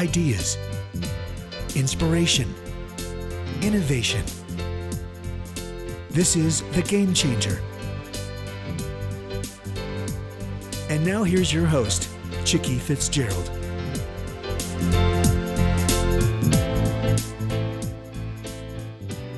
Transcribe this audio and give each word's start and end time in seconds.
ideas, 0.00 0.56
inspiration, 1.76 2.48
innovation. 3.60 4.24
This 6.08 6.36
is 6.36 6.62
The 6.72 6.80
Game 6.80 7.12
Changer. 7.12 7.60
And 10.88 11.04
now 11.04 11.22
here's 11.22 11.52
your 11.52 11.66
host, 11.66 12.08
Chicky 12.46 12.78
Fitzgerald. 12.78 13.50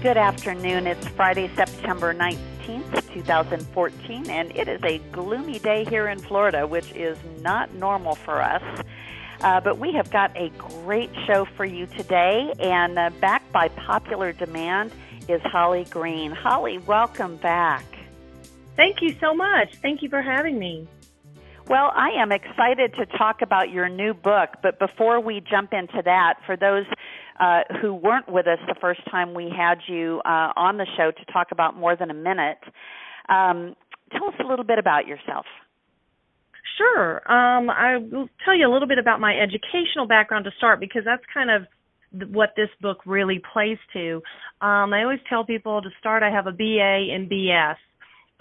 Good 0.00 0.16
afternoon. 0.16 0.86
It's 0.86 1.08
Friday, 1.08 1.50
September 1.56 2.14
19th, 2.14 3.12
2014, 3.12 4.30
and 4.30 4.56
it 4.56 4.68
is 4.68 4.80
a 4.84 4.98
gloomy 5.10 5.58
day 5.58 5.84
here 5.86 6.06
in 6.06 6.20
Florida, 6.20 6.68
which 6.68 6.92
is 6.92 7.18
not 7.40 7.74
normal 7.74 8.14
for 8.14 8.40
us. 8.40 8.62
Uh, 9.42 9.60
but 9.60 9.78
we 9.78 9.92
have 9.92 10.10
got 10.10 10.36
a 10.36 10.50
great 10.50 11.10
show 11.26 11.44
for 11.56 11.64
you 11.64 11.86
today, 11.86 12.52
and 12.60 12.96
uh, 12.96 13.10
backed 13.20 13.50
by 13.52 13.68
popular 13.68 14.32
demand 14.32 14.92
is 15.28 15.40
Holly 15.42 15.84
Green. 15.90 16.30
Holly, 16.30 16.78
welcome 16.78 17.36
back. 17.36 17.84
Thank 18.76 19.02
you 19.02 19.16
so 19.20 19.34
much. 19.34 19.74
Thank 19.82 20.00
you 20.02 20.08
for 20.08 20.22
having 20.22 20.58
me. 20.58 20.86
Well, 21.68 21.92
I 21.94 22.10
am 22.10 22.32
excited 22.32 22.94
to 22.94 23.06
talk 23.06 23.42
about 23.42 23.70
your 23.70 23.88
new 23.88 24.14
book, 24.14 24.50
but 24.62 24.78
before 24.78 25.20
we 25.20 25.40
jump 25.40 25.72
into 25.72 26.02
that, 26.04 26.34
for 26.46 26.56
those 26.56 26.86
uh, 27.40 27.62
who 27.80 27.94
weren't 27.94 28.28
with 28.28 28.46
us 28.46 28.58
the 28.68 28.76
first 28.80 29.00
time 29.10 29.34
we 29.34 29.50
had 29.50 29.78
you 29.88 30.20
uh, 30.24 30.52
on 30.56 30.76
the 30.76 30.86
show 30.96 31.10
to 31.10 31.24
talk 31.32 31.50
about 31.50 31.76
more 31.76 31.96
than 31.96 32.10
a 32.10 32.14
minute, 32.14 32.58
um, 33.28 33.74
tell 34.12 34.28
us 34.28 34.34
a 34.38 34.46
little 34.46 34.64
bit 34.64 34.78
about 34.78 35.06
yourself. 35.06 35.46
Sure. 36.82 37.16
Um, 37.30 37.70
I 37.70 37.98
will 37.98 38.28
tell 38.44 38.56
you 38.56 38.68
a 38.68 38.72
little 38.72 38.88
bit 38.88 38.98
about 38.98 39.20
my 39.20 39.34
educational 39.38 40.06
background 40.08 40.44
to 40.46 40.50
start 40.56 40.80
because 40.80 41.02
that's 41.04 41.22
kind 41.32 41.50
of 41.50 41.62
what 42.32 42.50
this 42.56 42.68
book 42.80 42.98
really 43.06 43.40
plays 43.52 43.78
to. 43.92 44.16
Um, 44.60 44.92
I 44.92 45.02
always 45.02 45.20
tell 45.28 45.44
people 45.44 45.80
to 45.80 45.88
start. 46.00 46.22
I 46.22 46.30
have 46.30 46.46
a 46.46 46.52
BA 46.52 47.14
in 47.14 47.28
BS 47.30 47.76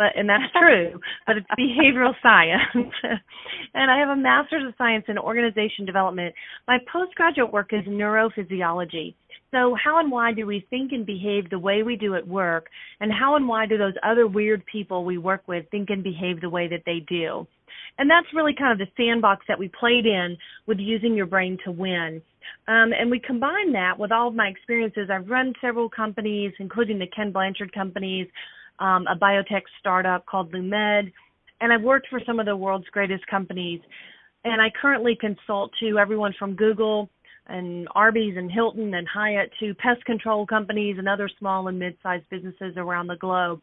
but 0.01 0.17
and 0.17 0.27
that's 0.27 0.51
true 0.59 0.99
but 1.27 1.37
it's 1.37 1.47
behavioral 1.59 2.13
science 2.23 2.93
and 3.73 3.91
i 3.91 3.99
have 3.99 4.09
a 4.09 4.15
master's 4.15 4.65
of 4.67 4.73
science 4.77 5.05
in 5.07 5.17
organization 5.17 5.85
development 5.85 6.33
my 6.67 6.77
postgraduate 6.91 7.53
work 7.53 7.71
is 7.71 7.83
neurophysiology 7.85 9.13
so 9.51 9.75
how 9.83 9.99
and 9.99 10.11
why 10.11 10.33
do 10.33 10.45
we 10.45 10.65
think 10.69 10.91
and 10.91 11.05
behave 11.05 11.49
the 11.49 11.59
way 11.59 11.83
we 11.83 11.95
do 11.95 12.15
at 12.15 12.27
work 12.27 12.67
and 12.99 13.11
how 13.11 13.35
and 13.35 13.47
why 13.47 13.65
do 13.65 13.77
those 13.77 13.93
other 14.03 14.25
weird 14.25 14.63
people 14.65 15.05
we 15.05 15.17
work 15.17 15.43
with 15.47 15.65
think 15.69 15.89
and 15.89 16.03
behave 16.03 16.41
the 16.41 16.49
way 16.49 16.67
that 16.67 16.83
they 16.85 17.05
do 17.07 17.45
and 17.97 18.09
that's 18.09 18.27
really 18.33 18.53
kind 18.57 18.71
of 18.71 18.77
the 18.77 18.91
sandbox 18.95 19.45
that 19.47 19.59
we 19.59 19.69
played 19.79 20.05
in 20.05 20.37
with 20.67 20.79
using 20.79 21.15
your 21.15 21.25
brain 21.25 21.57
to 21.65 21.71
win 21.71 22.21
um, 22.67 22.91
and 22.97 23.09
we 23.09 23.19
combine 23.19 23.71
that 23.73 23.97
with 23.97 24.11
all 24.11 24.27
of 24.27 24.35
my 24.35 24.47
experiences. 24.47 25.09
I've 25.11 25.29
run 25.29 25.53
several 25.61 25.89
companies, 25.89 26.53
including 26.59 26.99
the 26.99 27.07
Ken 27.07 27.31
Blanchard 27.31 27.73
companies, 27.73 28.27
um, 28.79 29.05
a 29.07 29.15
biotech 29.15 29.63
startup 29.79 30.25
called 30.25 30.53
Lumed, 30.53 31.11
and 31.59 31.73
I've 31.73 31.81
worked 31.81 32.07
for 32.09 32.19
some 32.25 32.39
of 32.39 32.45
the 32.45 32.55
world's 32.55 32.87
greatest 32.87 33.25
companies. 33.27 33.81
And 34.43 34.61
I 34.61 34.71
currently 34.81 35.15
consult 35.19 35.71
to 35.79 35.99
everyone 35.99 36.33
from 36.37 36.55
Google 36.55 37.09
and 37.47 37.87
Arby's 37.93 38.37
and 38.37 38.51
Hilton 38.51 38.93
and 38.93 39.07
Hyatt 39.07 39.51
to 39.59 39.75
pest 39.75 40.03
control 40.05 40.47
companies 40.47 40.95
and 40.97 41.07
other 41.07 41.29
small 41.37 41.67
and 41.67 41.77
mid-sized 41.77 42.27
businesses 42.29 42.73
around 42.77 43.07
the 43.07 43.17
globe. 43.17 43.61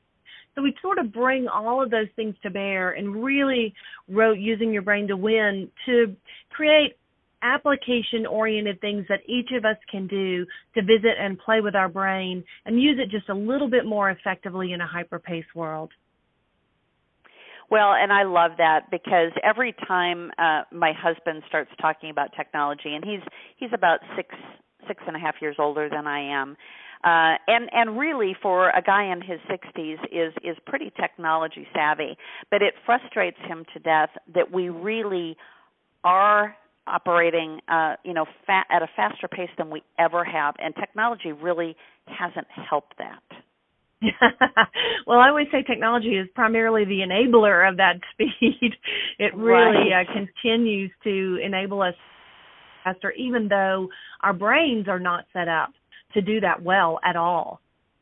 So 0.58 0.62
we 0.62 0.74
sort 0.82 0.98
of 0.98 1.12
bring 1.12 1.46
all 1.46 1.80
of 1.80 1.88
those 1.88 2.08
things 2.16 2.34
to 2.42 2.50
bear 2.50 2.90
and 2.90 3.22
really 3.22 3.72
wrote 4.08 4.38
using 4.38 4.72
your 4.72 4.82
brain 4.82 5.06
to 5.06 5.16
win 5.16 5.70
to 5.86 6.16
create 6.50 6.96
application 7.42 8.26
oriented 8.28 8.80
things 8.80 9.06
that 9.08 9.20
each 9.28 9.50
of 9.56 9.64
us 9.64 9.76
can 9.88 10.08
do 10.08 10.44
to 10.74 10.82
visit 10.82 11.12
and 11.16 11.38
play 11.38 11.60
with 11.60 11.76
our 11.76 11.88
brain 11.88 12.42
and 12.66 12.82
use 12.82 12.98
it 12.98 13.08
just 13.08 13.28
a 13.28 13.34
little 13.34 13.70
bit 13.70 13.86
more 13.86 14.10
effectively 14.10 14.72
in 14.72 14.80
a 14.80 14.86
hyper 14.86 15.20
paced 15.20 15.54
world. 15.54 15.92
Well, 17.70 17.92
and 17.92 18.12
I 18.12 18.24
love 18.24 18.52
that 18.58 18.90
because 18.90 19.30
every 19.44 19.76
time 19.86 20.32
uh, 20.38 20.62
my 20.72 20.92
husband 20.92 21.44
starts 21.46 21.70
talking 21.80 22.10
about 22.10 22.30
technology, 22.36 22.94
and 22.96 23.04
he's 23.04 23.20
he's 23.58 23.70
about 23.72 24.00
six 24.16 24.34
six 24.88 25.04
and 25.06 25.14
a 25.14 25.20
half 25.20 25.36
years 25.40 25.54
older 25.60 25.88
than 25.88 26.08
I 26.08 26.40
am, 26.40 26.56
uh, 27.04 27.34
and 27.46 27.68
and 27.72 27.98
really 27.98 28.36
for 28.42 28.70
a 28.70 28.82
guy 28.82 29.04
in 29.12 29.20
his 29.20 29.38
60s 29.50 29.98
is 30.10 30.32
is 30.42 30.56
pretty 30.66 30.92
technology 31.00 31.66
savvy, 31.74 32.16
but 32.50 32.62
it 32.62 32.74
frustrates 32.84 33.38
him 33.46 33.64
to 33.74 33.80
death 33.80 34.10
that 34.34 34.50
we 34.52 34.68
really 34.68 35.36
are 36.04 36.56
operating 36.86 37.60
uh, 37.68 37.94
you 38.04 38.14
know 38.14 38.24
fa- 38.46 38.64
at 38.70 38.82
a 38.82 38.88
faster 38.96 39.28
pace 39.28 39.50
than 39.58 39.70
we 39.70 39.82
ever 39.98 40.24
have 40.24 40.54
and 40.58 40.74
technology 40.76 41.32
really 41.32 41.76
hasn't 42.06 42.46
helped 42.68 42.96
that 42.96 43.22
well, 45.06 45.18
I 45.18 45.28
always 45.28 45.48
say 45.50 45.62
technology 45.62 46.16
is 46.16 46.28
primarily 46.34 46.84
the 46.84 47.00
enabler 47.00 47.68
of 47.68 47.78
that 47.78 47.96
speed. 48.12 48.74
It 49.18 49.34
really 49.34 49.90
right. 49.90 50.06
uh, 50.06 50.12
continues 50.12 50.90
to 51.04 51.38
enable 51.44 51.82
us 51.82 51.94
faster, 52.84 53.12
even 53.12 53.48
though 53.48 53.88
our 54.22 54.32
brains 54.32 54.86
are 54.88 55.00
not 55.00 55.24
set 55.32 55.48
up 55.48 55.70
to 56.18 56.22
do 56.22 56.40
that 56.40 56.62
well 56.62 56.98
at 57.04 57.16
all. 57.16 57.60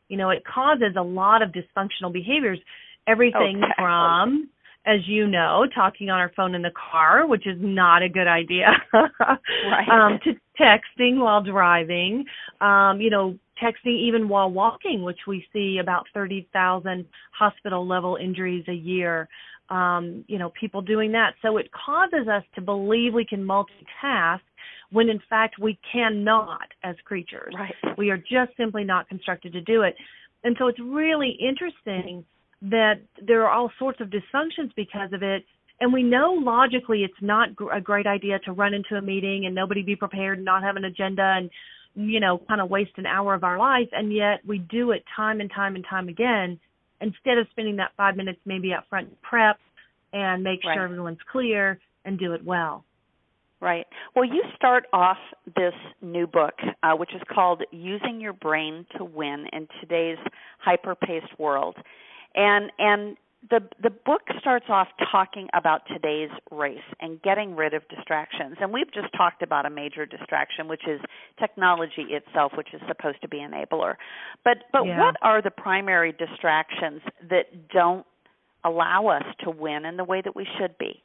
You 0.09 0.17
know, 0.17 0.29
it 0.29 0.43
causes 0.45 0.95
a 0.97 1.01
lot 1.01 1.41
of 1.41 1.49
dysfunctional 1.51 2.11
behaviors. 2.11 2.59
Everything 3.07 3.61
okay. 3.63 3.73
from 3.77 4.49
as 4.87 5.01
you 5.05 5.27
know, 5.27 5.65
talking 5.75 6.09
on 6.09 6.17
our 6.17 6.31
phone 6.35 6.55
in 6.55 6.61
the 6.61 6.71
car, 6.91 7.27
which 7.27 7.45
is 7.45 7.57
not 7.59 8.01
a 8.01 8.09
good 8.09 8.27
idea. 8.27 8.67
right. 8.93 9.87
Um, 9.91 10.19
to 10.23 10.33
texting 10.59 11.17
while 11.17 11.43
driving, 11.43 12.25
um, 12.61 13.01
you 13.01 13.09
know, 13.09 13.37
texting 13.61 13.99
even 14.07 14.29
while 14.29 14.49
walking, 14.49 15.03
which 15.03 15.19
we 15.27 15.45
see 15.51 15.79
about 15.81 16.05
30,000 16.13 17.05
hospital 17.37 17.85
level 17.85 18.17
injuries 18.21 18.63
a 18.67 18.73
year. 18.73 19.27
Um, 19.69 20.23
you 20.27 20.39
know, 20.39 20.51
people 20.57 20.81
doing 20.81 21.11
that. 21.11 21.33
So 21.41 21.57
it 21.57 21.69
causes 21.71 22.27
us 22.29 22.43
to 22.55 22.61
believe 22.61 23.13
we 23.13 23.25
can 23.25 23.43
multitask 23.43 24.39
when 24.91 25.09
in 25.09 25.19
fact 25.29 25.59
we 25.59 25.77
cannot 25.91 26.67
as 26.83 26.95
creatures. 27.03 27.53
Right. 27.57 27.97
We 27.97 28.09
are 28.09 28.17
just 28.17 28.55
simply 28.57 28.83
not 28.83 29.07
constructed 29.09 29.53
to 29.53 29.61
do 29.61 29.81
it. 29.81 29.95
And 30.43 30.55
so 30.59 30.67
it's 30.67 30.79
really 30.79 31.37
interesting 31.39 32.23
that 32.61 33.01
there 33.25 33.43
are 33.43 33.51
all 33.51 33.71
sorts 33.77 33.99
of 34.01 34.09
dysfunctions 34.09 34.71
because 34.75 35.13
of 35.13 35.21
it 35.21 35.43
and 35.79 35.93
we 35.93 36.03
know 36.03 36.33
logically 36.33 37.03
it's 37.03 37.21
not 37.21 37.49
a 37.73 37.81
great 37.81 38.07
idea 38.07 38.39
to 38.39 38.51
run 38.51 38.73
into 38.73 38.95
a 38.95 39.01
meeting 39.01 39.45
and 39.45 39.53
nobody 39.53 39.83
be 39.83 39.95
prepared 39.95 40.37
and 40.37 40.45
not 40.45 40.63
have 40.63 40.75
an 40.75 40.85
agenda 40.85 41.35
and 41.37 41.49
you 41.95 42.19
know 42.19 42.41
kind 42.47 42.61
of 42.61 42.69
waste 42.69 42.91
an 42.97 43.05
hour 43.05 43.33
of 43.33 43.43
our 43.43 43.57
life 43.57 43.89
and 43.91 44.13
yet 44.13 44.39
we 44.45 44.57
do 44.57 44.91
it 44.91 45.03
time 45.15 45.39
and 45.39 45.51
time 45.53 45.75
and 45.75 45.85
time 45.89 46.09
again 46.09 46.59
instead 47.01 47.37
of 47.37 47.47
spending 47.51 47.75
that 47.75 47.91
5 47.95 48.15
minutes 48.15 48.39
maybe 48.45 48.73
up 48.73 48.85
front 48.89 49.09
prep 49.21 49.57
and 50.13 50.43
make 50.43 50.63
right. 50.63 50.75
sure 50.75 50.83
everyone's 50.83 51.19
clear 51.31 51.79
and 52.05 52.17
do 52.17 52.33
it 52.33 52.43
well 52.43 52.83
Right. 53.59 53.87
Well, 54.15 54.25
you 54.25 54.43
start 54.55 54.85
off 54.93 55.17
this 55.55 55.73
new 56.01 56.27
book, 56.27 56.53
uh, 56.83 56.93
which 56.93 57.15
is 57.15 57.21
called 57.33 57.63
Using 57.71 58.21
Your 58.21 58.33
Brain 58.33 58.85
to 58.97 59.03
Win 59.03 59.47
in 59.51 59.67
Today's 59.81 60.19
Hyper 60.59 60.93
Paced 60.93 61.39
World 61.39 61.75
and 62.37 62.71
and 62.77 63.17
the 63.49 63.59
the 63.81 63.89
book 63.89 64.21
starts 64.39 64.65
off 64.69 64.87
talking 65.11 65.47
about 65.53 65.81
today's 65.87 66.29
race 66.51 66.77
and 67.01 67.21
getting 67.21 67.55
rid 67.55 67.73
of 67.73 67.87
distractions 67.89 68.55
and 68.61 68.71
we've 68.71 68.91
just 68.93 69.07
talked 69.15 69.41
about 69.41 69.65
a 69.65 69.69
major 69.69 70.05
distraction 70.05 70.67
which 70.67 70.87
is 70.87 71.01
technology 71.39 72.07
itself 72.09 72.53
which 72.55 72.73
is 72.73 72.81
supposed 72.87 73.21
to 73.21 73.27
be 73.27 73.39
an 73.39 73.51
enabler 73.51 73.95
but 74.45 74.57
but 74.71 74.85
yeah. 74.85 74.99
what 74.99 75.15
are 75.21 75.41
the 75.41 75.51
primary 75.51 76.13
distractions 76.13 77.01
that 77.29 77.69
don't 77.69 78.05
allow 78.63 79.07
us 79.07 79.23
to 79.43 79.49
win 79.49 79.85
in 79.85 79.97
the 79.97 80.03
way 80.03 80.21
that 80.21 80.35
we 80.35 80.47
should 80.59 80.77
be 80.77 81.01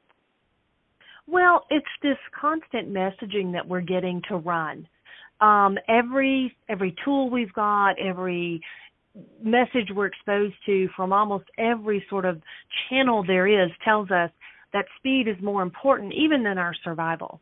well 1.27 1.65
it's 1.71 1.87
this 2.03 2.19
constant 2.39 2.93
messaging 2.93 3.53
that 3.53 3.67
we're 3.67 3.81
getting 3.81 4.21
to 4.29 4.37
run 4.37 4.87
um, 5.41 5.77
every 5.89 6.57
every 6.69 6.95
tool 7.05 7.31
we've 7.31 7.53
got 7.53 7.99
every 7.99 8.61
message 9.43 9.89
we're 9.95 10.07
exposed 10.07 10.55
to 10.67 10.89
from 10.97 11.13
almost 11.13 11.45
every 11.59 12.05
sort 12.09 12.25
of 12.25 12.41
channel 12.89 13.25
there 13.27 13.47
is 13.47 13.71
tells 13.85 14.11
us 14.11 14.31
that 14.73 14.87
speed 14.99 15.29
is 15.29 15.37
more 15.43 15.63
important 15.63 16.13
even 16.15 16.43
than 16.43 16.59
our 16.59 16.75
survival. 16.83 17.41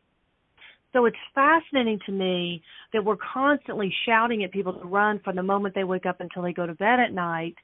So 0.93 1.05
it's 1.05 1.15
fascinating 1.33 1.99
to 2.05 2.11
me 2.11 2.61
that 2.91 3.05
we're 3.05 3.15
constantly 3.33 3.93
shouting 4.05 4.43
at 4.43 4.51
people 4.51 4.73
to 4.73 4.85
run 4.85 5.21
from 5.23 5.37
the 5.37 5.43
moment 5.43 5.73
they 5.73 5.85
wake 5.85 6.05
up 6.05 6.19
until 6.19 6.41
they 6.41 6.51
go 6.51 6.65
to 6.65 6.73
bed 6.73 6.99
at 6.99 7.13
night, 7.13 7.55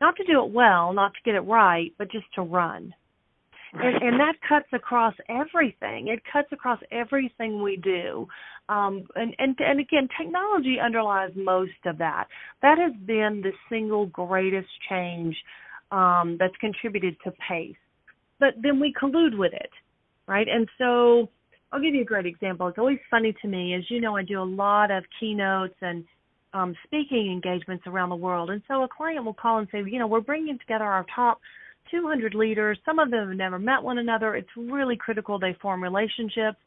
not 0.00 0.16
to 0.16 0.24
do 0.24 0.42
it 0.42 0.50
well, 0.50 0.94
not 0.94 1.12
to 1.12 1.20
get 1.22 1.34
it 1.34 1.40
right, 1.40 1.92
but 1.98 2.10
just 2.10 2.24
to 2.36 2.42
run. 2.42 2.94
And, 3.72 4.02
and 4.02 4.20
that 4.20 4.34
cuts 4.48 4.66
across 4.72 5.14
everything. 5.28 6.08
It 6.08 6.20
cuts 6.32 6.48
across 6.52 6.80
everything 6.90 7.62
we 7.62 7.76
do. 7.76 8.26
Um, 8.68 9.06
and, 9.14 9.34
and 9.38 9.56
and 9.58 9.80
again, 9.80 10.08
technology 10.20 10.78
underlies 10.82 11.30
most 11.36 11.70
of 11.86 11.98
that. 11.98 12.26
That 12.62 12.78
has 12.78 12.92
been 13.06 13.42
the 13.42 13.52
single 13.68 14.06
greatest 14.06 14.68
change 14.88 15.36
um, 15.90 16.36
that's 16.38 16.56
contributed 16.60 17.16
to 17.24 17.32
pace. 17.48 17.76
But 18.38 18.54
then 18.62 18.80
we 18.80 18.92
collude 19.00 19.36
with 19.36 19.52
it, 19.52 19.70
right? 20.26 20.48
And 20.48 20.68
so 20.78 21.28
I'll 21.72 21.80
give 21.80 21.94
you 21.94 22.02
a 22.02 22.06
great 22.06 22.26
example. 22.26 22.68
It's 22.68 22.78
always 22.78 22.98
funny 23.10 23.34
to 23.42 23.48
me, 23.48 23.74
as 23.74 23.82
you 23.90 24.00
know, 24.00 24.16
I 24.16 24.22
do 24.22 24.40
a 24.40 24.44
lot 24.44 24.90
of 24.90 25.04
keynotes 25.18 25.76
and 25.82 26.04
um, 26.52 26.74
speaking 26.84 27.30
engagements 27.30 27.84
around 27.86 28.08
the 28.08 28.16
world. 28.16 28.50
And 28.50 28.62
so 28.66 28.82
a 28.82 28.88
client 28.88 29.24
will 29.24 29.34
call 29.34 29.58
and 29.58 29.68
say, 29.70 29.82
you 29.86 29.98
know, 29.98 30.06
we're 30.06 30.20
bringing 30.20 30.58
together 30.58 30.84
our 30.84 31.06
top 31.14 31.40
200 31.90 32.34
leaders. 32.34 32.78
Some 32.84 32.98
of 32.98 33.10
them 33.10 33.28
have 33.28 33.36
never 33.36 33.58
met 33.58 33.82
one 33.82 33.98
another. 33.98 34.34
It's 34.34 34.48
really 34.56 34.96
critical 34.96 35.38
they 35.38 35.56
form 35.60 35.82
relationships. 35.82 36.58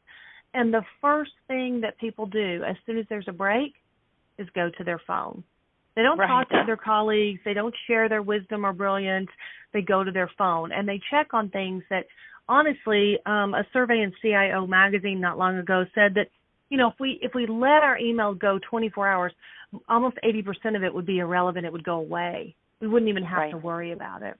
And 0.52 0.72
the 0.72 0.84
first 1.00 1.32
thing 1.48 1.80
that 1.80 1.98
people 1.98 2.26
do 2.26 2.62
as 2.62 2.76
soon 2.86 2.98
as 2.98 3.06
there's 3.08 3.28
a 3.28 3.32
break 3.32 3.74
is 4.38 4.48
go 4.54 4.70
to 4.78 4.84
their 4.84 5.00
phone. 5.06 5.42
They 5.96 6.02
don't 6.02 6.18
right. 6.18 6.28
talk 6.28 6.48
to 6.50 6.62
their 6.66 6.76
colleagues. 6.76 7.40
They 7.44 7.54
don't 7.54 7.74
share 7.86 8.08
their 8.08 8.22
wisdom 8.22 8.64
or 8.66 8.72
brilliance. 8.72 9.28
They 9.72 9.82
go 9.82 10.02
to 10.02 10.10
their 10.10 10.30
phone 10.36 10.72
and 10.72 10.88
they 10.88 11.00
check 11.10 11.34
on 11.34 11.50
things 11.50 11.82
that, 11.90 12.06
honestly, 12.48 13.18
um, 13.26 13.54
a 13.54 13.64
survey 13.72 14.00
in 14.00 14.12
CIO 14.20 14.66
magazine 14.66 15.20
not 15.20 15.38
long 15.38 15.58
ago 15.58 15.84
said 15.94 16.14
that, 16.14 16.28
you 16.68 16.78
know, 16.78 16.88
if 16.88 16.94
we 16.98 17.18
if 17.22 17.32
we 17.34 17.46
let 17.46 17.84
our 17.84 17.96
email 17.98 18.34
go 18.34 18.58
24 18.68 19.08
hours, 19.08 19.32
almost 19.88 20.16
80% 20.24 20.76
of 20.76 20.82
it 20.82 20.92
would 20.92 21.06
be 21.06 21.18
irrelevant. 21.18 21.66
It 21.66 21.72
would 21.72 21.84
go 21.84 21.96
away. 21.96 22.56
We 22.80 22.88
wouldn't 22.88 23.08
even 23.08 23.24
have 23.24 23.38
right. 23.38 23.50
to 23.52 23.58
worry 23.58 23.92
about 23.92 24.22
it. 24.22 24.36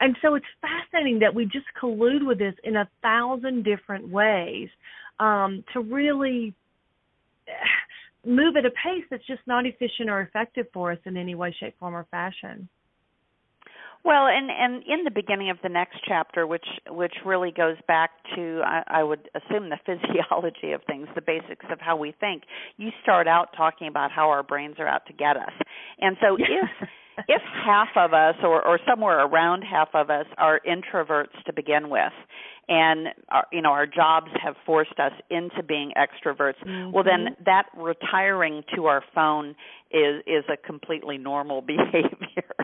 And 0.00 0.16
so 0.22 0.34
it's 0.34 0.46
fascinating 0.60 1.18
that 1.20 1.34
we 1.34 1.44
just 1.44 1.66
collude 1.80 2.26
with 2.26 2.38
this 2.38 2.54
in 2.64 2.76
a 2.76 2.88
thousand 3.02 3.64
different 3.64 4.08
ways 4.08 4.68
um, 5.18 5.64
to 5.72 5.80
really 5.80 6.54
move 8.24 8.56
at 8.56 8.66
a 8.66 8.70
pace 8.70 9.04
that's 9.10 9.26
just 9.26 9.40
not 9.46 9.66
efficient 9.66 10.10
or 10.10 10.20
effective 10.20 10.66
for 10.72 10.92
us 10.92 10.98
in 11.04 11.16
any 11.16 11.34
way, 11.34 11.54
shape, 11.58 11.74
form, 11.78 11.94
or 11.94 12.06
fashion. 12.10 12.68
Well, 14.04 14.26
and 14.26 14.50
and 14.50 14.82
in 14.86 15.04
the 15.04 15.10
beginning 15.10 15.50
of 15.50 15.58
the 15.62 15.68
next 15.68 15.98
chapter, 16.06 16.46
which 16.46 16.66
which 16.88 17.14
really 17.24 17.50
goes 17.50 17.76
back 17.86 18.10
to 18.36 18.62
I, 18.64 18.82
I 18.86 19.02
would 19.02 19.28
assume 19.34 19.70
the 19.70 19.78
physiology 19.86 20.72
of 20.72 20.82
things, 20.86 21.08
the 21.14 21.22
basics 21.22 21.66
of 21.70 21.80
how 21.80 21.96
we 21.96 22.14
think. 22.18 22.44
You 22.76 22.90
start 23.02 23.26
out 23.26 23.48
talking 23.56 23.88
about 23.88 24.10
how 24.10 24.30
our 24.30 24.42
brains 24.42 24.76
are 24.78 24.88
out 24.88 25.06
to 25.06 25.12
get 25.12 25.36
us, 25.36 25.52
and 26.00 26.16
so 26.20 26.36
if 26.36 26.88
if 27.28 27.42
half 27.64 27.88
of 27.96 28.12
us 28.12 28.36
or 28.42 28.64
or 28.64 28.78
somewhere 28.88 29.24
around 29.26 29.62
half 29.62 29.88
of 29.94 30.10
us 30.10 30.26
are 30.36 30.60
introverts 30.66 31.42
to 31.46 31.52
begin 31.52 31.90
with 31.90 32.12
and 32.68 33.08
our, 33.30 33.46
you 33.52 33.62
know 33.62 33.70
our 33.70 33.86
jobs 33.86 34.30
have 34.42 34.54
forced 34.64 34.98
us 34.98 35.12
into 35.30 35.62
being 35.62 35.92
extroverts 35.96 36.62
mm-hmm. 36.64 36.92
well 36.92 37.02
then 37.02 37.34
that 37.44 37.64
retiring 37.76 38.62
to 38.74 38.86
our 38.86 39.02
phone 39.14 39.54
is 39.90 40.22
is 40.26 40.44
a 40.52 40.56
completely 40.56 41.18
normal 41.18 41.60
behavior 41.66 42.54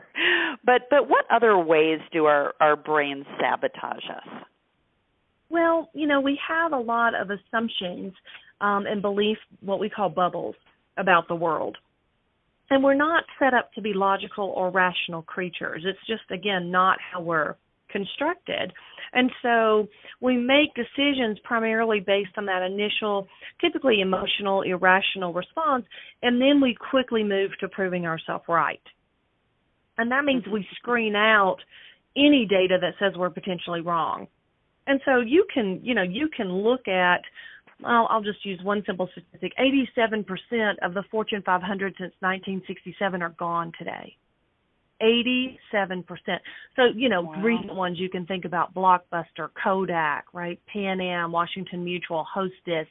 but 0.65 0.83
but 0.91 1.09
what 1.09 1.25
other 1.31 1.59
ways 1.59 2.01
do 2.13 2.27
our 2.27 2.55
our 2.61 2.77
brains 2.77 3.27
sabotage 3.41 4.05
us 4.11 4.45
well 5.51 5.91
you 5.95 6.07
know 6.07 6.21
we 6.21 6.39
have 6.47 6.73
a 6.73 6.79
lot 6.79 7.15
of 7.15 7.31
assumptions 7.31 8.13
um 8.61 8.87
and 8.87 9.03
belief 9.03 9.39
what 9.61 9.81
we 9.81 9.89
call 9.89 10.09
bubbles 10.09 10.55
about 10.97 11.27
the 11.29 11.35
world 11.35 11.77
and 12.71 12.83
we're 12.83 12.95
not 12.95 13.25
set 13.39 13.55
up 13.55 13.73
to 13.75 13.83
be 13.83 13.93
logical 13.93 14.53
or 14.57 14.71
rational 14.71 15.23
creatures. 15.23 15.83
It's 15.85 15.99
just, 16.07 16.31
again, 16.31 16.71
not 16.71 16.99
how 17.01 17.21
we're 17.21 17.57
constructed. 17.91 18.73
And 19.13 19.31
so 19.43 19.87
we 20.21 20.37
make 20.37 20.75
decisions 20.75 21.39
primarily 21.45 22.01
based 22.01 22.33
on 22.37 22.47
that 22.47 22.63
initial, 22.63 23.29
typically 23.61 24.01
emotional, 24.01 24.63
irrational 24.63 25.33
response, 25.33 25.85
and 26.23 26.41
then 26.41 26.61
we 26.61 26.75
quickly 26.91 27.23
move 27.23 27.51
to 27.61 27.69
proving 27.69 28.07
ourselves 28.07 28.45
right. 28.49 28.81
And 29.99 30.11
that 30.11 30.25
means 30.25 30.45
we 30.51 30.67
screen 30.77 31.15
out 31.15 31.59
any 32.17 32.47
data 32.49 32.79
that 32.81 32.95
says 32.99 33.17
we're 33.17 33.31
potentially 33.31 33.81
wrong. 33.81 34.27
And 34.87 35.01
so 35.05 35.21
you 35.21 35.47
can, 35.53 35.81
you 35.83 35.95
know, 35.95 36.03
you 36.03 36.29
can 36.35 36.53
look 36.53 36.89
at 36.89 37.23
I'll, 37.83 38.07
I'll 38.09 38.23
just 38.23 38.45
use 38.45 38.61
one 38.63 38.83
simple 38.87 39.09
statistic 39.13 39.53
87% 39.59 40.75
of 40.83 40.95
the 40.95 41.03
Fortune 41.11 41.43
500 41.45 41.95
since 41.99 42.13
1967 42.21 43.23
are 43.23 43.31
gone 43.31 43.73
today. 43.79 44.17
87%. 45.03 46.05
So, 46.77 46.83
you 46.95 47.09
know, 47.09 47.23
wow. 47.23 47.43
recent 47.43 47.75
ones 47.75 47.99
you 47.99 48.09
can 48.09 48.27
think 48.27 48.45
about 48.45 48.73
Blockbuster, 48.75 49.49
Kodak, 49.63 50.27
right? 50.33 50.61
Pan 50.73 51.01
Am, 51.01 51.33
Washington 51.33 51.85
Mutual, 51.85 52.25
Hostess. 52.33 52.87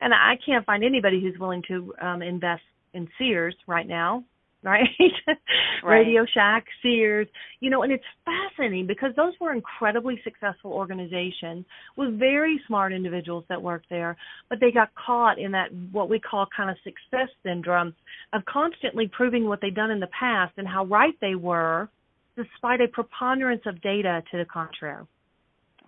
And 0.00 0.14
I 0.14 0.34
can't 0.44 0.64
find 0.64 0.82
anybody 0.82 1.20
who's 1.20 1.38
willing 1.38 1.62
to 1.68 1.94
um, 2.00 2.22
invest 2.22 2.62
in 2.94 3.06
Sears 3.18 3.54
right 3.66 3.86
now 3.86 4.24
right? 4.66 4.88
right? 5.28 5.38
Radio 5.82 6.26
Shack, 6.34 6.64
Sears, 6.82 7.28
you 7.60 7.70
know, 7.70 7.82
and 7.82 7.92
it's 7.92 8.04
fascinating 8.24 8.86
because 8.86 9.10
those 9.16 9.32
were 9.40 9.54
incredibly 9.54 10.20
successful 10.24 10.72
organizations 10.72 11.64
with 11.96 12.18
very 12.18 12.60
smart 12.66 12.92
individuals 12.92 13.44
that 13.48 13.62
worked 13.62 13.86
there, 13.88 14.16
but 14.50 14.58
they 14.60 14.72
got 14.72 14.90
caught 14.94 15.38
in 15.38 15.52
that 15.52 15.68
what 15.92 16.10
we 16.10 16.18
call 16.18 16.46
kind 16.54 16.68
of 16.68 16.76
success 16.82 17.28
syndrome 17.44 17.94
of 18.32 18.42
constantly 18.44 19.08
proving 19.16 19.48
what 19.48 19.60
they'd 19.62 19.74
done 19.74 19.90
in 19.90 20.00
the 20.00 20.08
past 20.18 20.52
and 20.56 20.66
how 20.66 20.84
right 20.86 21.14
they 21.20 21.36
were 21.36 21.88
despite 22.36 22.80
a 22.80 22.88
preponderance 22.88 23.62
of 23.66 23.80
data 23.80 24.22
to 24.30 24.36
the 24.36 24.44
contrary. 24.44 25.04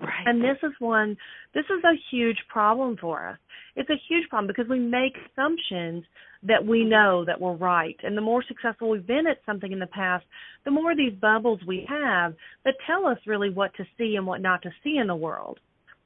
Right. 0.00 0.26
And 0.26 0.40
this 0.40 0.56
is 0.62 0.70
one, 0.78 1.16
this 1.54 1.64
is 1.64 1.82
a 1.84 1.98
huge 2.10 2.38
problem 2.48 2.96
for 3.00 3.26
us. 3.26 3.38
It's 3.74 3.90
a 3.90 4.00
huge 4.08 4.28
problem 4.28 4.46
because 4.46 4.68
we 4.70 4.78
make 4.78 5.14
assumptions 5.16 6.04
that 6.42 6.64
we 6.64 6.84
know 6.84 7.24
that 7.24 7.40
we're 7.40 7.54
right. 7.54 7.96
And 8.02 8.16
the 8.16 8.22
more 8.22 8.44
successful 8.46 8.90
we've 8.90 9.06
been 9.06 9.26
at 9.26 9.38
something 9.44 9.72
in 9.72 9.78
the 9.78 9.86
past, 9.86 10.24
the 10.64 10.70
more 10.70 10.94
these 10.94 11.14
bubbles 11.14 11.60
we 11.66 11.86
have 11.88 12.34
that 12.64 12.74
tell 12.86 13.06
us 13.06 13.18
really 13.26 13.50
what 13.50 13.74
to 13.74 13.84
see 13.96 14.16
and 14.16 14.26
what 14.26 14.40
not 14.40 14.62
to 14.62 14.70
see 14.84 14.98
in 14.98 15.06
the 15.06 15.16
world. 15.16 15.58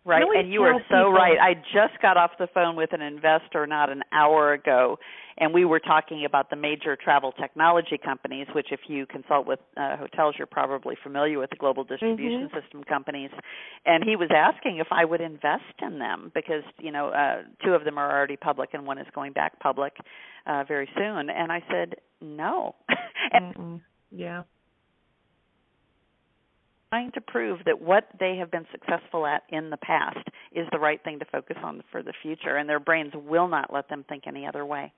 Right, 0.04 0.24
and 0.36 0.52
you 0.52 0.62
are 0.62 0.80
so 0.90 0.96
people, 0.96 1.12
right. 1.12 1.38
I 1.40 1.54
just 1.54 2.00
got 2.02 2.16
off 2.16 2.32
the 2.36 2.48
phone 2.52 2.74
with 2.74 2.92
an 2.92 3.02
investor 3.02 3.68
not 3.68 3.88
an 3.88 4.02
hour 4.12 4.52
ago, 4.52 4.98
and 5.38 5.54
we 5.54 5.64
were 5.64 5.78
talking 5.78 6.24
about 6.24 6.50
the 6.50 6.56
major 6.56 6.96
travel 6.96 7.30
technology 7.30 7.98
companies, 8.02 8.48
which, 8.52 8.68
if 8.72 8.80
you 8.88 9.06
consult 9.06 9.46
with 9.46 9.60
uh, 9.76 9.96
hotels, 9.96 10.34
you're 10.36 10.48
probably 10.48 10.96
familiar 11.00 11.38
with 11.38 11.50
the 11.50 11.56
global 11.56 11.84
distribution 11.84 12.48
mm-hmm. 12.48 12.60
system 12.60 12.82
companies. 12.82 13.30
And 13.86 14.02
he 14.02 14.16
was 14.16 14.28
asking 14.34 14.78
if 14.78 14.88
I 14.90 15.04
would 15.04 15.20
invest 15.20 15.78
in 15.80 16.00
them 16.00 16.32
because, 16.34 16.64
you 16.80 16.90
know, 16.90 17.08
uh, 17.08 17.42
two 17.64 17.72
of 17.72 17.84
them 17.84 17.96
are 17.96 18.10
already 18.10 18.36
public 18.36 18.70
and 18.72 18.84
one 18.84 18.98
is 18.98 19.06
going 19.14 19.32
back 19.32 19.60
public 19.60 19.94
uh, 20.46 20.64
very 20.66 20.88
soon. 20.96 21.30
And 21.30 21.52
I 21.52 21.62
said, 21.70 21.94
no. 22.20 22.74
and, 23.32 23.80
yeah 24.10 24.42
trying 26.92 27.10
to 27.12 27.22
prove 27.22 27.58
that 27.64 27.80
what 27.80 28.04
they 28.20 28.36
have 28.38 28.50
been 28.50 28.66
successful 28.70 29.26
at 29.26 29.42
in 29.48 29.70
the 29.70 29.78
past 29.78 30.28
is 30.54 30.66
the 30.72 30.78
right 30.78 31.02
thing 31.02 31.18
to 31.18 31.24
focus 31.32 31.56
on 31.64 31.82
for 31.90 32.02
the 32.02 32.12
future, 32.22 32.58
and 32.58 32.68
their 32.68 32.80
brains 32.80 33.12
will 33.14 33.48
not 33.48 33.72
let 33.72 33.88
them 33.88 34.04
think 34.10 34.24
any 34.26 34.46
other 34.46 34.66
way. 34.66 34.92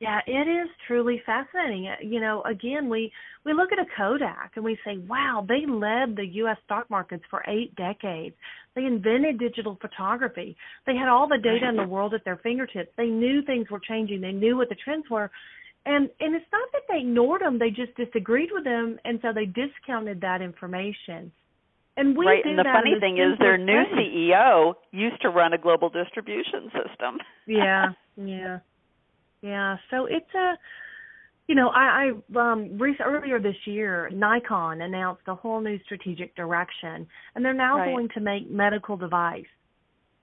Yeah, 0.00 0.18
it 0.26 0.48
is 0.48 0.68
truly 0.88 1.22
fascinating. 1.24 1.88
You 2.02 2.20
know, 2.20 2.42
again, 2.42 2.88
we 2.90 3.12
we 3.44 3.52
look 3.52 3.70
at 3.70 3.78
a 3.78 3.86
Kodak 3.96 4.52
and 4.56 4.64
we 4.64 4.76
say, 4.84 4.98
"Wow, 5.08 5.46
they 5.48 5.64
led 5.70 6.16
the 6.16 6.26
U.S. 6.42 6.56
stock 6.64 6.90
markets 6.90 7.22
for 7.30 7.44
eight 7.46 7.76
decades. 7.76 8.34
They 8.74 8.84
invented 8.84 9.38
digital 9.38 9.78
photography. 9.80 10.56
They 10.84 10.96
had 10.96 11.08
all 11.08 11.28
the 11.28 11.38
data 11.38 11.68
in 11.68 11.76
the 11.76 11.86
world 11.94 12.12
at 12.12 12.24
their 12.24 12.38
fingertips. 12.38 12.90
They 12.96 13.06
knew 13.06 13.42
things 13.42 13.70
were 13.70 13.80
changing. 13.80 14.20
They 14.20 14.32
knew 14.32 14.56
what 14.56 14.68
the 14.68 14.76
trends 14.84 15.08
were, 15.08 15.30
and 15.86 16.08
and 16.20 16.34
it's 16.34 16.46
not 16.52 16.68
that 16.72 16.82
they 16.88 17.00
ignored 17.00 17.42
them; 17.42 17.58
they 17.58 17.70
just 17.70 17.94
disagreed 17.96 18.50
with 18.52 18.64
them, 18.64 18.98
and 19.04 19.18
so 19.22 19.32
they 19.32 19.46
discounted 19.46 20.20
that 20.22 20.40
information. 20.40 21.30
And 21.96 22.16
we 22.16 22.26
right, 22.26 22.42
do 22.42 22.50
and 22.50 22.58
the 22.58 22.64
that 22.64 22.74
funny 22.74 22.98
thing 22.98 23.18
is, 23.18 23.38
their 23.38 23.56
new 23.56 23.84
CEO 23.94 24.74
used 24.90 25.20
to 25.22 25.28
run 25.28 25.52
a 25.52 25.58
global 25.58 25.90
distribution 25.90 26.70
system. 26.72 27.18
yeah, 27.46 27.90
yeah, 28.16 28.58
yeah. 29.42 29.76
So 29.90 30.06
it's 30.06 30.34
a, 30.34 30.54
you 31.46 31.54
know, 31.54 31.68
I, 31.68 32.10
I 32.36 32.50
um 32.52 32.80
earlier 33.04 33.38
this 33.38 33.56
year, 33.66 34.10
Nikon 34.12 34.80
announced 34.80 35.22
a 35.28 35.34
whole 35.34 35.60
new 35.60 35.78
strategic 35.84 36.34
direction, 36.34 37.06
and 37.34 37.44
they're 37.44 37.52
now 37.54 37.78
right. 37.78 37.92
going 37.92 38.08
to 38.14 38.20
make 38.20 38.50
medical 38.50 38.96
device 38.96 39.44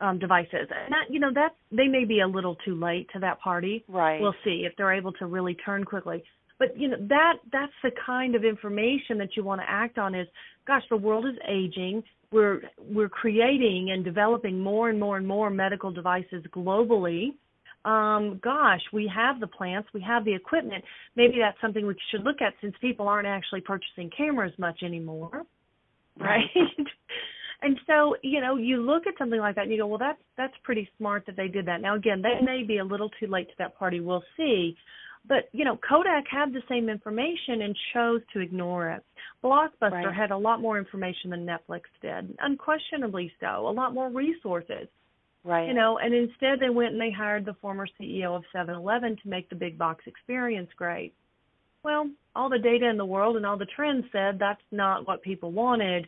um, 0.01 0.19
devices. 0.19 0.67
And 0.69 0.91
that, 0.91 1.05
you 1.09 1.19
know, 1.19 1.31
that 1.33 1.55
they 1.71 1.87
may 1.87 2.05
be 2.05 2.19
a 2.21 2.27
little 2.27 2.55
too 2.65 2.75
late 2.75 3.07
to 3.13 3.19
that 3.19 3.39
party. 3.39 3.83
Right. 3.87 4.19
We'll 4.19 4.35
see 4.43 4.65
if 4.69 4.73
they're 4.77 4.93
able 4.93 5.13
to 5.13 5.27
really 5.27 5.55
turn 5.55 5.83
quickly. 5.83 6.23
But 6.61 6.79
you 6.79 6.89
know 6.89 6.97
that 7.09 7.37
that's 7.51 7.73
the 7.81 7.89
kind 8.05 8.35
of 8.35 8.45
information 8.45 9.17
that 9.17 9.29
you 9.35 9.43
want 9.43 9.61
to 9.61 9.65
act 9.67 9.97
on. 9.97 10.13
Is 10.13 10.27
gosh, 10.67 10.83
the 10.91 10.95
world 10.95 11.25
is 11.25 11.33
aging. 11.49 12.03
We're 12.31 12.61
we're 12.77 13.09
creating 13.09 13.89
and 13.91 14.05
developing 14.05 14.59
more 14.59 14.87
and 14.87 14.99
more 14.99 15.17
and 15.17 15.25
more 15.25 15.49
medical 15.49 15.91
devices 15.91 16.45
globally. 16.55 17.29
Um, 17.83 18.39
gosh, 18.43 18.81
we 18.93 19.11
have 19.13 19.39
the 19.39 19.47
plants, 19.47 19.89
we 19.91 20.01
have 20.01 20.23
the 20.23 20.35
equipment. 20.35 20.83
Maybe 21.15 21.37
that's 21.39 21.59
something 21.61 21.87
we 21.87 21.95
should 22.11 22.23
look 22.23 22.43
at 22.43 22.53
since 22.61 22.75
people 22.79 23.07
aren't 23.07 23.27
actually 23.27 23.61
purchasing 23.61 24.11
cameras 24.15 24.53
much 24.59 24.83
anymore, 24.83 25.41
right? 26.19 26.45
And 27.63 27.79
so, 27.85 28.15
you 28.23 28.41
know, 28.41 28.57
you 28.57 28.81
look 28.81 29.05
at 29.05 29.13
something 29.19 29.39
like 29.39 29.55
that 29.55 29.63
and 29.63 29.71
you 29.71 29.77
go, 29.77 29.87
well, 29.87 29.99
that's 29.99 30.21
that's 30.35 30.53
pretty 30.63 30.89
smart 30.97 31.25
that 31.27 31.35
they 31.35 31.47
did 31.47 31.67
that. 31.67 31.81
Now, 31.81 31.95
again, 31.95 32.21
they 32.21 32.43
may 32.43 32.63
be 32.63 32.79
a 32.79 32.83
little 32.83 33.09
too 33.19 33.27
late 33.27 33.47
to 33.49 33.55
that 33.59 33.77
party. 33.77 33.99
We'll 33.99 34.23
see. 34.35 34.75
But 35.27 35.49
you 35.51 35.63
know, 35.63 35.77
Kodak 35.87 36.23
had 36.29 36.53
the 36.53 36.63
same 36.67 36.89
information 36.89 37.61
and 37.61 37.75
chose 37.93 38.21
to 38.33 38.39
ignore 38.39 38.89
it. 38.89 39.03
Blockbuster 39.43 39.91
right. 40.05 40.15
had 40.15 40.31
a 40.31 40.37
lot 40.37 40.59
more 40.61 40.79
information 40.79 41.29
than 41.29 41.45
Netflix 41.45 41.81
did, 42.01 42.35
unquestionably 42.39 43.31
so. 43.39 43.67
A 43.67 43.71
lot 43.71 43.93
more 43.93 44.09
resources. 44.09 44.87
Right. 45.43 45.67
You 45.67 45.73
know, 45.73 45.97
and 45.97 46.13
instead 46.13 46.59
they 46.59 46.69
went 46.69 46.91
and 46.91 47.01
they 47.01 47.11
hired 47.11 47.45
the 47.45 47.55
former 47.55 47.87
CEO 47.99 48.35
of 48.35 48.43
7-Eleven 48.55 49.17
to 49.23 49.29
make 49.29 49.49
the 49.49 49.55
big 49.55 49.75
box 49.75 50.03
experience 50.05 50.69
great. 50.75 51.13
Well, 51.83 52.11
all 52.35 52.47
the 52.47 52.59
data 52.59 52.87
in 52.87 52.97
the 52.97 53.05
world 53.05 53.37
and 53.37 53.45
all 53.45 53.57
the 53.57 53.65
trends 53.65 54.05
said 54.11 54.37
that's 54.37 54.61
not 54.71 55.07
what 55.07 55.23
people 55.23 55.51
wanted, 55.51 56.07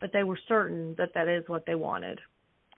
but 0.00 0.12
they 0.12 0.24
were 0.24 0.38
certain 0.48 0.94
that 0.98 1.10
that 1.14 1.28
is 1.28 1.44
what 1.46 1.64
they 1.66 1.74
wanted. 1.74 2.20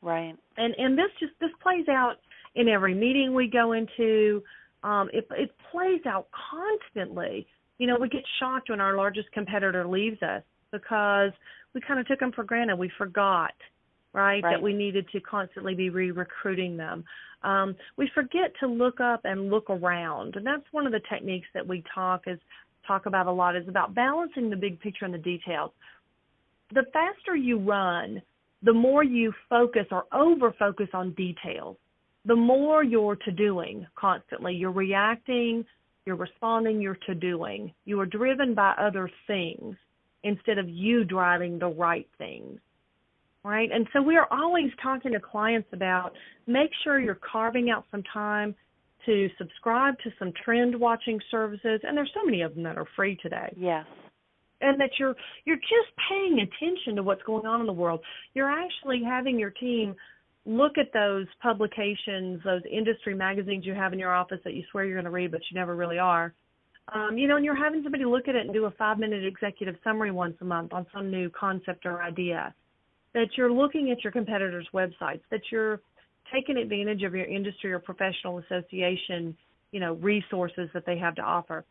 Right. 0.02 0.34
And 0.56 0.74
and 0.78 0.96
this 0.96 1.10
just 1.18 1.32
this 1.40 1.50
plays 1.62 1.88
out 1.88 2.16
in 2.54 2.68
every 2.68 2.94
meeting 2.94 3.34
we 3.34 3.48
go 3.48 3.72
into. 3.72 4.42
Um, 4.82 5.08
it 5.12 5.26
it 5.32 5.50
plays 5.72 6.00
out 6.06 6.28
constantly. 6.50 7.46
You 7.78 7.86
know, 7.86 7.96
we 8.00 8.08
get 8.08 8.22
shocked 8.40 8.70
when 8.70 8.80
our 8.80 8.96
largest 8.96 9.30
competitor 9.32 9.86
leaves 9.86 10.22
us 10.22 10.42
because 10.72 11.32
we 11.74 11.80
kind 11.80 12.00
of 12.00 12.06
took 12.06 12.20
them 12.20 12.32
for 12.32 12.44
granted. 12.44 12.76
We 12.76 12.90
forgot, 12.98 13.54
right, 14.12 14.42
right. 14.42 14.54
that 14.54 14.62
we 14.62 14.72
needed 14.72 15.06
to 15.12 15.20
constantly 15.20 15.74
be 15.74 15.90
re-recruiting 15.90 16.76
them. 16.76 17.04
Um, 17.42 17.76
we 17.96 18.10
forget 18.14 18.52
to 18.60 18.66
look 18.66 19.00
up 19.00 19.20
and 19.24 19.48
look 19.48 19.70
around, 19.70 20.34
and 20.34 20.44
that's 20.44 20.64
one 20.72 20.86
of 20.86 20.92
the 20.92 21.00
techniques 21.08 21.46
that 21.54 21.66
we 21.66 21.84
talk 21.94 22.22
is 22.26 22.38
talk 22.86 23.06
about 23.06 23.26
a 23.26 23.32
lot 23.32 23.54
is 23.54 23.68
about 23.68 23.94
balancing 23.94 24.50
the 24.50 24.56
big 24.56 24.80
picture 24.80 25.04
and 25.04 25.14
the 25.14 25.18
details. 25.18 25.70
The 26.74 26.84
faster 26.92 27.34
you 27.34 27.58
run, 27.58 28.20
the 28.62 28.72
more 28.72 29.02
you 29.02 29.32
focus 29.48 29.86
or 29.90 30.04
over 30.12 30.52
focus 30.58 30.88
on 30.92 31.12
details, 31.12 31.76
the 32.24 32.36
more 32.36 32.84
you're 32.84 33.16
to 33.16 33.32
doing 33.32 33.86
constantly. 33.96 34.54
You're 34.54 34.70
reacting, 34.72 35.64
you're 36.04 36.16
responding, 36.16 36.80
you're 36.80 36.98
to 37.06 37.14
doing. 37.14 37.72
You 37.84 38.00
are 38.00 38.06
driven 38.06 38.54
by 38.54 38.74
other 38.78 39.10
things 39.26 39.76
instead 40.24 40.58
of 40.58 40.68
you 40.68 41.04
driving 41.04 41.58
the 41.58 41.68
right 41.68 42.08
things. 42.18 42.60
Right? 43.44 43.70
And 43.72 43.86
so 43.92 44.02
we 44.02 44.16
are 44.16 44.26
always 44.30 44.70
talking 44.82 45.12
to 45.12 45.20
clients 45.20 45.68
about 45.72 46.12
make 46.46 46.70
sure 46.84 47.00
you're 47.00 47.20
carving 47.32 47.70
out 47.70 47.84
some 47.90 48.02
time 48.12 48.54
to 49.06 49.30
subscribe 49.38 49.94
to 50.00 50.10
some 50.18 50.32
trend 50.44 50.78
watching 50.78 51.20
services 51.30 51.80
and 51.82 51.96
there's 51.96 52.10
so 52.12 52.24
many 52.24 52.42
of 52.42 52.54
them 52.54 52.64
that 52.64 52.76
are 52.76 52.88
free 52.96 53.16
today. 53.22 53.54
Yes 53.56 53.86
and 54.60 54.80
that 54.80 54.90
you're 54.98 55.14
you're 55.44 55.56
just 55.56 55.90
paying 56.08 56.40
attention 56.40 56.96
to 56.96 57.02
what's 57.02 57.22
going 57.22 57.46
on 57.46 57.60
in 57.60 57.66
the 57.66 57.72
world. 57.72 58.00
You're 58.34 58.50
actually 58.50 59.02
having 59.04 59.38
your 59.38 59.50
team 59.50 59.94
look 60.46 60.78
at 60.78 60.92
those 60.92 61.26
publications, 61.42 62.40
those 62.44 62.62
industry 62.70 63.14
magazines 63.14 63.66
you 63.66 63.74
have 63.74 63.92
in 63.92 63.98
your 63.98 64.14
office 64.14 64.38
that 64.44 64.54
you 64.54 64.62
swear 64.70 64.84
you're 64.84 64.94
going 64.94 65.04
to 65.04 65.10
read 65.10 65.30
but 65.30 65.40
you 65.50 65.58
never 65.58 65.76
really 65.76 65.98
are. 65.98 66.32
Um, 66.94 67.18
you 67.18 67.28
know, 67.28 67.36
and 67.36 67.44
you're 67.44 67.54
having 67.54 67.82
somebody 67.82 68.06
look 68.06 68.28
at 68.28 68.34
it 68.34 68.46
and 68.46 68.54
do 68.54 68.64
a 68.64 68.70
five 68.72 68.98
minute 68.98 69.24
executive 69.24 69.76
summary 69.84 70.10
once 70.10 70.36
a 70.40 70.44
month 70.44 70.72
on 70.72 70.86
some 70.92 71.10
new 71.10 71.30
concept 71.30 71.84
or 71.84 72.02
idea. 72.02 72.54
That 73.14 73.28
you're 73.36 73.52
looking 73.52 73.90
at 73.90 74.02
your 74.04 74.12
competitors' 74.12 74.66
websites, 74.72 75.22
that 75.30 75.40
you're 75.50 75.80
taking 76.32 76.56
advantage 76.56 77.02
of 77.02 77.14
your 77.14 77.24
industry 77.26 77.72
or 77.72 77.78
professional 77.78 78.38
association, 78.38 79.36
you 79.72 79.80
know, 79.80 79.94
resources 79.94 80.68
that 80.74 80.84
they 80.86 80.98
have 80.98 81.14
to 81.16 81.22
offer 81.22 81.64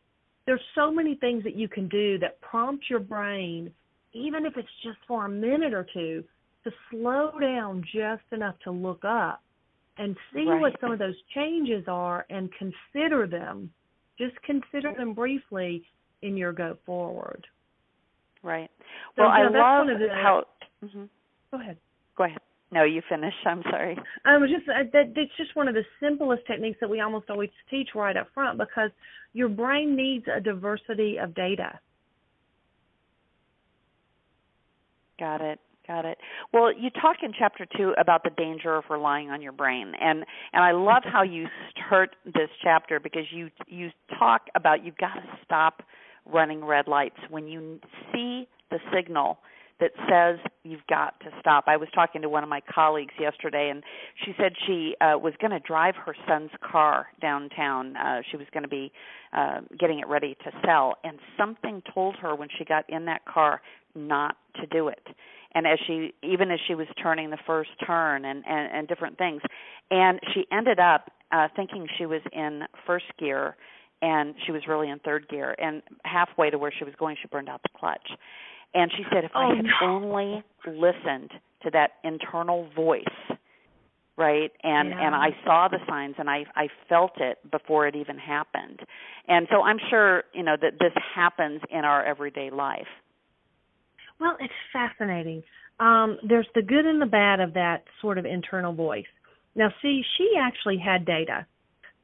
there's 0.48 0.62
so 0.74 0.90
many 0.90 1.16
things 1.16 1.44
that 1.44 1.56
you 1.56 1.68
can 1.68 1.88
do 1.90 2.18
that 2.20 2.42
prompt 2.42 2.86
your 2.90 3.02
brain, 3.02 3.72
even 4.14 4.46
if 4.46 4.54
it's 4.58 4.68
just 4.82 4.98
for 5.08 5.26
a 5.26 5.30
minute 5.30 5.74
or 5.74 5.86
two, 5.94 6.24
to 6.64 6.72
slow 6.90 7.32
down 7.40 7.84
just 7.94 8.24
enough 8.32 8.56
to 8.64 8.72
look 8.72 9.04
up 9.06 9.44
and 9.98 10.16
see 10.34 10.46
right. 10.46 10.60
what 10.60 10.74
some 10.80 10.92
of 10.92 11.00
those 11.00 11.16
changes 11.36 11.84
are 11.88 12.26
and 12.30 12.50
consider 12.58 13.28
them. 13.28 13.72
Just 14.18 14.42
consider 14.44 14.94
them 14.98 15.14
briefly 15.14 15.84
in 16.22 16.36
your 16.38 16.54
go 16.54 16.78
forward. 16.86 17.46
Right. 18.42 18.70
So, 19.16 19.24
well, 19.24 19.32
yeah, 19.38 19.50
I 19.58 19.84
love 19.84 19.88
how. 20.12 20.44
Mm-hmm. 20.84 21.04
Go 21.52 21.60
ahead. 21.60 21.78
Go 22.18 22.24
ahead. 22.24 22.40
No, 22.72 22.84
you 22.84 23.02
finish. 23.08 23.34
I'm 23.46 23.64
sorry. 23.64 23.98
I 24.26 24.38
was 24.38 24.50
just 24.50 24.68
uh, 24.68 24.84
that 24.92 25.14
it's 25.16 25.32
just 25.38 25.56
one 25.56 25.68
of 25.70 25.74
the 25.74 25.86
simplest 26.02 26.46
techniques 26.48 26.78
that 26.82 26.90
we 26.90 27.00
almost 27.00 27.30
always 27.30 27.50
teach 27.70 27.90
right 27.96 28.18
up 28.18 28.28
front 28.34 28.58
because 28.58 28.92
your 29.34 29.48
brain 29.48 29.96
needs 29.96 30.26
a 30.34 30.42
diversity 30.42 31.18
of 31.18 31.34
data. 31.34 31.80
Got 35.18 35.42
it. 35.42 35.60
Got 35.88 36.04
it. 36.04 36.18
Well, 36.52 36.74
you 36.74 36.90
talk 36.90 37.18
in 37.24 37.32
chapter 37.38 37.66
2 37.78 37.94
about 37.98 38.24
the 38.26 38.30
danger 38.32 38.76
of 38.76 38.84
relying 38.90 39.30
on 39.30 39.42
your 39.42 39.54
brain. 39.54 39.94
And 40.02 40.26
and 40.52 40.62
I 40.62 40.74
love 40.74 41.04
how 41.06 41.24
you 41.24 41.48
start 41.72 42.18
this 42.26 42.50
chapter 42.62 43.00
because 43.00 43.24
you 43.32 43.50
you 43.68 43.92
talk 44.20 44.48
about 44.56 44.84
you've 44.84 44.98
got 44.98 45.14
to 45.16 45.24
stop 45.46 45.84
running 46.26 46.66
red 46.66 46.90
lights 46.90 47.16
when 47.30 47.48
you 47.48 47.80
see 48.12 48.50
the 48.70 48.80
signal 48.94 49.40
that 49.80 49.92
says 50.10 50.40
you've 50.64 50.86
got 50.90 51.20
to 51.22 51.28
stop. 51.40 51.66
I 51.68 51.78
was 51.78 51.88
talking 51.94 52.22
to 52.22 52.30
one 52.30 52.44
of 52.44 52.50
my 52.50 52.62
colleagues 52.74 53.14
yesterday, 53.20 53.70
and 53.70 53.84
she 54.26 54.34
said 54.38 54.54
she 54.66 54.96
uh, 55.02 55.18
was 55.18 55.34
going 55.40 55.52
to 55.52 55.60
drive 55.60 55.96
her 56.06 56.16
son's 56.28 56.52
car 56.62 57.08
downtown. 57.22 57.96
Uh, 57.96 58.22
she 58.30 58.38
was 58.38 58.48
going 58.54 58.64
to 58.64 58.70
be 58.70 58.92
uh, 59.34 59.60
getting 59.80 60.00
it 60.00 60.08
ready 60.08 60.36
to 60.44 60.52
sell, 60.66 60.96
and 61.04 61.20
something 61.38 61.82
told 61.94 62.16
her 62.16 62.36
when 62.36 62.50
she 62.58 62.66
got 62.66 62.86
in 62.90 63.06
that 63.06 63.26
car 63.26 63.62
not 63.96 64.38
to 64.56 64.66
do 64.68 64.88
it. 64.88 65.06
And 65.54 65.66
as 65.66 65.80
she, 65.88 66.14
even 66.24 66.52
as 66.52 66.60
she 66.68 66.76
was 66.76 66.88
turning 67.02 67.30
the 67.30 67.38
first 67.46 67.70
turn 67.86 68.26
and 68.26 68.44
and, 68.48 68.76
and 68.76 68.88
different 68.88 69.18
things, 69.18 69.42
and 69.92 70.20
she 70.34 70.46
ended 70.52 70.80
up 70.80 71.12
uh, 71.32 71.48
thinking 71.56 71.88
she 71.98 72.06
was 72.06 72.22
in 72.34 72.64
first 72.86 73.06
gear 73.20 73.56
and 74.02 74.36
she 74.46 74.52
was 74.52 74.62
really 74.68 74.90
in 74.90 75.00
third 75.00 75.28
gear 75.28 75.56
and 75.58 75.82
halfway 76.04 76.50
to 76.50 76.58
where 76.58 76.72
she 76.78 76.84
was 76.84 76.94
going 77.00 77.16
she 77.20 77.28
burned 77.28 77.50
out 77.50 77.62
the 77.64 77.70
clutch 77.78 78.12
and 78.74 78.92
she 78.96 79.04
said, 79.12 79.24
if 79.24 79.32
oh, 79.36 79.40
I 79.40 79.56
had 79.56 79.66
no. 79.66 79.72
only 79.82 80.44
listened 80.68 81.32
to 81.64 81.72
that 81.72 81.92
internal 82.04 82.70
voice, 82.76 83.04
right, 84.18 84.52
and 84.64 84.90
yeah. 84.90 85.06
and 85.06 85.16
I 85.16 85.30
saw 85.46 85.68
the 85.68 85.80
signs 85.88 86.16
and 86.18 86.30
I 86.30 86.46
I 86.56 86.68
felt 86.90 87.14
it 87.18 87.38
before 87.50 87.88
it 87.88 87.96
even 87.96 88.18
happened, 88.18 88.80
and 89.28 89.48
so 89.52 89.62
I'm 89.62 89.78
sure 89.90 90.24
you 90.34 90.44
know 90.44 90.56
that 90.62 90.74
this 90.80 90.94
happens 91.16 91.62
in 91.72 91.86
our 91.86 92.04
everyday 92.04 92.50
life. 92.50 92.88
Well, 94.20 94.36
it's 94.40 94.54
fascinating. 94.74 95.44
Um, 95.80 96.18
there's 96.28 96.48
the 96.56 96.62
good 96.64 96.86
and 96.86 97.02
the 97.02 97.06
bad 97.06 97.40
of 97.40 97.54
that 97.54 97.84
sort 98.02 98.18
of 98.18 98.26
internal 98.26 98.74
voice. 98.74 99.06
Now, 99.56 99.70
see, 99.82 100.02
she 100.18 100.32
actually 100.40 100.78
had 100.78 101.06
data. 101.06 101.46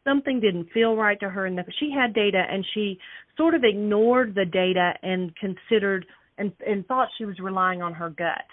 Something 0.04 0.40
didn't 0.40 0.70
feel 0.74 0.96
right 0.96 1.20
to 1.22 1.30
her, 1.30 1.46
and 1.46 1.60
she 1.80 1.92
had 1.92 2.14
data, 2.14 2.44
and 2.50 2.66
she 2.74 3.00
sort 3.38 3.56
of 3.56 3.64
ignored 3.64 4.36
the 4.36 4.46
data 4.46 4.94
and 5.02 5.34
considered 5.36 6.06
and 6.38 6.52
and 6.66 6.86
thought 6.88 7.10
she 7.18 7.26
was 7.26 7.40
relying 7.40 7.82
on 7.82 7.94
her 7.94 8.10
gut. 8.10 8.46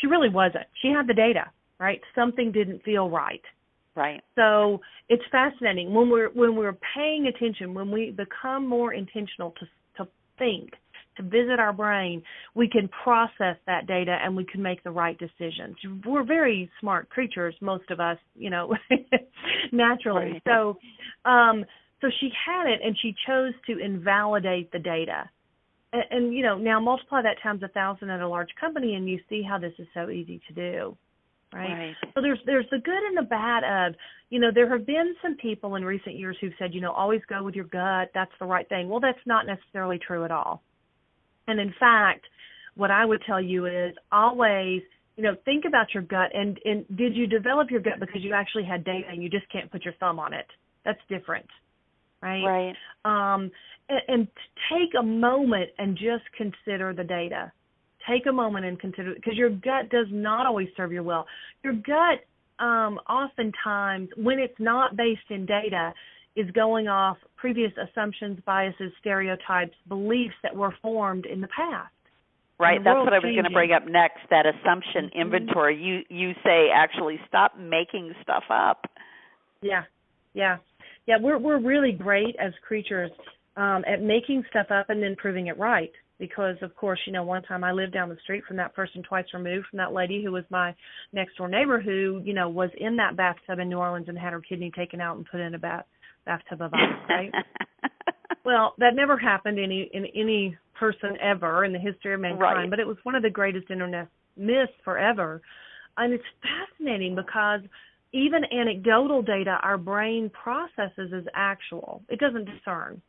She 0.00 0.06
really 0.06 0.28
wasn't. 0.28 0.66
She 0.82 0.88
had 0.88 1.06
the 1.06 1.14
data, 1.14 1.50
right? 1.78 2.00
Something 2.14 2.52
didn't 2.52 2.82
feel 2.82 3.08
right. 3.08 3.42
Right. 3.94 4.22
So 4.34 4.80
it's 5.08 5.22
fascinating 5.32 5.94
when 5.94 6.10
we're 6.10 6.28
when 6.28 6.54
we're 6.54 6.76
paying 6.94 7.26
attention, 7.34 7.72
when 7.72 7.90
we 7.90 8.10
become 8.10 8.68
more 8.68 8.92
intentional 8.92 9.52
to 9.52 9.66
to 9.96 10.10
think, 10.38 10.72
to 11.16 11.22
visit 11.22 11.58
our 11.58 11.72
brain, 11.72 12.22
we 12.54 12.68
can 12.68 12.88
process 13.02 13.56
that 13.66 13.86
data 13.86 14.18
and 14.22 14.36
we 14.36 14.44
can 14.44 14.62
make 14.62 14.84
the 14.84 14.90
right 14.90 15.18
decisions. 15.18 15.76
We're 16.04 16.24
very 16.24 16.70
smart 16.78 17.08
creatures, 17.08 17.54
most 17.62 17.90
of 17.90 17.98
us, 17.98 18.18
you 18.34 18.50
know, 18.50 18.74
naturally. 19.72 20.32
Right. 20.32 20.42
So 20.46 20.76
um 21.24 21.64
so 22.02 22.08
she 22.20 22.28
had 22.46 22.66
it 22.66 22.80
and 22.84 22.94
she 23.00 23.14
chose 23.26 23.54
to 23.66 23.78
invalidate 23.78 24.70
the 24.72 24.78
data 24.78 25.30
and, 25.96 26.04
and 26.24 26.34
you 26.34 26.42
know 26.42 26.56
now 26.56 26.80
multiply 26.80 27.22
that 27.22 27.36
times 27.42 27.62
a 27.62 27.68
thousand 27.68 28.10
at 28.10 28.20
a 28.20 28.28
large 28.28 28.50
company 28.60 28.94
and 28.94 29.08
you 29.08 29.18
see 29.28 29.42
how 29.42 29.58
this 29.58 29.72
is 29.78 29.86
so 29.94 30.10
easy 30.10 30.40
to 30.48 30.54
do 30.54 30.96
right? 31.52 31.72
right. 31.72 31.94
So 32.14 32.20
there's 32.20 32.38
there's 32.46 32.66
the 32.70 32.78
good 32.78 33.02
and 33.08 33.16
the 33.16 33.28
bad 33.28 33.64
of 33.64 33.94
you 34.30 34.40
know 34.40 34.50
there 34.54 34.70
have 34.76 34.86
been 34.86 35.14
some 35.22 35.36
people 35.36 35.76
in 35.76 35.84
recent 35.84 36.16
years 36.16 36.36
who've 36.40 36.52
said 36.58 36.74
you 36.74 36.80
know 36.80 36.92
always 36.92 37.20
go 37.28 37.42
with 37.42 37.54
your 37.54 37.64
gut 37.64 38.10
that's 38.14 38.32
the 38.40 38.46
right 38.46 38.68
thing. 38.68 38.88
Well 38.88 39.00
that's 39.00 39.18
not 39.26 39.46
necessarily 39.46 39.98
true 39.98 40.24
at 40.24 40.30
all. 40.30 40.62
And 41.48 41.60
in 41.60 41.74
fact 41.78 42.24
what 42.74 42.90
i 42.90 43.04
would 43.04 43.22
tell 43.26 43.40
you 43.40 43.66
is 43.66 43.94
always 44.12 44.82
you 45.16 45.22
know 45.22 45.34
think 45.44 45.64
about 45.66 45.94
your 45.94 46.02
gut 46.02 46.30
and 46.34 46.58
and 46.64 46.84
did 46.96 47.16
you 47.16 47.26
develop 47.26 47.70
your 47.70 47.80
gut 47.80 48.00
because 48.00 48.22
you 48.22 48.34
actually 48.34 48.64
had 48.64 48.84
data 48.84 49.06
and 49.10 49.22
you 49.22 49.30
just 49.30 49.50
can't 49.50 49.70
put 49.70 49.84
your 49.84 49.94
thumb 49.94 50.18
on 50.18 50.32
it? 50.32 50.46
That's 50.84 51.00
different 51.08 51.46
right? 52.22 52.42
Right. 53.04 53.34
Um 53.34 53.50
and, 53.88 54.00
and 54.08 54.28
take 54.70 54.90
a 54.98 55.02
moment 55.02 55.70
and 55.78 55.96
just 55.96 56.24
consider 56.36 56.92
the 56.92 57.04
data. 57.04 57.52
Take 58.08 58.26
a 58.26 58.32
moment 58.32 58.64
and 58.64 58.78
consider 58.78 59.14
because 59.14 59.36
your 59.36 59.50
gut 59.50 59.90
does 59.90 60.06
not 60.10 60.46
always 60.46 60.68
serve 60.76 60.92
you 60.92 61.02
well. 61.02 61.26
Your 61.64 61.72
gut, 61.74 62.24
um, 62.64 62.98
oftentimes, 63.08 64.08
when 64.16 64.38
it's 64.38 64.58
not 64.58 64.96
based 64.96 65.28
in 65.30 65.44
data, 65.44 65.92
is 66.36 66.48
going 66.52 66.86
off 66.86 67.16
previous 67.36 67.72
assumptions, 67.76 68.38
biases, 68.44 68.92
stereotypes, 69.00 69.74
beliefs 69.88 70.34
that 70.42 70.54
were 70.54 70.74
formed 70.82 71.26
in 71.26 71.40
the 71.40 71.48
past. 71.48 71.90
Right, 72.58 72.82
that's 72.82 72.96
what 72.96 73.12
I 73.12 73.18
was 73.18 73.32
going 73.34 73.44
to 73.44 73.50
bring 73.50 73.72
up 73.72 73.86
next. 73.86 74.20
That 74.30 74.46
assumption 74.46 75.06
Mhm. 75.06 75.12
inventory. 75.12 75.76
You 75.76 76.04
you 76.08 76.34
say 76.42 76.70
actually 76.70 77.20
stop 77.28 77.58
making 77.58 78.14
stuff 78.22 78.44
up. 78.48 78.86
Yeah, 79.60 79.84
yeah, 80.32 80.58
yeah. 81.06 81.18
We're 81.18 81.38
we're 81.38 81.58
really 81.58 81.92
great 81.92 82.34
as 82.36 82.54
creatures 82.66 83.10
um, 83.56 83.84
at 83.86 84.02
making 84.02 84.44
stuff 84.50 84.66
up 84.70 84.90
and 84.90 85.02
then 85.02 85.16
proving 85.16 85.46
it 85.46 85.58
right. 85.58 85.92
because 86.18 86.56
of 86.62 86.74
course 86.76 87.00
you 87.06 87.12
know 87.12 87.22
one 87.22 87.42
time 87.42 87.64
i 87.64 87.72
lived 87.72 87.92
down 87.92 88.08
the 88.08 88.16
street 88.22 88.44
from 88.46 88.56
that 88.56 88.74
person 88.74 89.02
twice 89.02 89.24
removed 89.32 89.66
from 89.70 89.78
that 89.78 89.92
lady 89.92 90.22
who 90.22 90.32
was 90.32 90.44
my 90.50 90.74
next 91.12 91.36
door 91.36 91.48
neighbor 91.48 91.80
who 91.80 92.20
you 92.24 92.34
know 92.34 92.48
was 92.48 92.70
in 92.78 92.96
that 92.96 93.16
bathtub 93.16 93.58
in 93.58 93.68
new 93.68 93.78
orleans 93.78 94.08
and 94.08 94.18
had 94.18 94.32
her 94.32 94.40
kidney 94.40 94.70
taken 94.76 95.00
out 95.00 95.16
and 95.16 95.26
put 95.30 95.40
in 95.40 95.54
a 95.54 95.58
bath 95.58 95.84
bathtub 96.24 96.60
of 96.60 96.72
ice 96.74 97.08
right 97.08 97.32
well 98.44 98.74
that 98.78 98.94
never 98.94 99.16
happened 99.16 99.58
any 99.58 99.90
in 99.92 100.06
any 100.14 100.56
person 100.78 101.16
ever 101.22 101.64
in 101.64 101.72
the 101.72 101.78
history 101.78 102.14
of 102.14 102.20
mankind 102.20 102.40
right. 102.40 102.70
but 102.70 102.78
it 102.78 102.86
was 102.86 102.96
one 103.02 103.14
of 103.14 103.22
the 103.22 103.30
greatest 103.30 103.70
internet 103.70 104.08
myths 104.36 104.72
forever 104.84 105.40
and 105.96 106.12
it's 106.12 106.24
fascinating 106.42 107.14
because 107.14 107.60
even 108.12 108.42
anecdotal 108.52 109.22
data 109.22 109.58
our 109.62 109.78
brain 109.78 110.30
processes 110.30 111.12
as 111.16 111.24
actual 111.34 112.02
it 112.08 112.18
doesn't 112.18 112.44
discern 112.44 113.00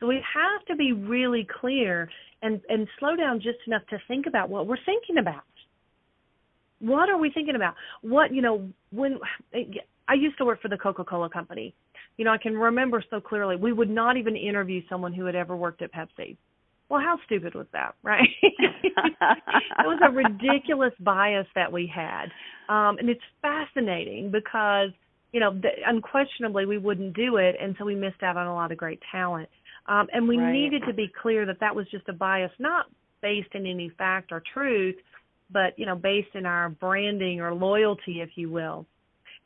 so 0.00 0.06
we 0.06 0.16
have 0.34 0.64
to 0.66 0.76
be 0.76 0.92
really 0.92 1.46
clear 1.60 2.08
and, 2.42 2.60
and 2.68 2.86
slow 2.98 3.16
down 3.16 3.40
just 3.40 3.58
enough 3.66 3.82
to 3.90 3.98
think 4.08 4.26
about 4.26 4.50
what 4.50 4.66
we're 4.66 4.76
thinking 4.84 5.18
about. 5.18 5.42
What 6.80 7.08
are 7.08 7.18
we 7.18 7.30
thinking 7.30 7.56
about? 7.56 7.74
What, 8.02 8.34
you 8.34 8.42
know, 8.42 8.68
when 8.90 9.18
I 9.54 10.14
used 10.14 10.36
to 10.38 10.44
work 10.44 10.60
for 10.60 10.68
the 10.68 10.76
Coca 10.76 11.04
Cola 11.04 11.30
Company, 11.30 11.74
you 12.16 12.24
know, 12.24 12.32
I 12.32 12.38
can 12.38 12.56
remember 12.56 13.02
so 13.10 13.20
clearly 13.20 13.56
we 13.56 13.72
would 13.72 13.90
not 13.90 14.16
even 14.16 14.36
interview 14.36 14.82
someone 14.88 15.12
who 15.12 15.24
had 15.24 15.34
ever 15.34 15.56
worked 15.56 15.82
at 15.82 15.92
Pepsi. 15.92 16.36
Well, 16.88 17.00
how 17.00 17.18
stupid 17.24 17.54
was 17.54 17.66
that, 17.72 17.94
right? 18.02 18.28
it 18.42 18.92
was 19.78 19.98
a 20.06 20.10
ridiculous 20.10 20.92
bias 21.00 21.46
that 21.54 21.72
we 21.72 21.90
had. 21.92 22.26
Um, 22.68 22.98
and 22.98 23.08
it's 23.08 23.22
fascinating 23.40 24.30
because, 24.30 24.90
you 25.32 25.40
know, 25.40 25.54
the, 25.54 25.70
unquestionably 25.86 26.66
we 26.66 26.76
wouldn't 26.76 27.14
do 27.14 27.36
it, 27.36 27.56
and 27.60 27.74
so 27.78 27.86
we 27.86 27.94
missed 27.94 28.22
out 28.22 28.36
on 28.36 28.46
a 28.46 28.54
lot 28.54 28.70
of 28.70 28.78
great 28.78 29.00
talent. 29.10 29.48
Um, 29.86 30.06
and 30.12 30.26
we 30.26 30.38
right. 30.38 30.52
needed 30.52 30.82
to 30.86 30.94
be 30.94 31.12
clear 31.20 31.44
that 31.46 31.60
that 31.60 31.74
was 31.74 31.86
just 31.90 32.08
a 32.08 32.12
bias, 32.12 32.52
not 32.58 32.86
based 33.20 33.54
in 33.54 33.66
any 33.66 33.90
fact 33.98 34.32
or 34.32 34.42
truth, 34.52 34.96
but 35.50 35.78
you 35.78 35.86
know, 35.86 35.94
based 35.96 36.34
in 36.34 36.46
our 36.46 36.70
branding 36.70 37.40
or 37.40 37.54
loyalty, 37.54 38.20
if 38.20 38.30
you 38.36 38.50
will. 38.50 38.86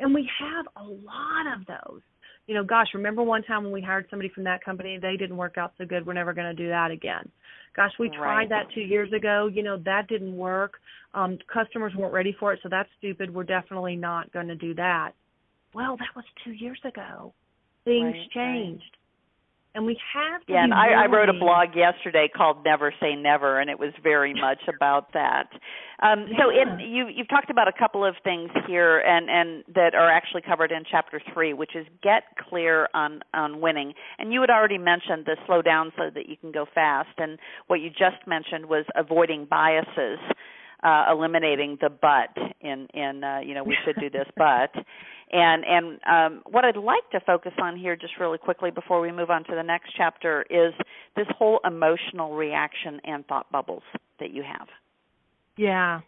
And 0.01 0.15
we 0.15 0.29
have 0.41 0.67
a 0.77 0.85
lot 0.85 1.57
of 1.57 1.67
those. 1.67 2.01
You 2.47 2.55
know, 2.55 2.65
gosh, 2.65 2.87
remember 2.95 3.23
one 3.23 3.43
time 3.43 3.65
when 3.65 3.73
we 3.73 3.83
hired 3.83 4.07
somebody 4.09 4.31
from 4.35 4.45
that 4.45 4.65
company, 4.65 4.99
they 5.01 5.17
didn't 5.17 5.37
work 5.37 5.59
out 5.59 5.73
so 5.77 5.85
good. 5.85 6.07
We're 6.07 6.15
never 6.15 6.33
going 6.33 6.57
to 6.57 6.63
do 6.63 6.69
that 6.69 6.91
again. 6.91 7.31
Gosh, 7.77 7.93
we 7.99 8.09
tried 8.09 8.37
right. 8.37 8.49
that 8.49 8.67
two 8.75 8.81
years 8.81 9.13
ago. 9.13 9.51
You 9.53 9.63
know, 9.63 9.77
that 9.85 10.09
didn't 10.09 10.35
work. 10.35 10.75
Um, 11.15 11.39
customers 11.53 11.93
weren't 11.97 12.13
ready 12.13 12.35
for 12.39 12.53
it, 12.53 12.61
so 12.63 12.69
that's 12.71 12.89
stupid. 12.99 13.35
We're 13.35 13.45
definitely 13.45 13.97
not 13.97 14.33
going 14.33 14.49
to 14.49 14.57
do 14.57 14.75
that. 14.75 15.13
Well, 15.75 15.97
that 15.99 16.17
was 16.17 16.25
two 16.45 16.53
years 16.53 16.81
ago. 16.85 17.35
Things 17.85 18.15
right, 18.15 18.31
changed. 18.31 18.97
And 19.75 19.87
we 19.87 19.99
have 20.15 20.45
to 20.47 20.53
yeah 20.53 20.65
and 20.65 20.75
I, 20.75 21.05
I 21.05 21.07
wrote 21.07 21.29
a 21.29 21.39
blog 21.39 21.77
yesterday 21.77 22.29
called 22.35 22.65
never 22.65 22.93
say 23.01 23.15
never 23.15 23.61
and 23.61 23.71
it 23.71 23.79
was 23.79 23.93
very 24.03 24.35
much 24.41 24.61
about 24.69 25.13
that. 25.13 25.49
Um 26.03 26.27
yeah. 26.29 26.39
so 26.39 26.51
in 26.51 26.81
you 26.81 27.07
you've 27.09 27.29
talked 27.29 27.51
about 27.51 27.69
a 27.69 27.73
couple 27.73 28.05
of 28.05 28.15
things 28.25 28.51
here 28.67 28.99
and 28.99 29.29
and 29.31 29.65
that 29.75 29.95
are 29.95 30.11
actually 30.11 30.43
covered 30.43 30.73
in 30.73 30.85
chapter 30.91 31.21
3 31.33 31.53
which 31.53 31.77
is 31.77 31.87
get 32.03 32.25
clear 32.49 32.89
on 32.95 33.21
on 33.35 33.61
winning. 33.61 33.93
And 34.19 34.33
you 34.33 34.41
had 34.41 34.51
already 34.51 34.79
mentioned 34.79 35.27
the 35.27 35.37
slow 35.47 35.63
down 35.63 35.93
so 35.97 36.11
that 36.15 36.29
you 36.29 36.37
can 36.37 36.51
go 36.51 36.67
fast. 36.75 37.19
And 37.19 37.39
what 37.67 37.81
you 37.81 37.91
just 37.91 38.27
mentioned 38.27 38.67
was 38.67 38.85
avoiding 38.97 39.45
biases 39.45 40.19
uh 40.83 41.07
eliminating 41.11 41.79
the 41.81 41.89
but 41.89 42.37
in 42.61 42.87
in 42.95 43.23
uh 43.25 43.41
you 43.41 43.55
know 43.55 43.65
we 43.65 43.77
should 43.85 43.97
do 44.01 44.11
this 44.11 44.27
but 44.37 44.73
and 45.31 45.65
and 45.65 46.01
um, 46.07 46.43
what 46.51 46.65
I'd 46.65 46.77
like 46.77 47.09
to 47.13 47.21
focus 47.21 47.53
on 47.61 47.77
here, 47.77 47.97
just 47.97 48.15
really 48.19 48.39
quickly 48.39 48.71
before 48.71 49.01
we 49.01 49.13
move 49.13 49.31
on 49.31 49.45
to 49.45 49.55
the 49.55 49.63
next 49.63 49.93
chapter, 49.97 50.45
is 50.49 50.73
this 51.17 51.27
whole 51.37 51.61
emotional 51.65 52.35
reaction 52.35 53.01
and 53.05 53.27
thought 53.27 53.51
bubbles 53.53 53.83
that 54.21 54.33
you 54.33 54.43
have. 54.43 54.69
Yeah. 55.57 56.01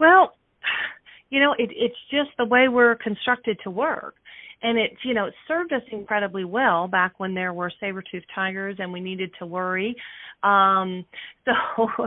Well, 0.00 0.34
you 1.30 1.40
know, 1.40 1.52
it, 1.58 1.70
it's 1.72 1.96
just 2.10 2.30
the 2.38 2.44
way 2.44 2.68
we're 2.68 2.96
constructed 2.96 3.58
to 3.64 3.70
work. 3.70 4.16
And 4.64 4.78
it's, 4.78 4.96
you 5.04 5.12
know, 5.12 5.26
it 5.26 5.34
served 5.46 5.74
us 5.74 5.82
incredibly 5.92 6.44
well 6.44 6.88
back 6.88 7.20
when 7.20 7.34
there 7.34 7.52
were 7.52 7.70
saber-toothed 7.80 8.26
tigers 8.34 8.76
and 8.78 8.90
we 8.90 8.98
needed 8.98 9.30
to 9.38 9.46
worry. 9.46 9.94
Um, 10.42 11.04
so 11.44 12.06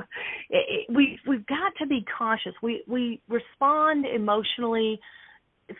it, 0.49 0.87
it, 0.89 0.93
we 0.93 1.19
we've 1.27 1.45
got 1.45 1.73
to 1.79 1.85
be 1.85 2.03
cautious. 2.17 2.53
We 2.63 2.83
we 2.87 3.21
respond 3.29 4.05
emotionally 4.07 4.99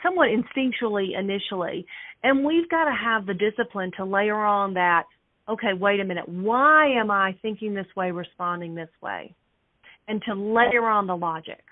somewhat 0.04 0.30
instinctually 0.30 1.18
initially. 1.18 1.86
And 2.24 2.46
we've 2.46 2.70
got 2.70 2.86
to 2.86 2.96
have 2.96 3.26
the 3.26 3.34
discipline 3.34 3.92
to 3.98 4.06
layer 4.06 4.36
on 4.36 4.74
that, 4.76 5.04
okay, 5.50 5.74
wait 5.74 6.00
a 6.00 6.06
minute, 6.06 6.28
why 6.28 6.92
am 7.00 7.10
I 7.10 7.36
thinking 7.42 7.74
this 7.74 7.88
way, 7.96 8.12
responding 8.12 8.76
this 8.76 8.90
way? 9.02 9.34
And 10.08 10.22
to 10.28 10.34
layer 10.34 10.88
on 10.88 11.08
the 11.08 11.16
logic, 11.16 11.64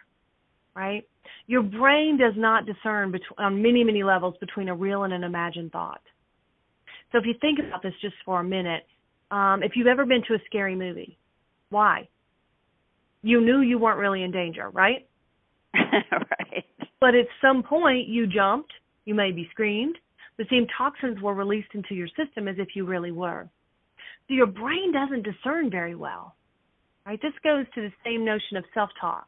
right? 0.75 1.07
Your 1.47 1.63
brain 1.63 2.17
does 2.17 2.33
not 2.35 2.65
discern 2.65 3.11
between, 3.11 3.37
on 3.37 3.61
many, 3.61 3.83
many 3.83 4.03
levels 4.03 4.35
between 4.39 4.69
a 4.69 4.75
real 4.75 5.03
and 5.03 5.13
an 5.13 5.23
imagined 5.23 5.71
thought. 5.71 6.01
So 7.11 7.17
if 7.17 7.25
you 7.25 7.35
think 7.39 7.59
about 7.59 7.83
this 7.83 7.93
just 8.01 8.15
for 8.25 8.39
a 8.39 8.43
minute, 8.43 8.83
um, 9.31 9.63
if 9.63 9.73
you've 9.75 9.87
ever 9.87 10.05
been 10.05 10.21
to 10.27 10.33
a 10.35 10.39
scary 10.45 10.75
movie, 10.75 11.17
why? 11.69 12.07
You 13.21 13.41
knew 13.41 13.61
you 13.61 13.79
weren't 13.79 13.99
really 13.99 14.23
in 14.23 14.31
danger, 14.31 14.69
right? 14.69 15.07
right. 15.75 16.65
But 16.99 17.15
at 17.15 17.27
some 17.41 17.63
point, 17.63 18.07
you 18.07 18.27
jumped, 18.27 18.71
you 19.05 19.15
maybe 19.15 19.47
screamed. 19.51 19.97
The 20.37 20.45
same 20.49 20.67
toxins 20.77 21.21
were 21.21 21.33
released 21.33 21.69
into 21.73 21.95
your 21.95 22.07
system 22.09 22.47
as 22.47 22.55
if 22.59 22.69
you 22.75 22.85
really 22.85 23.11
were. 23.11 23.49
So 24.27 24.33
your 24.33 24.47
brain 24.47 24.91
doesn't 24.91 25.23
discern 25.23 25.69
very 25.69 25.95
well. 25.95 26.35
Right? 27.05 27.21
This 27.21 27.33
goes 27.43 27.65
to 27.75 27.81
the 27.81 27.91
same 28.03 28.25
notion 28.25 28.57
of 28.57 28.63
self-talk. 28.73 29.27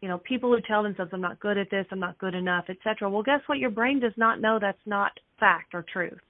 You 0.00 0.08
know, 0.08 0.18
people 0.18 0.54
who 0.54 0.60
tell 0.60 0.82
themselves, 0.82 1.12
"I'm 1.12 1.20
not 1.20 1.40
good 1.40 1.58
at 1.58 1.70
this, 1.70 1.86
I'm 1.90 1.98
not 1.98 2.18
good 2.18 2.34
enough," 2.34 2.70
etc. 2.70 3.10
Well, 3.10 3.22
guess 3.22 3.40
what? 3.46 3.58
Your 3.58 3.70
brain 3.70 4.00
does 4.00 4.16
not 4.16 4.40
know 4.40 4.58
that's 4.58 4.86
not 4.86 5.12
fact 5.38 5.74
or 5.74 5.82
truth. 5.82 6.20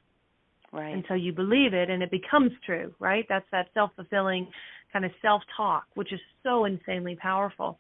Right. 0.73 0.95
Until 0.95 1.17
you 1.17 1.33
believe 1.33 1.73
it, 1.73 1.89
and 1.89 2.03
it 2.03 2.11
becomes 2.11 2.53
true. 2.65 2.95
Right? 2.99 3.27
That's 3.29 3.49
that 3.53 3.69
self-fulfilling 3.75 4.49
kind 4.93 5.05
of 5.05 5.11
self-talk, 5.21 5.85
which 5.95 6.13
is 6.13 6.21
so 6.43 6.65
insanely 6.65 7.17
powerful. 7.17 7.79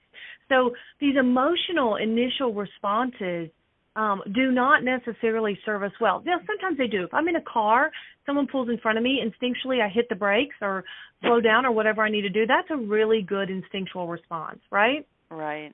So 0.48 0.74
these 1.00 1.16
emotional 1.16 1.96
initial 1.96 2.52
responses 2.52 3.50
um, 3.96 4.22
do 4.32 4.52
not 4.52 4.84
necessarily 4.84 5.58
serve 5.64 5.82
us 5.82 5.92
well. 6.00 6.22
Now, 6.24 6.36
sometimes 6.46 6.78
they 6.78 6.86
do. 6.86 7.04
If 7.04 7.12
I'm 7.12 7.26
in 7.28 7.36
a 7.36 7.42
car, 7.42 7.90
someone 8.26 8.46
pulls 8.46 8.68
in 8.68 8.78
front 8.78 8.96
of 8.96 9.02
me, 9.02 9.20
instinctually 9.24 9.82
I 9.82 9.88
hit 9.88 10.08
the 10.08 10.14
brakes 10.14 10.54
or 10.60 10.84
slow 11.22 11.40
down 11.40 11.66
or 11.66 11.72
whatever 11.72 12.02
I 12.02 12.10
need 12.10 12.22
to 12.22 12.28
do. 12.28 12.46
That's 12.46 12.68
a 12.70 12.76
really 12.76 13.22
good 13.22 13.50
instinctual 13.50 14.06
response, 14.06 14.60
right? 14.70 15.04
Right. 15.30 15.72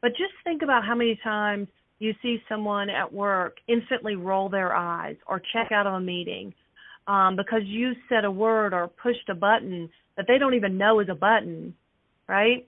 But 0.00 0.10
just 0.10 0.32
think 0.44 0.62
about 0.62 0.84
how 0.84 0.94
many 0.94 1.18
times 1.22 1.68
you 1.98 2.14
see 2.20 2.38
someone 2.48 2.90
at 2.90 3.12
work 3.12 3.58
instantly 3.68 4.16
roll 4.16 4.48
their 4.48 4.74
eyes 4.74 5.16
or 5.28 5.40
check 5.52 5.70
out 5.70 5.86
of 5.86 5.94
a 5.94 6.00
meeting 6.00 6.52
um, 7.06 7.36
because 7.36 7.62
you 7.64 7.92
said 8.08 8.24
a 8.24 8.30
word 8.30 8.74
or 8.74 8.88
pushed 8.88 9.28
a 9.28 9.34
button 9.34 9.88
that 10.16 10.26
they 10.26 10.38
don't 10.38 10.54
even 10.54 10.78
know 10.78 11.00
is 11.00 11.08
a 11.08 11.14
button, 11.14 11.74
right? 12.28 12.66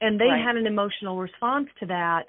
And 0.00 0.18
they 0.18 0.26
right. 0.26 0.44
had 0.44 0.56
an 0.56 0.66
emotional 0.66 1.18
response 1.18 1.68
to 1.80 1.86
that 1.86 2.24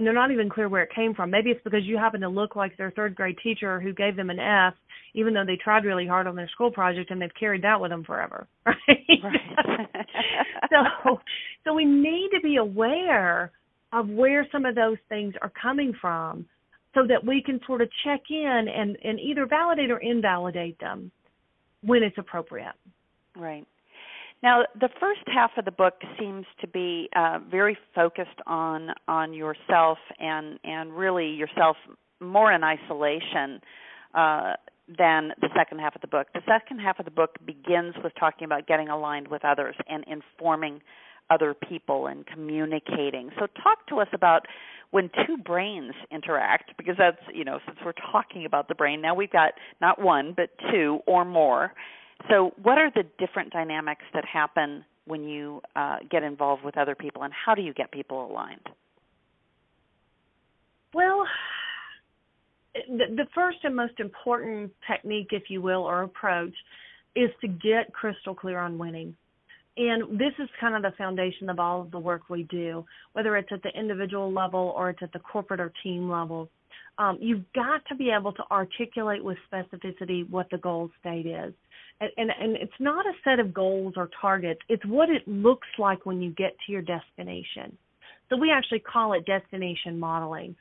and 0.00 0.06
they're 0.06 0.14
not 0.14 0.30
even 0.30 0.48
clear 0.48 0.66
where 0.66 0.82
it 0.82 0.88
came 0.94 1.12
from. 1.12 1.30
Maybe 1.30 1.50
it's 1.50 1.62
because 1.62 1.84
you 1.84 1.98
happen 1.98 2.22
to 2.22 2.28
look 2.30 2.56
like 2.56 2.74
their 2.78 2.90
third 2.90 3.14
grade 3.14 3.36
teacher 3.42 3.78
who 3.78 3.92
gave 3.92 4.16
them 4.16 4.30
an 4.30 4.38
F, 4.38 4.72
even 5.12 5.34
though 5.34 5.44
they 5.44 5.56
tried 5.62 5.84
really 5.84 6.06
hard 6.06 6.26
on 6.26 6.34
their 6.34 6.48
school 6.48 6.70
project 6.70 7.10
and 7.10 7.20
they've 7.20 7.28
carried 7.38 7.60
that 7.64 7.78
with 7.78 7.90
them 7.90 8.02
forever, 8.02 8.48
right? 8.66 8.78
Right. 8.88 10.06
so, 10.70 11.18
so 11.64 11.74
we 11.74 11.84
need 11.84 12.30
to 12.32 12.40
be 12.42 12.56
aware 12.56 13.52
of 13.92 14.08
where 14.08 14.48
some 14.50 14.64
of 14.64 14.74
those 14.74 14.96
things 15.10 15.34
are 15.42 15.52
coming 15.60 15.92
from, 16.00 16.46
so 16.94 17.02
that 17.06 17.22
we 17.22 17.42
can 17.44 17.60
sort 17.66 17.82
of 17.82 17.90
check 18.02 18.22
in 18.30 18.66
and 18.74 18.96
and 19.04 19.20
either 19.20 19.44
validate 19.44 19.90
or 19.90 19.98
invalidate 19.98 20.80
them 20.80 21.12
when 21.82 22.02
it's 22.02 22.16
appropriate. 22.16 22.72
Right. 23.36 23.66
Now, 24.42 24.62
the 24.78 24.88
first 24.98 25.20
half 25.26 25.50
of 25.58 25.66
the 25.66 25.70
book 25.70 25.94
seems 26.18 26.46
to 26.60 26.66
be 26.66 27.10
uh, 27.14 27.40
very 27.50 27.76
focused 27.94 28.40
on 28.46 28.88
on 29.06 29.34
yourself 29.34 29.98
and 30.18 30.58
and 30.64 30.96
really 30.96 31.28
yourself 31.28 31.76
more 32.20 32.52
in 32.52 32.64
isolation 32.64 33.60
uh, 34.14 34.54
than 34.88 35.32
the 35.40 35.48
second 35.54 35.80
half 35.80 35.94
of 35.94 36.00
the 36.00 36.08
book. 36.08 36.28
The 36.32 36.42
second 36.46 36.80
half 36.80 36.98
of 36.98 37.04
the 37.04 37.10
book 37.10 37.36
begins 37.44 37.94
with 38.02 38.12
talking 38.18 38.44
about 38.44 38.66
getting 38.66 38.88
aligned 38.88 39.28
with 39.28 39.44
others 39.44 39.76
and 39.88 40.04
informing 40.06 40.80
other 41.28 41.54
people 41.54 42.06
and 42.06 42.26
communicating. 42.26 43.30
So, 43.38 43.46
talk 43.62 43.86
to 43.88 44.00
us 44.00 44.08
about 44.14 44.46
when 44.90 45.10
two 45.26 45.36
brains 45.36 45.92
interact, 46.10 46.72
because 46.78 46.96
that's 46.98 47.20
you 47.34 47.44
know 47.44 47.58
since 47.66 47.78
we're 47.84 47.92
talking 48.10 48.46
about 48.46 48.68
the 48.68 48.74
brain 48.74 49.02
now, 49.02 49.14
we've 49.14 49.30
got 49.30 49.52
not 49.82 50.00
one 50.00 50.32
but 50.34 50.48
two 50.70 51.00
or 51.06 51.26
more 51.26 51.74
so, 52.28 52.52
what 52.62 52.78
are 52.78 52.90
the 52.94 53.04
different 53.18 53.52
dynamics 53.52 54.04
that 54.14 54.24
happen 54.24 54.84
when 55.06 55.24
you 55.24 55.60
uh, 55.76 55.96
get 56.10 56.22
involved 56.22 56.64
with 56.64 56.76
other 56.76 56.94
people, 56.94 57.22
and 57.22 57.32
how 57.32 57.54
do 57.54 57.62
you 57.62 57.72
get 57.72 57.90
people 57.90 58.30
aligned? 58.30 58.68
Well, 60.92 61.24
the, 62.74 63.06
the 63.16 63.26
first 63.34 63.58
and 63.64 63.74
most 63.74 63.98
important 63.98 64.72
technique, 64.90 65.28
if 65.30 65.44
you 65.48 65.62
will, 65.62 65.82
or 65.82 66.02
approach, 66.02 66.54
is 67.16 67.30
to 67.40 67.48
get 67.48 67.92
crystal 67.92 68.34
clear 68.34 68.58
on 68.58 68.78
winning. 68.78 69.16
and 69.76 70.18
this 70.18 70.32
is 70.38 70.48
kind 70.60 70.74
of 70.74 70.82
the 70.82 70.96
foundation 70.96 71.48
of 71.48 71.58
all 71.58 71.80
of 71.80 71.90
the 71.90 71.98
work 71.98 72.22
we 72.28 72.44
do, 72.44 72.84
whether 73.12 73.36
it's 73.36 73.50
at 73.52 73.62
the 73.62 73.70
individual 73.70 74.32
level 74.32 74.72
or 74.76 74.90
it's 74.90 75.02
at 75.02 75.12
the 75.12 75.18
corporate 75.18 75.60
or 75.60 75.72
team 75.82 76.10
level. 76.10 76.48
Um, 76.98 77.18
you've 77.20 77.50
got 77.54 77.82
to 77.88 77.94
be 77.94 78.10
able 78.10 78.32
to 78.32 78.42
articulate 78.50 79.24
with 79.24 79.38
specificity 79.50 80.28
what 80.28 80.50
the 80.50 80.58
goal 80.58 80.90
state 81.00 81.26
is. 81.26 81.54
And, 82.00 82.30
and, 82.38 82.56
it's 82.56 82.72
not 82.80 83.04
a 83.04 83.12
set 83.24 83.38
of 83.40 83.52
goals 83.52 83.94
or 83.96 84.08
targets, 84.20 84.60
it's 84.68 84.84
what 84.86 85.10
it 85.10 85.26
looks 85.28 85.68
like 85.78 86.06
when 86.06 86.22
you 86.22 86.30
get 86.30 86.56
to 86.64 86.72
your 86.72 86.80
destination. 86.80 87.76
So 88.30 88.36
we 88.36 88.50
actually 88.50 88.80
call 88.80 89.12
it 89.12 89.26
destination 89.26 89.98
modeling. 89.98 90.56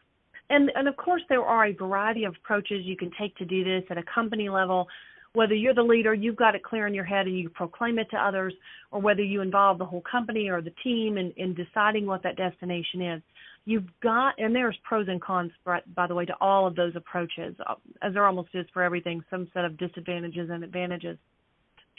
And, 0.49 0.71
and 0.75 0.87
of 0.87 0.97
course, 0.97 1.21
there 1.29 1.43
are 1.43 1.67
a 1.67 1.73
variety 1.73 2.25
of 2.25 2.35
approaches 2.43 2.81
you 2.83 2.97
can 2.97 3.11
take 3.17 3.35
to 3.37 3.45
do 3.45 3.63
this 3.63 3.83
at 3.89 3.97
a 3.97 4.03
company 4.13 4.49
level 4.49 4.87
whether 5.33 5.53
you're 5.53 5.75
the 5.75 5.83
leader, 5.83 6.13
you've 6.13 6.35
got 6.35 6.55
it 6.55 6.63
clear 6.63 6.87
in 6.87 6.93
your 6.93 7.03
head 7.03 7.27
and 7.27 7.37
you 7.37 7.49
proclaim 7.49 7.99
it 7.99 8.09
to 8.11 8.17
others, 8.17 8.53
or 8.91 8.99
whether 8.99 9.21
you 9.21 9.41
involve 9.41 9.77
the 9.77 9.85
whole 9.85 10.03
company 10.09 10.49
or 10.49 10.61
the 10.61 10.73
team 10.83 11.17
in, 11.17 11.31
in 11.37 11.53
deciding 11.53 12.05
what 12.05 12.23
that 12.23 12.35
destination 12.35 13.01
is. 13.01 13.21
You've 13.69 13.87
got, 14.01 14.33
and 14.39 14.55
there's 14.55 14.75
pros 14.83 15.07
and 15.07 15.21
cons, 15.21 15.51
by 15.63 16.07
the 16.07 16.15
way, 16.15 16.25
to 16.25 16.33
all 16.41 16.65
of 16.65 16.75
those 16.75 16.95
approaches, 16.95 17.55
uh, 17.69 17.75
as 18.01 18.15
there 18.15 18.25
almost 18.25 18.49
is 18.55 18.65
for 18.73 18.81
everything, 18.81 19.23
some 19.29 19.47
set 19.53 19.63
of 19.63 19.77
disadvantages 19.77 20.49
and 20.51 20.63
advantages. 20.63 21.19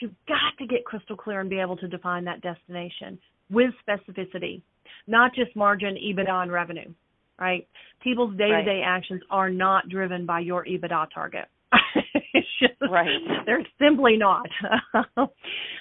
You've 0.01 0.11
got 0.27 0.57
to 0.59 0.67
get 0.67 0.83
crystal 0.83 1.15
clear 1.15 1.39
and 1.39 1.49
be 1.49 1.61
able 1.61 1.77
to 1.77 1.87
define 1.87 2.25
that 2.25 2.41
destination 2.41 3.17
with 3.49 3.71
specificity, 3.87 4.61
not 5.07 5.33
just 5.33 5.55
margin, 5.55 5.95
EBITDA, 5.95 6.43
and 6.43 6.51
revenue, 6.51 6.93
right? 7.39 7.65
People's 8.03 8.35
day 8.37 8.49
to 8.49 8.63
day 8.65 8.81
actions 8.85 9.21
are 9.29 9.49
not 9.49 9.87
driven 9.87 10.25
by 10.25 10.41
your 10.41 10.65
EBITDA 10.65 11.07
target 11.13 11.45
just, 12.59 12.73
right. 12.81 13.07
They're 13.45 13.65
simply 13.79 14.17
not. 14.17 14.47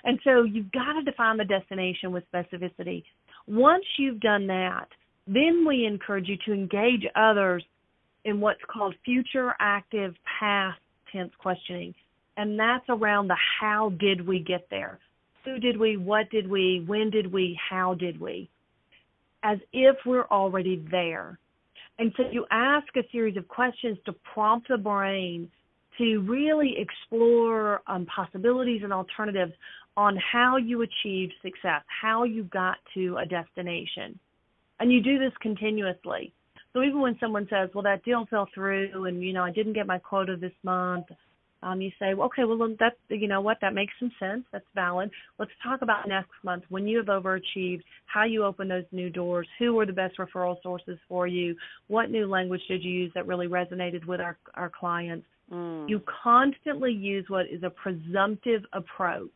and 0.05 0.21
so 0.23 0.45
you've 0.45 0.71
got 0.71 0.93
to 0.93 1.03
define 1.03 1.37
the 1.37 1.45
destination 1.45 2.13
with 2.13 2.23
specificity. 2.33 3.03
Once 3.49 3.85
you've 3.99 4.21
done 4.21 4.47
that, 4.47 4.87
then 5.33 5.65
we 5.67 5.87
encourage 5.87 6.29
you 6.29 6.37
to 6.47 6.53
engage 6.53 7.07
others 7.15 7.65
in 8.25 8.41
what's 8.41 8.61
called 8.71 8.95
future 9.05 9.55
active 9.61 10.15
past 10.39 10.79
tense 11.13 11.33
questioning. 11.39 11.95
And 12.37 12.59
that's 12.59 12.85
around 12.89 13.29
the 13.29 13.37
how 13.61 13.93
did 13.99 14.27
we 14.27 14.41
get 14.41 14.67
there? 14.71 14.99
Who 15.45 15.59
did 15.59 15.79
we? 15.79 15.97
What 15.97 16.31
did 16.31 16.49
we? 16.49 16.85
When 16.87 17.11
did 17.11 17.33
we? 17.33 17.59
How 17.69 17.95
did 17.95 18.21
we? 18.21 18.51
As 19.43 19.59
if 19.73 19.97
we're 20.05 20.27
already 20.27 20.85
there. 20.91 21.39
And 21.99 22.13
so 22.17 22.25
you 22.31 22.47
ask 22.51 22.87
a 22.97 23.03
series 23.13 23.37
of 23.37 23.47
questions 23.47 23.99
to 24.07 24.15
prompt 24.35 24.69
the 24.69 24.79
brain 24.79 25.51
to 25.99 26.21
really 26.21 26.77
explore 26.79 27.83
um, 27.87 28.07
possibilities 28.07 28.81
and 28.83 28.93
alternatives 28.93 29.53
on 29.97 30.19
how 30.33 30.57
you 30.57 30.83
achieved 30.83 31.35
success, 31.43 31.83
how 32.03 32.25
you 32.25 32.45
got 32.45 32.77
to 32.95 33.19
a 33.19 33.27
destination. 33.27 34.19
And 34.81 34.93
you 34.93 35.03
do 35.03 35.19
this 35.19 35.33
continuously. 35.41 36.33
So 36.73 36.83
even 36.83 37.01
when 37.01 37.17
someone 37.21 37.47
says, 37.51 37.71
well, 37.75 37.83
that 37.85 38.05
deal 38.05 38.27
fell 38.31 38.49
through 38.55 39.05
and, 39.07 39.23
you 39.23 39.33
know, 39.33 39.43
I 39.43 39.51
didn't 39.51 39.73
get 39.73 39.87
my 39.87 39.99
quota 39.99 40.37
this 40.37 40.53
month, 40.63 41.07
um, 41.63 41.81
you 41.81 41.91
say, 41.99 42.15
well, 42.15 42.27
okay, 42.29 42.45
well, 42.45 42.75
that, 42.79 42.97
you 43.09 43.29
know 43.29 43.43
what, 43.43 43.59
that 43.61 43.75
makes 43.75 43.93
some 43.99 44.11
sense. 44.19 44.45
That's 44.51 44.65
valid. 44.75 45.11
Let's 45.39 45.51
talk 45.63 45.83
about 45.83 46.09
next 46.09 46.31
month 46.43 46.65
when 46.71 46.89
you 46.89 46.97
have 46.99 47.07
overachieved, 47.07 47.83
how 48.07 48.25
you 48.25 48.45
open 48.45 48.69
those 48.69 48.85
new 48.93 49.11
doors, 49.11 49.47
who 49.59 49.75
were 49.75 49.85
the 49.85 49.93
best 49.93 50.17
referral 50.17 50.57
sources 50.63 50.99
for 51.07 51.27
you, 51.27 51.55
what 51.89 52.11
new 52.11 52.27
language 52.27 52.63
did 52.67 52.83
you 52.83 52.91
use 52.91 53.13
that 53.15 53.27
really 53.27 53.47
resonated 53.47 54.07
with 54.07 54.21
our, 54.21 54.39
our 54.55 54.71
clients, 54.71 55.27
Mm. 55.53 55.89
You 55.89 56.03
constantly 56.23 56.93
use 56.93 57.25
what 57.29 57.47
is 57.51 57.63
a 57.63 57.71
presumptive 57.71 58.63
approach. 58.73 59.31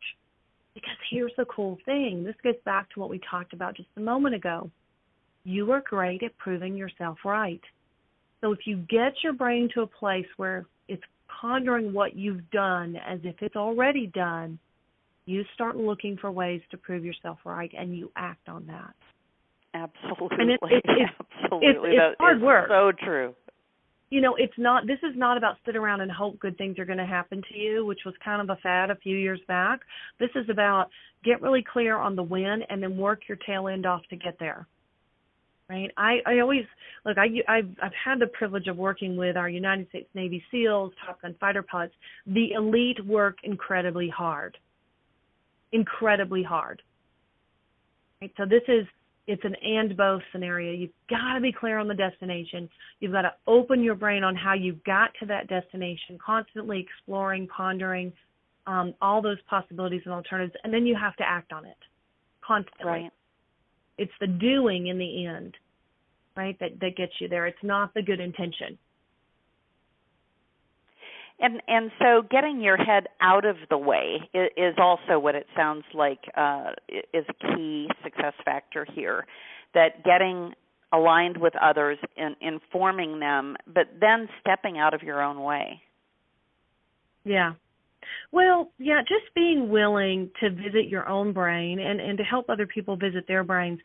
Because 0.74 0.96
here's 1.10 1.32
the 1.36 1.44
cool 1.44 1.78
thing 1.84 2.24
this 2.24 2.34
gets 2.42 2.62
back 2.64 2.90
to 2.90 3.00
what 3.00 3.08
we 3.08 3.20
talked 3.30 3.52
about 3.52 3.76
just 3.76 3.88
a 3.96 4.00
moment 4.00 4.34
ago. 4.34 4.70
You 5.44 5.70
are 5.72 5.82
great 5.82 6.22
at 6.22 6.36
proving 6.38 6.76
yourself 6.76 7.18
right. 7.24 7.60
So 8.40 8.52
if 8.52 8.60
you 8.66 8.78
get 8.88 9.14
your 9.22 9.32
brain 9.32 9.68
to 9.74 9.82
a 9.82 9.86
place 9.86 10.26
where 10.36 10.66
it's 10.88 11.02
pondering 11.40 11.92
what 11.92 12.16
you've 12.16 12.50
done 12.50 12.96
as 12.96 13.20
if 13.24 13.36
it's 13.40 13.56
already 13.56 14.06
done, 14.06 14.58
you 15.26 15.44
start 15.54 15.76
looking 15.76 16.16
for 16.20 16.30
ways 16.30 16.60
to 16.70 16.76
prove 16.76 17.04
yourself 17.04 17.38
right 17.44 17.72
and 17.76 17.96
you 17.96 18.10
act 18.16 18.48
on 18.48 18.66
that. 18.66 18.94
Absolutely. 19.74 20.36
And 20.38 20.50
it, 20.50 20.60
it, 20.62 20.82
it, 20.84 21.10
Absolutely. 21.42 21.90
It's, 21.90 21.98
it's 21.98 22.16
hard 22.20 22.42
work. 22.42 22.68
So 22.68 22.92
true 23.02 23.34
you 24.14 24.20
know, 24.20 24.36
it's 24.38 24.54
not 24.56 24.86
this 24.86 25.00
is 25.02 25.16
not 25.16 25.36
about 25.36 25.56
sit 25.66 25.74
around 25.74 26.00
and 26.00 26.08
hope 26.08 26.38
good 26.38 26.56
things 26.56 26.78
are 26.78 26.84
going 26.84 26.98
to 26.98 27.06
happen 27.06 27.42
to 27.50 27.58
you, 27.58 27.84
which 27.84 28.00
was 28.06 28.14
kind 28.24 28.40
of 28.40 28.56
a 28.56 28.60
fad 28.60 28.88
a 28.88 28.94
few 28.94 29.16
years 29.16 29.40
back. 29.48 29.80
This 30.20 30.30
is 30.36 30.48
about 30.48 30.88
get 31.24 31.42
really 31.42 31.64
clear 31.72 31.96
on 31.96 32.14
the 32.14 32.22
when 32.22 32.62
and 32.68 32.80
then 32.80 32.96
work 32.96 33.22
your 33.28 33.38
tail 33.44 33.66
end 33.66 33.86
off 33.86 34.02
to 34.10 34.16
get 34.16 34.36
there. 34.38 34.68
Right? 35.68 35.90
I 35.96 36.18
I 36.26 36.40
always 36.40 36.64
look. 37.06 37.16
I 37.16 37.28
I've 37.48 37.70
I've 37.82 37.92
had 37.92 38.20
the 38.20 38.26
privilege 38.26 38.66
of 38.66 38.76
working 38.76 39.16
with 39.16 39.36
our 39.36 39.48
United 39.48 39.88
States 39.88 40.08
Navy 40.14 40.42
SEALs, 40.50 40.92
Top 41.04 41.22
Gun 41.22 41.34
fighter 41.40 41.62
pilots. 41.62 41.94
The 42.26 42.52
elite 42.52 43.04
work 43.06 43.38
incredibly 43.44 44.08
hard. 44.08 44.58
Incredibly 45.72 46.42
hard. 46.42 46.82
Right? 48.20 48.32
So 48.36 48.44
this 48.44 48.62
is 48.68 48.86
it's 49.26 49.44
an 49.44 49.54
and 49.62 49.96
both 49.96 50.20
scenario. 50.32 50.72
You've 50.72 50.90
got 51.08 51.34
to 51.34 51.40
be 51.40 51.52
clear 51.52 51.78
on 51.78 51.88
the 51.88 51.94
destination. 51.94 52.68
You've 53.00 53.12
got 53.12 53.22
to 53.22 53.32
open 53.46 53.82
your 53.82 53.94
brain 53.94 54.22
on 54.22 54.36
how 54.36 54.52
you 54.52 54.78
got 54.84 55.12
to 55.20 55.26
that 55.26 55.48
destination, 55.48 56.18
constantly 56.24 56.80
exploring, 56.80 57.48
pondering 57.48 58.12
um, 58.66 58.94
all 59.00 59.22
those 59.22 59.38
possibilities 59.48 60.02
and 60.04 60.12
alternatives, 60.12 60.54
and 60.62 60.72
then 60.72 60.86
you 60.86 60.94
have 60.94 61.16
to 61.16 61.24
act 61.26 61.52
on 61.52 61.64
it 61.64 61.76
constantly. 62.46 62.86
Right. 62.86 63.10
It's 63.98 64.12
the 64.20 64.26
doing 64.26 64.88
in 64.88 64.98
the 64.98 65.26
end, 65.26 65.54
right, 66.36 66.58
that, 66.60 66.80
that 66.80 66.96
gets 66.96 67.12
you 67.20 67.28
there. 67.28 67.46
It's 67.46 67.62
not 67.62 67.94
the 67.94 68.02
good 68.02 68.20
intention 68.20 68.78
and 71.40 71.60
and 71.66 71.90
so 71.98 72.22
getting 72.30 72.60
your 72.60 72.76
head 72.76 73.08
out 73.20 73.44
of 73.44 73.56
the 73.68 73.78
way 73.78 74.20
is, 74.32 74.50
is 74.56 74.74
also 74.78 75.18
what 75.18 75.34
it 75.34 75.46
sounds 75.56 75.84
like 75.92 76.20
uh, 76.36 76.72
is 77.12 77.24
a 77.28 77.56
key 77.56 77.88
success 78.02 78.34
factor 78.44 78.86
here. 78.94 79.26
That 79.74 80.04
getting 80.04 80.52
aligned 80.92 81.36
with 81.36 81.54
others 81.60 81.98
and 82.16 82.36
informing 82.40 83.18
them, 83.18 83.56
but 83.66 83.88
then 84.00 84.28
stepping 84.40 84.78
out 84.78 84.94
of 84.94 85.02
your 85.02 85.20
own 85.20 85.42
way. 85.42 85.82
Yeah. 87.24 87.54
Well, 88.32 88.70
yeah, 88.78 89.00
just 89.02 89.34
being 89.34 89.68
willing 89.68 90.30
to 90.40 90.50
visit 90.50 90.88
your 90.88 91.08
own 91.08 91.32
brain 91.32 91.78
and 91.78 92.00
and 92.00 92.18
to 92.18 92.24
help 92.24 92.48
other 92.48 92.66
people 92.66 92.96
visit 92.96 93.26
their 93.26 93.44
brains. 93.44 93.80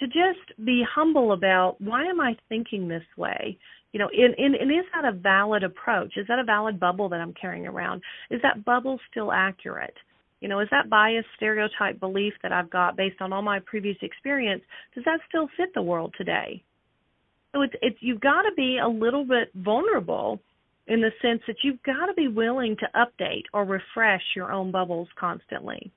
To 0.00 0.06
just 0.06 0.64
be 0.64 0.84
humble 0.94 1.32
about 1.32 1.80
why 1.80 2.04
am 2.04 2.20
I 2.20 2.36
thinking 2.48 2.88
this 2.88 3.02
way? 3.16 3.58
you 3.92 3.98
know 3.98 4.08
and, 4.12 4.34
and, 4.38 4.54
and 4.54 4.70
is 4.70 4.84
that 4.94 5.04
a 5.04 5.12
valid 5.12 5.62
approach 5.64 6.16
is 6.16 6.26
that 6.28 6.38
a 6.38 6.44
valid 6.44 6.78
bubble 6.78 7.08
that 7.08 7.20
i'm 7.20 7.34
carrying 7.34 7.66
around 7.66 8.02
is 8.30 8.40
that 8.42 8.64
bubble 8.64 8.98
still 9.10 9.32
accurate 9.32 9.94
you 10.40 10.48
know 10.48 10.60
is 10.60 10.68
that 10.70 10.90
bias 10.90 11.24
stereotype 11.36 11.98
belief 12.00 12.32
that 12.42 12.52
i've 12.52 12.70
got 12.70 12.96
based 12.96 13.20
on 13.20 13.32
all 13.32 13.42
my 13.42 13.58
previous 13.60 13.96
experience 14.02 14.62
does 14.94 15.04
that 15.04 15.20
still 15.28 15.48
fit 15.56 15.70
the 15.74 15.82
world 15.82 16.14
today 16.16 16.62
so 17.52 17.62
it's 17.62 17.74
it's 17.80 17.96
you've 18.00 18.20
got 18.20 18.42
to 18.42 18.52
be 18.56 18.78
a 18.78 18.88
little 18.88 19.24
bit 19.24 19.50
vulnerable 19.54 20.38
in 20.88 21.00
the 21.00 21.10
sense 21.22 21.40
that 21.46 21.56
you've 21.62 21.82
got 21.82 22.06
to 22.06 22.14
be 22.14 22.28
willing 22.28 22.76
to 22.76 22.86
update 22.96 23.44
or 23.52 23.64
refresh 23.64 24.22
your 24.34 24.52
own 24.52 24.70
bubbles 24.70 25.08
constantly 25.18 25.92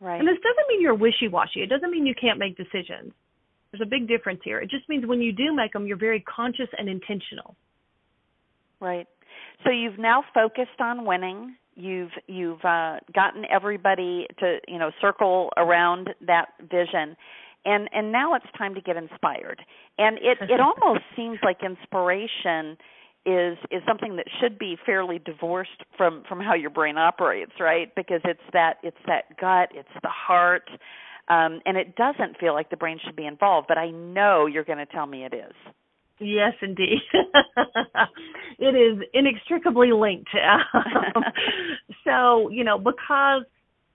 right 0.00 0.18
and 0.18 0.28
this 0.28 0.36
doesn't 0.36 0.68
mean 0.68 0.82
you're 0.82 0.94
wishy-washy 0.94 1.62
it 1.62 1.68
doesn't 1.68 1.90
mean 1.90 2.06
you 2.06 2.14
can't 2.20 2.38
make 2.38 2.56
decisions 2.56 3.12
there's 3.76 3.86
a 3.86 3.90
big 3.90 4.08
difference 4.08 4.40
here. 4.44 4.60
It 4.60 4.70
just 4.70 4.88
means 4.88 5.06
when 5.06 5.20
you 5.20 5.32
do 5.32 5.54
make 5.54 5.72
them, 5.72 5.86
you're 5.86 5.96
very 5.96 6.20
conscious 6.20 6.68
and 6.78 6.88
intentional. 6.88 7.56
Right. 8.80 9.06
So 9.64 9.70
you've 9.70 9.98
now 9.98 10.22
focused 10.34 10.80
on 10.80 11.04
winning. 11.04 11.56
You've 11.74 12.10
you've 12.26 12.64
uh, 12.64 12.96
gotten 13.14 13.44
everybody 13.50 14.26
to 14.38 14.58
you 14.66 14.78
know 14.78 14.90
circle 15.00 15.50
around 15.56 16.10
that 16.26 16.48
vision, 16.60 17.16
and 17.64 17.88
and 17.92 18.12
now 18.12 18.34
it's 18.34 18.46
time 18.56 18.74
to 18.74 18.80
get 18.80 18.96
inspired. 18.96 19.60
And 19.98 20.18
it 20.18 20.38
it 20.40 20.60
almost 20.82 21.04
seems 21.14 21.38
like 21.42 21.58
inspiration 21.62 22.76
is 23.26 23.58
is 23.70 23.82
something 23.86 24.16
that 24.16 24.26
should 24.40 24.58
be 24.58 24.76
fairly 24.86 25.18
divorced 25.18 25.82
from 25.96 26.22
from 26.28 26.40
how 26.40 26.54
your 26.54 26.70
brain 26.70 26.96
operates, 26.96 27.52
right? 27.58 27.92
Because 27.96 28.20
it's 28.24 28.40
that 28.52 28.74
it's 28.82 28.96
that 29.06 29.36
gut, 29.38 29.70
it's 29.74 29.88
the 30.02 30.08
heart, 30.08 30.68
um, 31.28 31.60
and 31.66 31.76
it 31.76 31.96
doesn't 31.96 32.38
feel 32.38 32.54
like 32.54 32.70
the 32.70 32.76
brain 32.76 32.98
should 33.04 33.16
be 33.16 33.26
involved, 33.26 33.66
but 33.68 33.78
I 33.78 33.90
know 33.90 34.46
you're 34.46 34.64
going 34.64 34.78
to 34.78 34.86
tell 34.86 35.06
me 35.06 35.24
it 35.24 35.34
is. 35.34 35.52
Yes, 36.18 36.52
indeed. 36.62 37.00
it 38.58 38.74
is 38.74 39.04
inextricably 39.12 39.92
linked. 39.92 40.30
so, 42.04 42.48
you 42.48 42.64
know, 42.64 42.78
because 42.78 43.42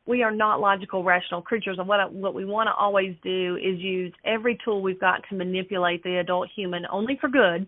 we 0.05 0.21
are 0.21 0.31
not 0.31 0.59
logical, 0.59 1.03
rational 1.03 1.41
creatures, 1.41 1.77
and 1.79 1.87
what 1.87 1.99
I, 1.99 2.05
what 2.05 2.35
we 2.35 2.45
want 2.45 2.67
to 2.67 2.73
always 2.73 3.15
do 3.23 3.55
is 3.55 3.79
use 3.79 4.13
every 4.25 4.59
tool 4.63 4.81
we've 4.81 4.99
got 4.99 5.21
to 5.29 5.35
manipulate 5.35 6.03
the 6.03 6.17
adult 6.17 6.49
human, 6.55 6.85
only 6.91 7.17
for 7.19 7.29
good, 7.29 7.67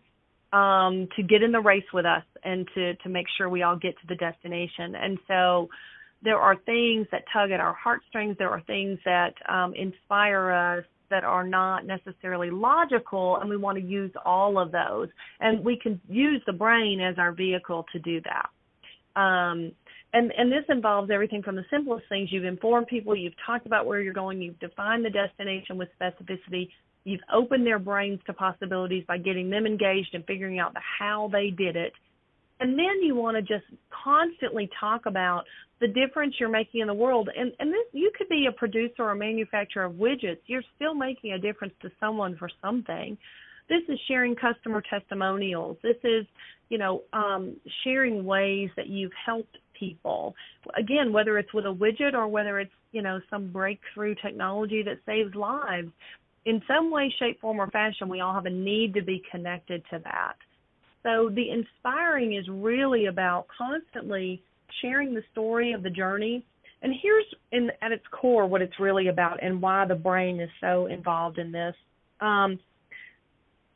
um, 0.54 1.08
to 1.16 1.24
get 1.24 1.42
in 1.42 1.52
the 1.52 1.60
race 1.60 1.86
with 1.94 2.06
us 2.06 2.24
and 2.44 2.68
to 2.76 2.96
to 2.96 3.10
make 3.10 3.26
sure 3.38 3.50
we 3.50 3.64
all 3.64 3.76
get 3.76 3.96
to 4.00 4.08
the 4.08 4.16
destination. 4.16 4.96
And 4.96 5.18
so, 5.28 5.70
there 6.22 6.38
are 6.38 6.56
things 6.66 7.08
that 7.12 7.24
tug 7.34 7.52
at 7.52 7.60
our 7.60 7.74
heartstrings. 7.74 8.38
There 8.38 8.50
are 8.50 8.62
things 8.62 9.00
that 9.04 9.34
um, 9.50 9.74
inspire 9.74 10.52
us 10.52 10.86
that 11.10 11.24
are 11.24 11.46
not 11.46 11.86
necessarily 11.86 12.50
logical, 12.50 13.38
and 13.38 13.50
we 13.50 13.58
want 13.58 13.78
to 13.78 13.84
use 13.84 14.12
all 14.26 14.58
of 14.58 14.72
those. 14.72 15.10
And 15.40 15.64
we 15.64 15.78
can 15.78 16.00
use 16.08 16.42
the 16.46 16.54
brain 16.54 17.02
as 17.02 17.16
our 17.18 17.32
vehicle 17.32 17.86
to 17.92 18.00
do 18.00 18.22
that. 18.22 18.50
Um, 19.20 19.72
and 20.14 20.32
and 20.38 20.52
this 20.52 20.66
involves 20.70 21.10
everything 21.12 21.42
from 21.42 21.56
the 21.56 21.66
simplest 21.72 22.06
things. 22.10 22.30
You've 22.32 22.46
informed 22.46 22.88
people, 22.88 23.16
you've 23.16 23.34
talked 23.46 23.66
about 23.66 23.86
where 23.86 24.02
you're 24.02 24.14
going, 24.14 24.42
you've 24.42 24.60
defined 24.60 25.04
the 25.04 25.10
destination 25.10 25.78
with 25.78 25.90
specificity, 26.00 26.70
you've 27.04 27.22
opened 27.34 27.66
their 27.66 27.80
brains 27.80 28.20
to 28.26 28.34
possibilities 28.34 29.04
by 29.08 29.18
getting 29.18 29.50
them 29.50 29.66
engaged 29.66 30.10
and 30.14 30.26
figuring 30.26 30.60
out 30.60 30.74
the 30.74 30.82
how 31.00 31.30
they 31.32 31.50
did 31.50 31.76
it. 31.76 31.94
And 32.60 32.78
then 32.78 33.02
you 33.02 33.16
want 33.16 33.36
to 33.36 33.42
just 33.42 33.66
constantly 34.04 34.70
talk 34.80 35.06
about 35.06 35.44
the 35.82 35.88
difference 35.88 36.36
you're 36.40 36.50
making 36.50 36.82
in 36.82 36.88
the 36.88 36.94
world. 36.94 37.30
And 37.36 37.52
and 37.60 37.70
this 37.70 37.86
you 37.92 38.12
could 38.18 38.30
be 38.30 38.48
a 38.48 38.54
producer 38.54 39.04
or 39.04 39.16
manufacturer 39.16 39.86
of 39.86 39.94
widgets. 39.94 40.40
You're 40.46 40.64
still 40.76 40.94
making 40.94 41.34
a 41.34 41.40
difference 41.40 41.74
to 41.82 41.92
someone 42.00 42.38
for 42.38 42.50
something. 42.62 43.18
This 43.70 43.82
is 43.90 44.00
sharing 44.08 44.36
customer 44.36 44.82
testimonials. 44.90 45.78
This 45.84 45.96
is, 46.04 46.26
you 46.70 46.78
know, 46.78 47.04
um, 47.14 47.56
sharing 47.84 48.26
ways 48.26 48.70
that 48.76 48.88
you've 48.88 49.12
helped 49.26 49.58
people. 49.78 50.36
Again, 50.78 51.14
whether 51.14 51.38
it's 51.38 51.54
with 51.54 51.66
a 51.66 51.74
widget 51.74 52.14
or 52.14 52.28
whether 52.28 52.60
it's, 52.60 52.72
you 52.92 53.02
know, 53.02 53.20
some 53.30 53.52
breakthrough 53.52 54.16
technology 54.16 54.84
that 54.84 55.00
saves 55.06 55.34
lives, 55.34 55.90
in 56.46 56.62
some 56.68 56.92
way, 56.92 57.14
shape, 57.20 57.40
form, 57.40 57.60
or 57.60 57.68
fashion, 57.68 58.10
we 58.10 58.22
all 58.22 58.34
have 58.34 58.46
a 58.46 58.50
need 58.50 58.94
to 58.96 59.02
be 59.02 59.22
connected 59.32 59.84
to 59.92 60.00
that. 60.04 60.36
So 61.04 61.30
the 61.34 61.52
inspiring 61.52 62.34
is 62.36 62.46
really 62.50 63.06
about 63.08 63.46
constantly 63.56 64.42
sharing 64.82 65.14
the 65.14 65.24
story 65.32 65.74
of 65.74 65.84
the 65.84 65.90
journey. 65.90 66.46
And 66.82 66.94
here's 67.02 67.26
in 67.52 67.70
at 67.82 67.92
its 67.92 68.04
core 68.12 68.46
what 68.46 68.62
it's 68.62 68.80
really 68.80 69.08
about 69.08 69.42
and 69.42 69.62
why 69.62 69.86
the 69.86 69.96
brain 69.96 70.40
is 70.40 70.50
so 70.60 70.88
involved 70.88 71.38
in 71.38 71.52
this. 71.52 71.76
Um, 72.20 72.60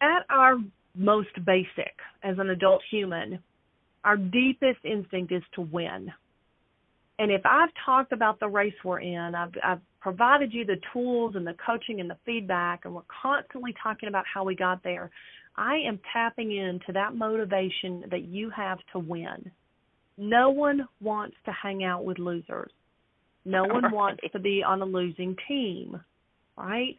at 0.01 0.25
our 0.29 0.57
most 0.95 1.33
basic 1.45 1.95
as 2.23 2.37
an 2.39 2.49
adult 2.49 2.81
human, 2.91 3.39
our 4.03 4.17
deepest 4.17 4.79
instinct 4.83 5.31
is 5.31 5.43
to 5.55 5.61
win. 5.61 6.11
And 7.19 7.31
if 7.31 7.41
I've 7.45 7.69
talked 7.85 8.11
about 8.11 8.39
the 8.39 8.47
race 8.47 8.73
we're 8.83 8.99
in, 8.99 9.35
I've, 9.35 9.53
I've 9.63 9.81
provided 9.99 10.53
you 10.53 10.65
the 10.65 10.79
tools 10.93 11.35
and 11.35 11.45
the 11.45 11.55
coaching 11.65 11.99
and 11.99 12.09
the 12.09 12.17
feedback, 12.25 12.85
and 12.85 12.93
we're 12.93 13.01
constantly 13.21 13.73
talking 13.81 14.09
about 14.09 14.25
how 14.31 14.43
we 14.43 14.55
got 14.55 14.83
there. 14.83 15.09
I 15.55 15.77
am 15.87 15.99
tapping 16.13 16.55
into 16.55 16.91
that 16.93 17.15
motivation 17.15 18.03
that 18.11 18.23
you 18.23 18.49
have 18.51 18.77
to 18.93 18.99
win. 18.99 19.51
No 20.17 20.49
one 20.49 20.87
wants 21.01 21.35
to 21.45 21.51
hang 21.51 21.83
out 21.83 22.05
with 22.05 22.19
losers. 22.19 22.71
No 23.45 23.63
one 23.63 23.91
wants 23.91 24.21
to 24.31 24.39
be 24.39 24.63
on 24.63 24.81
a 24.81 24.85
losing 24.85 25.35
team, 25.47 25.99
right? 26.57 26.97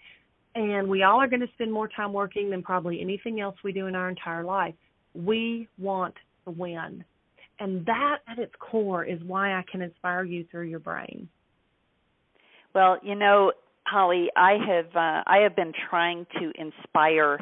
And 0.55 0.89
we 0.89 1.03
all 1.03 1.21
are 1.21 1.29
going 1.29 1.41
to 1.41 1.53
spend 1.55 1.73
more 1.73 1.89
time 1.89 2.13
working 2.13 2.51
than 2.51 2.63
probably 2.63 3.01
anything 3.01 3.41
else 3.41 3.55
we 3.63 3.73
do 3.73 3.87
in 3.87 3.95
our 3.95 4.09
entire 4.09 4.45
life. 4.45 4.75
We 5.15 5.69
want 5.79 6.15
to 6.47 6.51
win. 6.51 7.05
And 7.61 7.85
that 7.87 8.19
at 8.29 8.39
its 8.39 8.55
core 8.59 9.05
is 9.05 9.21
why 9.25 9.53
I 9.53 9.65
can 9.71 9.83
inspire 9.83 10.25
you 10.25 10.47
through 10.51 10.69
your 10.69 10.79
brain. 10.79 11.29
Well, 12.75 12.99
you 13.03 13.15
know, 13.15 13.53
Holly, 13.87 14.29
I 14.37 14.53
have 14.67 14.95
uh, 14.95 15.23
I 15.27 15.39
have 15.43 15.57
been 15.57 15.73
trying 15.89 16.27
to 16.39 16.53
inspire 16.57 17.39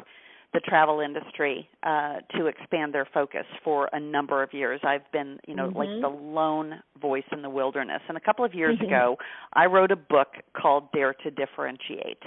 the 0.53 0.61
travel 0.61 1.01
industry 1.01 1.69
uh, 1.83 2.15
to 2.35 2.47
expand 2.47 2.93
their 2.93 3.07
focus 3.13 3.45
for 3.63 3.89
a 3.91 3.99
number 3.99 4.41
of 4.41 4.53
years. 4.53 4.79
I've 4.83 5.09
been, 5.11 5.39
you 5.45 5.55
know, 5.55 5.67
mm-hmm. 5.67 5.77
like 5.77 5.89
the 6.01 6.07
lone 6.07 6.81
voice 7.01 7.25
in 7.31 7.41
the 7.41 7.49
wilderness. 7.49 8.01
And 8.07 8.17
a 8.17 8.21
couple 8.21 8.45
of 8.45 8.53
years 8.53 8.77
mm-hmm. 8.77 8.85
ago, 8.85 9.17
I 9.53 9.65
wrote 9.65 9.91
a 9.91 9.97
book 9.97 10.29
called 10.59 10.91
Dare 10.93 11.13
to 11.23 11.31
Differentiate 11.31 12.23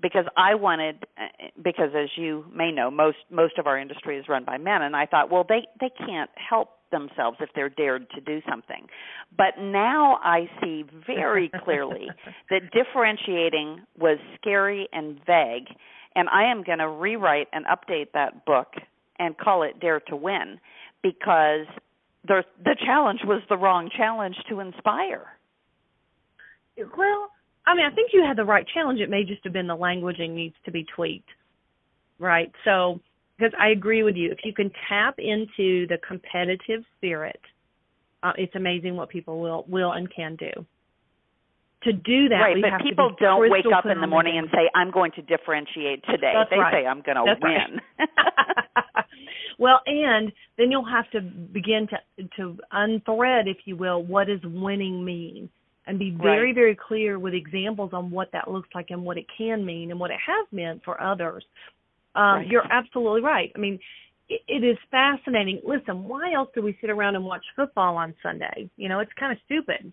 because 0.00 0.24
I 0.36 0.54
wanted 0.54 1.04
because 1.62 1.90
as 1.96 2.08
you 2.16 2.44
may 2.54 2.70
know 2.70 2.90
most 2.90 3.18
most 3.30 3.58
of 3.58 3.66
our 3.66 3.78
industry 3.78 4.16
is 4.16 4.26
run 4.28 4.44
by 4.44 4.56
men 4.56 4.82
and 4.82 4.94
I 4.94 5.06
thought 5.06 5.30
well 5.30 5.44
they 5.48 5.66
they 5.80 5.90
can't 5.90 6.30
help 6.36 6.77
themselves 6.90 7.38
if 7.40 7.50
they're 7.54 7.68
dared 7.68 8.08
to 8.10 8.20
do 8.20 8.40
something. 8.48 8.86
But 9.36 9.58
now 9.58 10.18
I 10.22 10.48
see 10.62 10.84
very 11.06 11.50
clearly 11.64 12.08
that 12.50 12.70
differentiating 12.72 13.80
was 13.98 14.18
scary 14.40 14.88
and 14.92 15.18
vague 15.26 15.68
and 16.18 16.28
I 16.30 16.50
am 16.50 16.64
going 16.64 16.78
to 16.78 16.88
rewrite 16.88 17.46
and 17.52 17.64
update 17.66 18.08
that 18.14 18.44
book 18.44 18.72
and 19.20 19.38
call 19.38 19.62
it 19.62 19.80
Dare 19.80 20.00
to 20.08 20.16
Win 20.16 20.58
because 21.02 21.66
the 22.26 22.42
the 22.64 22.76
challenge 22.84 23.20
was 23.24 23.40
the 23.48 23.56
wrong 23.56 23.88
challenge 23.96 24.36
to 24.48 24.58
inspire. 24.58 25.26
Well, 26.76 27.28
I 27.66 27.74
mean, 27.74 27.86
I 27.86 27.94
think 27.94 28.10
you 28.12 28.24
had 28.26 28.36
the 28.36 28.44
right 28.44 28.66
challenge. 28.74 29.00
It 29.00 29.10
may 29.10 29.24
just 29.24 29.44
have 29.44 29.52
been 29.52 29.68
the 29.68 29.76
languaging 29.76 30.30
needs 30.30 30.56
to 30.64 30.72
be 30.72 30.84
tweaked, 30.94 31.28
right? 32.18 32.50
So, 32.64 33.00
because 33.38 33.52
I 33.58 33.68
agree 33.68 34.02
with 34.02 34.16
you, 34.16 34.30
if 34.32 34.38
you 34.44 34.52
can 34.52 34.70
tap 34.88 35.14
into 35.18 35.86
the 35.86 35.98
competitive 36.06 36.82
spirit, 36.96 37.40
uh, 38.22 38.32
it's 38.36 38.54
amazing 38.54 38.96
what 38.96 39.08
people 39.08 39.40
will 39.40 39.64
will 39.68 39.92
and 39.92 40.12
can 40.12 40.36
do. 40.36 40.50
To 41.84 41.92
do 41.92 42.28
that, 42.28 42.40
right? 42.40 42.56
but 42.60 42.82
people 42.82 43.14
don't 43.20 43.48
wake 43.48 43.64
up 43.72 43.86
in 43.86 44.00
the 44.00 44.06
morning 44.08 44.36
and 44.36 44.48
say, 44.50 44.68
"I'm 44.74 44.90
going 44.90 45.12
to 45.12 45.22
differentiate 45.22 46.04
today." 46.04 46.32
That's 46.34 46.50
they 46.50 46.58
right. 46.58 46.82
say, 46.82 46.86
"I'm 46.86 47.02
going 47.02 47.16
to 47.16 47.36
win." 47.40 47.80
Right. 47.98 48.08
well, 49.58 49.80
and 49.86 50.32
then 50.56 50.72
you'll 50.72 50.84
have 50.84 51.08
to 51.12 51.20
begin 51.20 51.86
to 51.88 52.24
to 52.36 52.58
unthread, 52.72 53.46
if 53.46 53.58
you 53.64 53.76
will, 53.76 54.02
what 54.02 54.26
does 54.26 54.40
winning 54.42 55.04
mean 55.04 55.48
and 55.86 55.98
be 56.00 56.10
very, 56.10 56.48
right. 56.48 56.54
very 56.54 56.76
clear 56.76 57.18
with 57.18 57.32
examples 57.32 57.92
on 57.92 58.10
what 58.10 58.30
that 58.32 58.50
looks 58.50 58.68
like 58.74 58.90
and 58.90 59.02
what 59.02 59.16
it 59.16 59.26
can 59.36 59.64
mean 59.64 59.92
and 59.92 59.98
what 59.98 60.10
it 60.10 60.18
has 60.24 60.46
meant 60.50 60.82
for 60.84 61.00
others. 61.00 61.44
Um, 62.18 62.38
right. 62.38 62.46
You're 62.48 62.70
absolutely 62.70 63.22
right. 63.22 63.52
I 63.54 63.58
mean, 63.60 63.78
it, 64.28 64.40
it 64.48 64.64
is 64.64 64.76
fascinating. 64.90 65.60
Listen, 65.64 66.04
why 66.04 66.32
else 66.34 66.48
do 66.52 66.62
we 66.62 66.76
sit 66.80 66.90
around 66.90 67.14
and 67.14 67.24
watch 67.24 67.44
football 67.54 67.96
on 67.96 68.12
Sunday? 68.22 68.68
You 68.76 68.88
know, 68.88 68.98
it's 68.98 69.12
kind 69.18 69.30
of 69.30 69.38
stupid, 69.46 69.92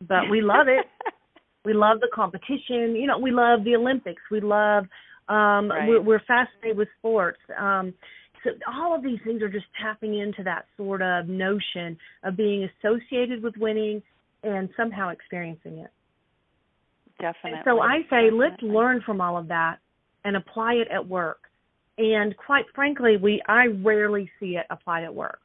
but 0.00 0.30
we 0.30 0.40
love 0.40 0.68
it. 0.68 0.86
we 1.66 1.74
love 1.74 2.00
the 2.00 2.08
competition. 2.14 2.96
You 2.96 3.06
know, 3.06 3.18
we 3.18 3.30
love 3.30 3.62
the 3.64 3.76
Olympics. 3.76 4.22
We 4.30 4.40
love. 4.40 4.84
Um, 5.28 5.70
right. 5.70 5.88
we're, 5.88 6.00
we're 6.00 6.22
fascinated 6.26 6.78
with 6.78 6.88
sports. 6.98 7.38
Um, 7.58 7.92
so 8.42 8.50
all 8.70 8.94
of 8.94 9.02
these 9.02 9.18
things 9.24 9.42
are 9.42 9.48
just 9.48 9.66
tapping 9.80 10.18
into 10.18 10.42
that 10.44 10.66
sort 10.76 11.02
of 11.02 11.28
notion 11.28 11.96
of 12.24 12.36
being 12.36 12.68
associated 12.68 13.42
with 13.42 13.54
winning 13.56 14.02
and 14.42 14.68
somehow 14.76 15.10
experiencing 15.10 15.78
it. 15.78 15.90
Definitely. 17.20 17.60
so 17.64 17.80
I 17.80 17.98
say 18.10 18.28
Definitely. 18.28 18.38
let's 18.38 18.62
learn 18.62 19.02
from 19.06 19.20
all 19.20 19.38
of 19.38 19.48
that 19.48 19.76
and 20.24 20.36
apply 20.36 20.74
it 20.74 20.88
at 20.88 21.06
work. 21.06 21.38
And 21.98 22.36
quite 22.36 22.64
frankly, 22.74 23.16
we 23.16 23.42
I 23.48 23.66
rarely 23.66 24.30
see 24.40 24.56
it 24.56 24.66
applied 24.70 25.04
at 25.04 25.14
work. 25.14 25.40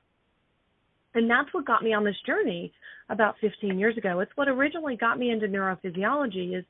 And 1.15 1.29
that's 1.29 1.53
what 1.53 1.65
got 1.65 1.83
me 1.83 1.93
on 1.93 2.03
this 2.03 2.15
journey 2.25 2.71
about 3.09 3.35
15 3.41 3.77
years 3.79 3.97
ago. 3.97 4.19
It's 4.19 4.31
what 4.35 4.47
originally 4.47 4.95
got 4.95 5.17
me 5.17 5.31
into 5.31 5.47
neurophysiology 5.47 6.57
is 6.57 6.65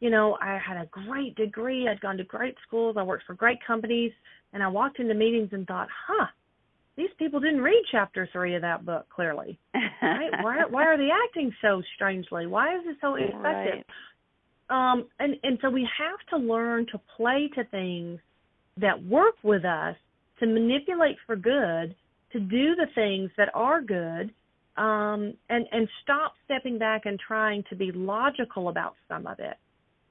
you 0.00 0.10
know, 0.10 0.38
I 0.40 0.60
had 0.64 0.76
a 0.76 0.86
great 0.86 1.34
degree, 1.34 1.88
I'd 1.88 2.00
gone 2.00 2.18
to 2.18 2.24
great 2.24 2.54
schools, 2.64 2.94
I 2.96 3.02
worked 3.02 3.26
for 3.26 3.34
great 3.34 3.58
companies, 3.66 4.12
and 4.52 4.62
I 4.62 4.68
walked 4.68 5.00
into 5.00 5.12
meetings 5.12 5.48
and 5.50 5.66
thought, 5.66 5.88
"Huh, 6.06 6.26
these 6.98 7.08
people 7.16 7.38
didn't 7.38 7.60
read 7.60 7.80
chapter 7.92 8.28
three 8.32 8.56
of 8.56 8.62
that 8.62 8.84
book 8.84 9.06
clearly. 9.08 9.58
Right? 10.00 10.30
why 10.42 10.64
why 10.70 10.84
are 10.84 10.96
they 10.96 11.08
acting 11.26 11.52
so 11.60 11.82
strangely? 11.96 12.46
Why 12.46 12.76
is 12.76 12.82
it 12.86 12.96
so 13.00 13.16
ineffective? 13.16 13.42
Right. 13.42 13.84
Um, 14.70 15.06
and 15.18 15.36
and 15.42 15.58
so 15.62 15.70
we 15.70 15.88
have 15.98 16.18
to 16.30 16.36
learn 16.36 16.86
to 16.92 17.00
play 17.16 17.50
to 17.54 17.64
things 17.64 18.20
that 18.76 19.02
work 19.04 19.34
with 19.42 19.64
us 19.64 19.96
to 20.40 20.46
manipulate 20.46 21.16
for 21.26 21.36
good, 21.36 21.94
to 22.32 22.40
do 22.40 22.74
the 22.76 22.86
things 22.94 23.30
that 23.36 23.48
are 23.54 23.80
good, 23.80 24.32
um, 24.76 25.34
and 25.48 25.66
and 25.72 25.88
stop 26.02 26.34
stepping 26.44 26.78
back 26.78 27.02
and 27.06 27.18
trying 27.18 27.64
to 27.70 27.76
be 27.76 27.90
logical 27.92 28.68
about 28.68 28.94
some 29.08 29.26
of 29.26 29.38
it. 29.38 29.56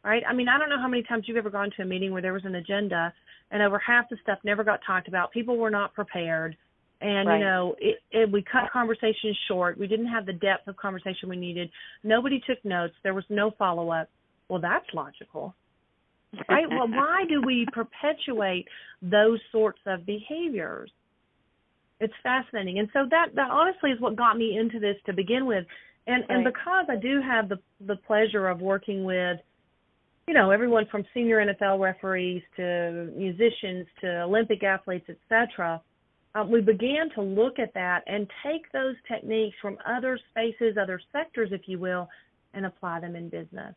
Right? 0.03 0.23
I 0.27 0.33
mean, 0.33 0.47
I 0.47 0.57
don't 0.57 0.69
know 0.69 0.79
how 0.79 0.87
many 0.87 1.03
times 1.03 1.25
you've 1.27 1.37
ever 1.37 1.49
gone 1.49 1.69
to 1.75 1.83
a 1.83 1.85
meeting 1.85 2.11
where 2.11 2.21
there 2.21 2.33
was 2.33 2.45
an 2.45 2.55
agenda 2.55 3.13
and 3.51 3.61
over 3.61 3.77
half 3.79 4.09
the 4.09 4.17
stuff 4.23 4.39
never 4.43 4.63
got 4.63 4.79
talked 4.85 5.07
about. 5.07 5.31
People 5.31 5.57
were 5.57 5.69
not 5.69 5.93
prepared 5.93 6.55
and 7.01 7.27
right. 7.27 7.37
you 7.37 7.45
know 7.45 7.75
it, 7.79 7.97
it 8.11 8.31
we 8.31 8.43
cut 8.43 8.71
conversations 8.71 9.37
short 9.47 9.77
we 9.77 9.87
didn't 9.87 10.07
have 10.07 10.25
the 10.25 10.33
depth 10.33 10.67
of 10.67 10.75
conversation 10.77 11.29
we 11.29 11.37
needed 11.37 11.69
nobody 12.03 12.41
took 12.47 12.63
notes 12.65 12.93
there 13.03 13.13
was 13.13 13.23
no 13.29 13.51
follow 13.57 13.91
up 13.91 14.09
well 14.49 14.59
that's 14.59 14.85
logical. 14.93 15.55
Right? 16.49 16.69
Well 16.69 16.87
why 16.87 17.25
do 17.27 17.41
we 17.45 17.65
perpetuate 17.73 18.67
those 19.01 19.39
sorts 19.51 19.79
of 19.85 20.05
behaviors? 20.05 20.91
It's 21.99 22.13
fascinating. 22.21 22.79
And 22.79 22.89
so 22.93 23.05
that 23.09 23.27
that 23.35 23.49
honestly 23.49 23.91
is 23.91 23.99
what 23.99 24.15
got 24.15 24.37
me 24.37 24.57
into 24.57 24.79
this 24.79 24.97
to 25.05 25.13
begin 25.13 25.45
with. 25.45 25.65
And 26.05 26.23
right. 26.29 26.35
and 26.37 26.43
because 26.45 26.85
i 26.89 26.95
do 26.95 27.21
have 27.21 27.49
the 27.49 27.59
the 27.85 27.95
pleasure 27.95 28.47
of 28.47 28.61
working 28.61 29.03
with 29.03 29.39
you 30.27 30.33
know 30.33 30.51
everyone 30.51 30.85
from 30.89 31.03
senior 31.13 31.45
nfl 31.45 31.79
referees 31.79 32.41
to 32.55 33.11
musicians 33.15 33.87
to 33.99 34.21
olympic 34.21 34.63
athletes 34.63 35.05
etc 35.09 35.81
um, 36.37 36.51
we 36.51 36.61
began 36.61 37.09
to 37.15 37.21
look 37.21 37.57
at 37.57 37.73
that 37.73 38.03
and 38.05 38.27
take 38.45 38.71
those 38.71 38.95
techniques 39.11 39.55
from 39.61 39.77
other 39.87 40.19
spaces, 40.29 40.77
other 40.79 41.01
sectors, 41.11 41.49
if 41.51 41.61
you 41.65 41.79
will, 41.79 42.07
and 42.53 42.65
apply 42.65 42.99
them 42.99 43.15
in 43.15 43.29
business. 43.29 43.73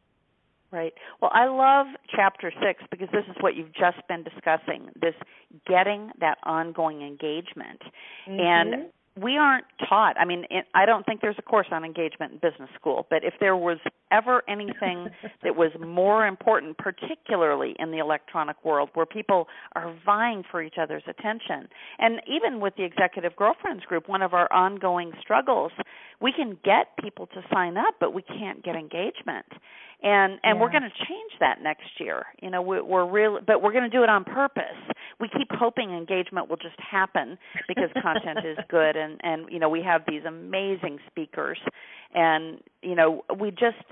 Right. 0.72 0.94
Well, 1.20 1.33
I 1.35 1.46
love 1.46 1.87
chapter 2.14 2.52
six 2.62 2.85
because 2.92 3.09
this 3.12 3.24
is 3.28 3.37
what 3.40 3.56
you've 3.56 3.72
just 3.72 4.06
been 4.09 4.22
discussing 4.22 4.88
this 5.00 5.14
getting 5.66 6.11
that 6.20 6.38
ongoing 6.44 7.02
engagement. 7.02 7.83
Mm-hmm. 8.28 8.40
And 8.40 8.90
we 9.20 9.37
aren't 9.37 9.64
taught. 9.88 10.16
I 10.18 10.24
mean, 10.24 10.44
I 10.74 10.87
don't 10.87 11.04
think 11.04 11.20
there's 11.20 11.37
a 11.38 11.42
course 11.42 11.66
on 11.72 11.85
engagement 11.85 12.33
in 12.33 12.38
business 12.38 12.70
school, 12.78 13.06
but 13.11 13.24
if 13.24 13.35
there 13.40 13.56
was 13.56 13.78
ever 14.12 14.42
anything 14.48 15.09
that 15.42 15.56
was 15.56 15.72
more 15.85 16.26
important, 16.26 16.78
particularly 16.78 17.74
in 17.78 17.90
the 17.90 17.98
electronic 17.98 18.64
world 18.64 18.90
where 18.94 19.06
people 19.06 19.48
are 19.74 19.94
vying 20.06 20.44
for 20.48 20.62
each 20.62 20.76
other's 20.80 21.02
attention, 21.09 21.68
and 21.98 22.20
even 22.26 22.61
with 22.61 22.76
the 22.76 22.85
Executive 22.85 23.35
Girlfriends 23.35 23.85
Group, 23.85 24.09
one 24.09 24.22
of 24.22 24.33
our 24.33 24.50
ongoing 24.52 25.12
struggles, 25.20 25.72
we 26.20 26.33
can 26.33 26.56
get 26.64 26.96
people 27.02 27.26
to 27.28 27.42
sign 27.52 27.76
up, 27.76 27.96
but 27.98 28.14
we 28.14 28.22
can't 28.22 28.62
get 28.62 28.76
engagement 28.76 29.46
and 30.02 30.32
and 30.42 30.56
yeah. 30.56 30.60
we're 30.60 30.70
going 30.70 30.82
to 30.82 31.04
change 31.06 31.32
that 31.40 31.62
next 31.62 31.88
year. 31.98 32.26
You 32.42 32.50
know 32.50 32.62
we, 32.62 32.80
we're 32.80 33.08
really 33.08 33.40
but 33.46 33.62
we're 33.62 33.72
going 33.72 33.88
to 33.88 33.96
do 33.96 34.02
it 34.02 34.08
on 34.08 34.24
purpose. 34.24 34.64
We 35.18 35.28
keep 35.28 35.48
hoping 35.50 35.90
engagement 35.90 36.48
will 36.48 36.56
just 36.56 36.78
happen 36.78 37.38
because 37.68 37.90
content 38.02 38.40
is 38.44 38.58
good 38.68 38.96
and 38.96 39.20
and 39.22 39.50
you 39.50 39.58
know 39.58 39.68
we 39.68 39.82
have 39.82 40.02
these 40.08 40.22
amazing 40.26 40.98
speakers. 41.08 41.58
And 42.14 42.60
you 42.82 42.94
know 42.94 43.24
we 43.38 43.50
just 43.50 43.84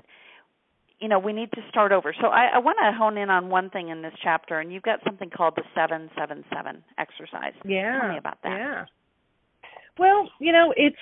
you 0.99 1.07
know 1.07 1.19
we 1.19 1.33
need 1.33 1.51
to 1.53 1.61
start 1.69 1.91
over. 1.91 2.13
So 2.19 2.27
i, 2.27 2.49
I 2.55 2.59
want 2.59 2.77
to 2.81 2.91
hone 2.97 3.17
in 3.17 3.29
on 3.29 3.49
one 3.49 3.69
thing 3.69 3.89
in 3.89 4.01
this 4.01 4.13
chapter 4.23 4.59
and 4.59 4.73
you've 4.73 4.83
got 4.83 4.99
something 5.05 5.29
called 5.29 5.53
the 5.55 5.63
seven 5.75 6.09
seven 6.17 6.43
seven 6.53 6.83
exercise. 6.97 7.53
Yeah 7.65 7.99
tell 7.99 8.09
me 8.09 8.17
about 8.17 8.39
that. 8.43 8.57
yeah. 8.57 8.85
Well, 9.97 10.29
you 10.39 10.53
know, 10.53 10.73
it's 10.77 10.95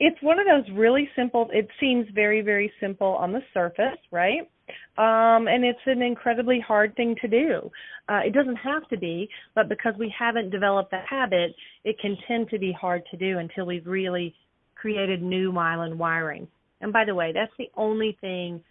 it's 0.00 0.20
one 0.22 0.38
of 0.38 0.46
those 0.46 0.76
really 0.76 1.08
simple 1.16 1.48
it 1.52 1.68
seems 1.80 2.06
very 2.14 2.40
very 2.40 2.72
simple 2.80 3.08
on 3.08 3.32
the 3.32 3.40
surface, 3.54 3.98
right? 4.10 4.48
Um 4.96 5.48
and 5.48 5.64
it's 5.64 5.78
an 5.86 6.02
incredibly 6.02 6.60
hard 6.60 6.94
thing 6.96 7.14
to 7.20 7.28
do. 7.28 7.70
Uh 8.08 8.20
it 8.24 8.32
doesn't 8.32 8.56
have 8.56 8.88
to 8.88 8.98
be, 8.98 9.28
but 9.54 9.68
because 9.68 9.94
we 9.98 10.12
haven't 10.16 10.50
developed 10.50 10.90
the 10.90 11.00
habit, 11.08 11.54
it 11.84 11.96
can 12.00 12.16
tend 12.26 12.50
to 12.50 12.58
be 12.58 12.72
hard 12.72 13.02
to 13.10 13.16
do 13.16 13.38
until 13.38 13.66
we've 13.66 13.86
really 13.86 14.34
created 14.74 15.22
new 15.22 15.52
myelin 15.52 15.96
wiring. 15.96 16.46
And 16.80 16.92
by 16.92 17.04
the 17.04 17.14
way, 17.14 17.32
that's 17.32 17.52
the 17.58 17.70
only 17.76 18.16
thing 18.20 18.62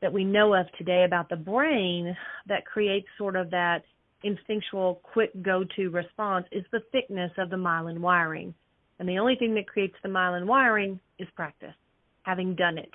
that 0.00 0.12
we 0.12 0.24
know 0.24 0.54
of 0.54 0.66
today 0.78 1.04
about 1.04 1.28
the 1.28 1.36
brain 1.36 2.16
that 2.46 2.64
creates 2.64 3.08
sort 3.18 3.34
of 3.34 3.50
that 3.50 3.82
instinctual 4.22 5.00
quick 5.02 5.30
go-to 5.42 5.90
response 5.90 6.46
is 6.52 6.64
the 6.72 6.80
thickness 6.92 7.32
of 7.38 7.50
the 7.50 7.56
myelin 7.56 7.98
wiring. 7.98 8.54
And 8.98 9.08
the 9.08 9.18
only 9.18 9.36
thing 9.36 9.54
that 9.54 9.66
creates 9.66 9.96
the 10.02 10.08
myelin 10.08 10.46
wiring 10.46 11.00
is 11.18 11.28
practice, 11.34 11.74
having 12.22 12.54
done 12.54 12.78
it, 12.78 12.90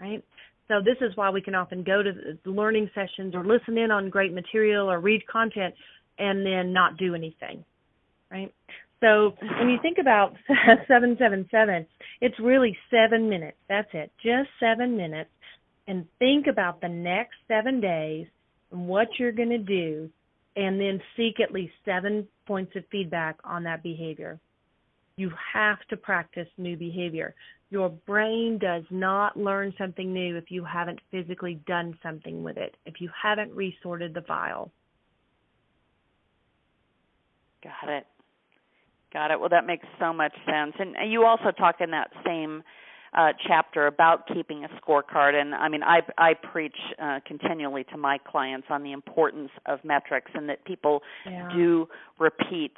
right? 0.00 0.22
So 0.68 0.80
this 0.84 0.96
is 1.00 1.16
why 1.16 1.30
we 1.30 1.40
can 1.40 1.54
often 1.54 1.82
go 1.82 2.02
to 2.02 2.12
the 2.44 2.50
learning 2.50 2.90
sessions 2.94 3.34
or 3.34 3.44
listen 3.44 3.76
in 3.78 3.90
on 3.90 4.10
great 4.10 4.32
material 4.32 4.90
or 4.90 5.00
read 5.00 5.26
content 5.26 5.74
and 6.18 6.46
then 6.46 6.72
not 6.72 6.96
do 6.96 7.14
anything, 7.14 7.64
right? 8.30 8.52
So 9.00 9.34
when 9.58 9.68
you 9.68 9.78
think 9.82 9.98
about 9.98 10.34
777, 10.48 11.86
it's 12.20 12.38
really 12.38 12.76
seven 12.90 13.28
minutes. 13.28 13.56
That's 13.68 13.88
it. 13.92 14.12
Just 14.22 14.48
seven 14.60 14.96
minutes. 14.96 15.30
And 15.88 16.06
think 16.20 16.46
about 16.46 16.80
the 16.80 16.88
next 16.88 17.34
seven 17.48 17.80
days 17.80 18.28
and 18.70 18.86
what 18.86 19.08
you're 19.18 19.32
going 19.32 19.50
to 19.50 19.58
do, 19.58 20.08
and 20.54 20.80
then 20.80 21.00
seek 21.16 21.40
at 21.40 21.52
least 21.52 21.72
seven 21.84 22.26
points 22.46 22.72
of 22.76 22.84
feedback 22.90 23.36
on 23.44 23.64
that 23.64 23.82
behavior. 23.82 24.38
You 25.22 25.30
have 25.52 25.78
to 25.90 25.96
practice 25.96 26.48
new 26.58 26.76
behavior. 26.76 27.32
Your 27.70 27.90
brain 27.90 28.58
does 28.60 28.82
not 28.90 29.36
learn 29.36 29.72
something 29.78 30.12
new 30.12 30.36
if 30.36 30.50
you 30.50 30.64
haven't 30.64 30.98
physically 31.12 31.60
done 31.64 31.96
something 32.02 32.42
with 32.42 32.56
it, 32.56 32.76
if 32.86 33.00
you 33.00 33.08
haven't 33.22 33.52
resorted 33.52 34.14
the 34.14 34.22
file. 34.22 34.72
Got 37.62 37.88
it. 37.88 38.04
Got 39.12 39.30
it. 39.30 39.38
Well, 39.38 39.48
that 39.50 39.64
makes 39.64 39.86
so 40.00 40.12
much 40.12 40.32
sense. 40.44 40.74
And 40.80 41.12
you 41.12 41.24
also 41.24 41.52
talk 41.52 41.76
in 41.78 41.92
that 41.92 42.10
same 42.26 42.64
uh, 43.16 43.28
chapter 43.46 43.86
about 43.86 44.26
keeping 44.26 44.64
a 44.64 44.68
scorecard. 44.80 45.40
And 45.40 45.54
I 45.54 45.68
mean, 45.68 45.84
I 45.84 46.00
I 46.18 46.34
preach 46.34 46.76
uh, 47.00 47.20
continually 47.24 47.84
to 47.92 47.96
my 47.96 48.18
clients 48.18 48.66
on 48.70 48.82
the 48.82 48.90
importance 48.90 49.50
of 49.66 49.84
metrics 49.84 50.32
and 50.34 50.48
that 50.48 50.64
people 50.64 51.00
yeah. 51.24 51.48
do 51.54 51.86
repeat 52.18 52.74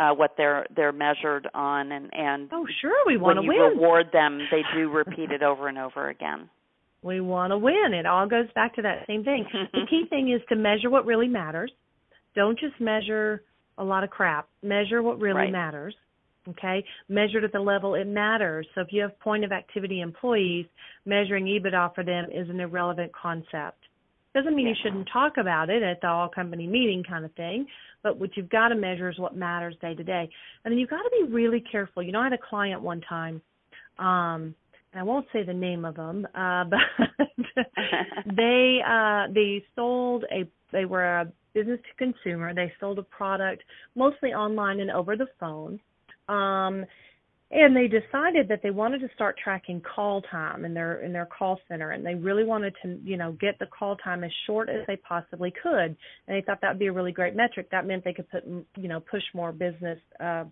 uh, 0.00 0.14
what 0.14 0.34
they're 0.36 0.66
they're 0.74 0.92
measured 0.92 1.48
on, 1.54 1.92
and 1.92 2.10
and 2.12 2.48
oh 2.52 2.66
sure, 2.80 2.96
we 3.06 3.18
want 3.18 3.36
to 3.36 3.46
win. 3.46 3.58
Reward 3.58 4.06
them, 4.12 4.40
they 4.50 4.62
do 4.74 4.88
repeat 4.88 5.30
it 5.30 5.42
over 5.42 5.68
and 5.68 5.78
over 5.78 6.08
again. 6.08 6.48
We 7.02 7.22
want 7.22 7.50
to 7.50 7.56
win. 7.56 7.94
It 7.94 8.04
all 8.04 8.28
goes 8.28 8.44
back 8.54 8.74
to 8.74 8.82
that 8.82 9.06
same 9.06 9.24
thing. 9.24 9.46
the 9.72 9.86
key 9.88 10.04
thing 10.10 10.32
is 10.32 10.42
to 10.50 10.54
measure 10.54 10.90
what 10.90 11.06
really 11.06 11.28
matters. 11.28 11.72
Don't 12.34 12.58
just 12.58 12.78
measure 12.78 13.42
a 13.78 13.84
lot 13.84 14.04
of 14.04 14.10
crap. 14.10 14.50
Measure 14.62 15.02
what 15.02 15.18
really 15.18 15.38
right. 15.40 15.50
matters. 15.50 15.94
Okay, 16.46 16.84
measured 17.08 17.42
at 17.42 17.52
the 17.52 17.58
level 17.58 17.94
it 17.94 18.06
matters. 18.06 18.66
So 18.74 18.82
if 18.82 18.88
you 18.90 19.00
have 19.00 19.18
point 19.20 19.46
of 19.46 19.50
activity 19.50 20.02
employees, 20.02 20.66
measuring 21.06 21.46
EBITDA 21.46 21.94
for 21.94 22.04
them 22.04 22.26
is 22.26 22.50
an 22.50 22.60
irrelevant 22.60 23.12
concept. 23.14 23.79
Doesn't 24.34 24.54
mean 24.54 24.66
yeah. 24.66 24.72
you 24.72 24.78
shouldn't 24.82 25.08
talk 25.12 25.38
about 25.38 25.70
it 25.70 25.82
at 25.82 26.00
the 26.00 26.08
all 26.08 26.28
company 26.28 26.66
meeting 26.66 27.02
kind 27.08 27.24
of 27.24 27.32
thing, 27.34 27.66
but 28.02 28.18
what 28.18 28.36
you've 28.36 28.48
got 28.48 28.68
to 28.68 28.74
measure 28.74 29.08
is 29.08 29.18
what 29.18 29.36
matters 29.36 29.74
day 29.80 29.94
to 29.94 30.04
day. 30.04 30.28
And 30.64 30.72
then 30.72 30.78
you've 30.78 30.90
got 30.90 31.02
to 31.02 31.10
be 31.20 31.32
really 31.32 31.62
careful. 31.72 32.02
You 32.02 32.12
know, 32.12 32.20
I 32.20 32.24
had 32.24 32.32
a 32.32 32.38
client 32.38 32.80
one 32.80 33.00
time, 33.08 33.42
um, 33.98 34.54
and 34.92 35.00
I 35.00 35.02
won't 35.02 35.26
say 35.32 35.42
the 35.42 35.52
name 35.52 35.84
of 35.84 35.96
them, 35.96 36.26
uh, 36.34 36.64
but 36.70 37.66
they 38.36 38.78
uh, 38.86 39.32
they 39.32 39.64
sold 39.74 40.24
a 40.30 40.48
they 40.72 40.84
were 40.84 41.20
a 41.20 41.32
business 41.52 41.80
to 41.80 42.12
consumer. 42.12 42.54
They 42.54 42.72
sold 42.80 42.98
a 42.98 43.02
product 43.02 43.62
mostly 43.96 44.30
online 44.30 44.80
and 44.80 44.90
over 44.90 45.16
the 45.16 45.26
phone. 45.38 45.80
Um, 46.28 46.86
and 47.52 47.74
they 47.74 47.88
decided 47.88 48.46
that 48.48 48.60
they 48.62 48.70
wanted 48.70 49.00
to 49.00 49.08
start 49.14 49.36
tracking 49.42 49.80
call 49.80 50.22
time 50.22 50.64
in 50.64 50.72
their 50.72 51.00
in 51.00 51.12
their 51.12 51.26
call 51.26 51.58
center 51.68 51.90
and 51.90 52.06
they 52.06 52.14
really 52.14 52.44
wanted 52.44 52.74
to 52.82 52.98
you 53.02 53.16
know 53.16 53.32
get 53.32 53.58
the 53.58 53.66
call 53.66 53.96
time 53.96 54.22
as 54.22 54.30
short 54.46 54.68
as 54.68 54.86
they 54.86 54.96
possibly 54.96 55.52
could. 55.62 55.96
And 55.96 55.96
they 56.28 56.42
thought 56.42 56.60
that 56.62 56.68
would 56.68 56.78
be 56.78 56.86
a 56.86 56.92
really 56.92 57.12
great 57.12 57.34
metric. 57.34 57.68
That 57.72 57.86
meant 57.86 58.04
they 58.04 58.12
could 58.12 58.30
put 58.30 58.44
you 58.44 58.88
know 58.88 59.00
push 59.00 59.22
more 59.34 59.52
business 59.52 59.98
uh 60.20 60.44